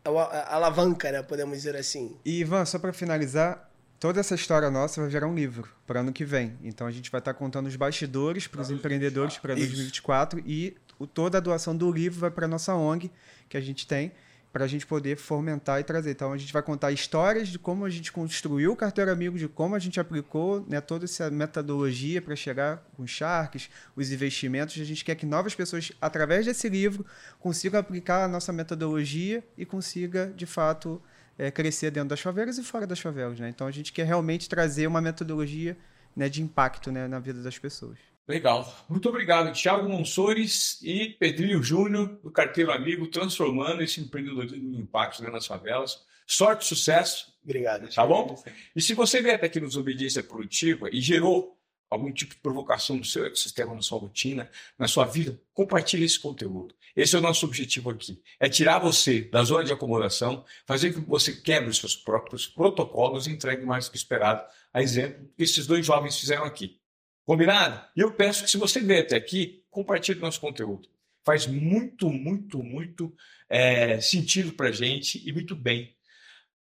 [0.04, 1.22] É a alavanca, né?
[1.22, 2.16] Podemos dizer assim.
[2.24, 6.12] E, Ivan, só para finalizar, toda essa história nossa vai virar um livro para ano
[6.12, 6.58] que vem.
[6.62, 10.76] Então a gente vai estar tá contando os bastidores para os empreendedores para 2024 e
[11.12, 13.10] toda a doação do livro vai para nossa ONG
[13.48, 14.12] que a gente tem
[14.52, 16.10] para a gente poder fomentar e trazer.
[16.10, 19.46] Então, a gente vai contar histórias de como a gente construiu o Carteiro Amigo, de
[19.46, 24.80] como a gente aplicou né, toda essa metodologia para chegar com os Sharks, os investimentos.
[24.80, 27.06] A gente quer que novas pessoas, através desse livro,
[27.38, 31.00] consigam aplicar a nossa metodologia e consiga, de fato,
[31.38, 33.38] é, crescer dentro das favelas e fora das favelas.
[33.38, 33.48] Né?
[33.48, 35.76] Então, a gente quer realmente trazer uma metodologia
[36.16, 38.09] né, de impacto né, na vida das pessoas.
[38.30, 38.86] Legal.
[38.88, 45.20] Muito obrigado, Thiago Monsores e Pedrinho Júnior, do Carteiro Amigo, transformando esse empreendedorismo em impacto
[45.24, 46.04] nas favelas.
[46.24, 47.34] Sorte, sucesso.
[47.42, 47.92] Obrigado.
[47.92, 48.40] Tá bom?
[48.76, 51.58] E se você vier até aqui nos Obediência Produtiva e gerou
[51.90, 54.48] algum tipo de provocação no seu ecossistema, na sua rotina,
[54.78, 56.72] na sua vida, compartilhe esse conteúdo.
[56.94, 58.22] Esse é o nosso objetivo aqui.
[58.38, 62.46] É tirar você da zona de acomodação, fazer com que você quebre os seus próprios
[62.46, 64.44] protocolos e entregue mais do que esperado.
[64.72, 66.79] A exemplo que esses dois jovens fizeram aqui.
[67.24, 67.84] Combinado?
[67.96, 70.88] E eu peço que se você veio até aqui, compartilhe nosso conteúdo.
[71.24, 73.14] Faz muito, muito, muito
[73.48, 75.94] é, sentido para gente e muito bem.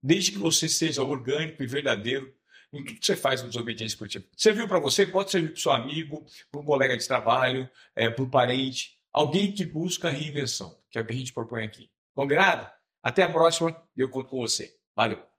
[0.02, 2.34] Desde que você seja orgânico e verdadeiro
[2.74, 4.26] em tudo que você faz no Desobediência Esportiva.
[4.36, 8.10] Serviu para você, pode servir para o seu amigo, para um colega de trabalho, é,
[8.10, 11.90] para um parente, alguém que busca reinvenção, que é o que a gente propõe aqui.
[12.16, 12.70] Combinado?
[13.04, 14.76] Até a próxima e eu conto com você.
[14.96, 15.31] Valeu!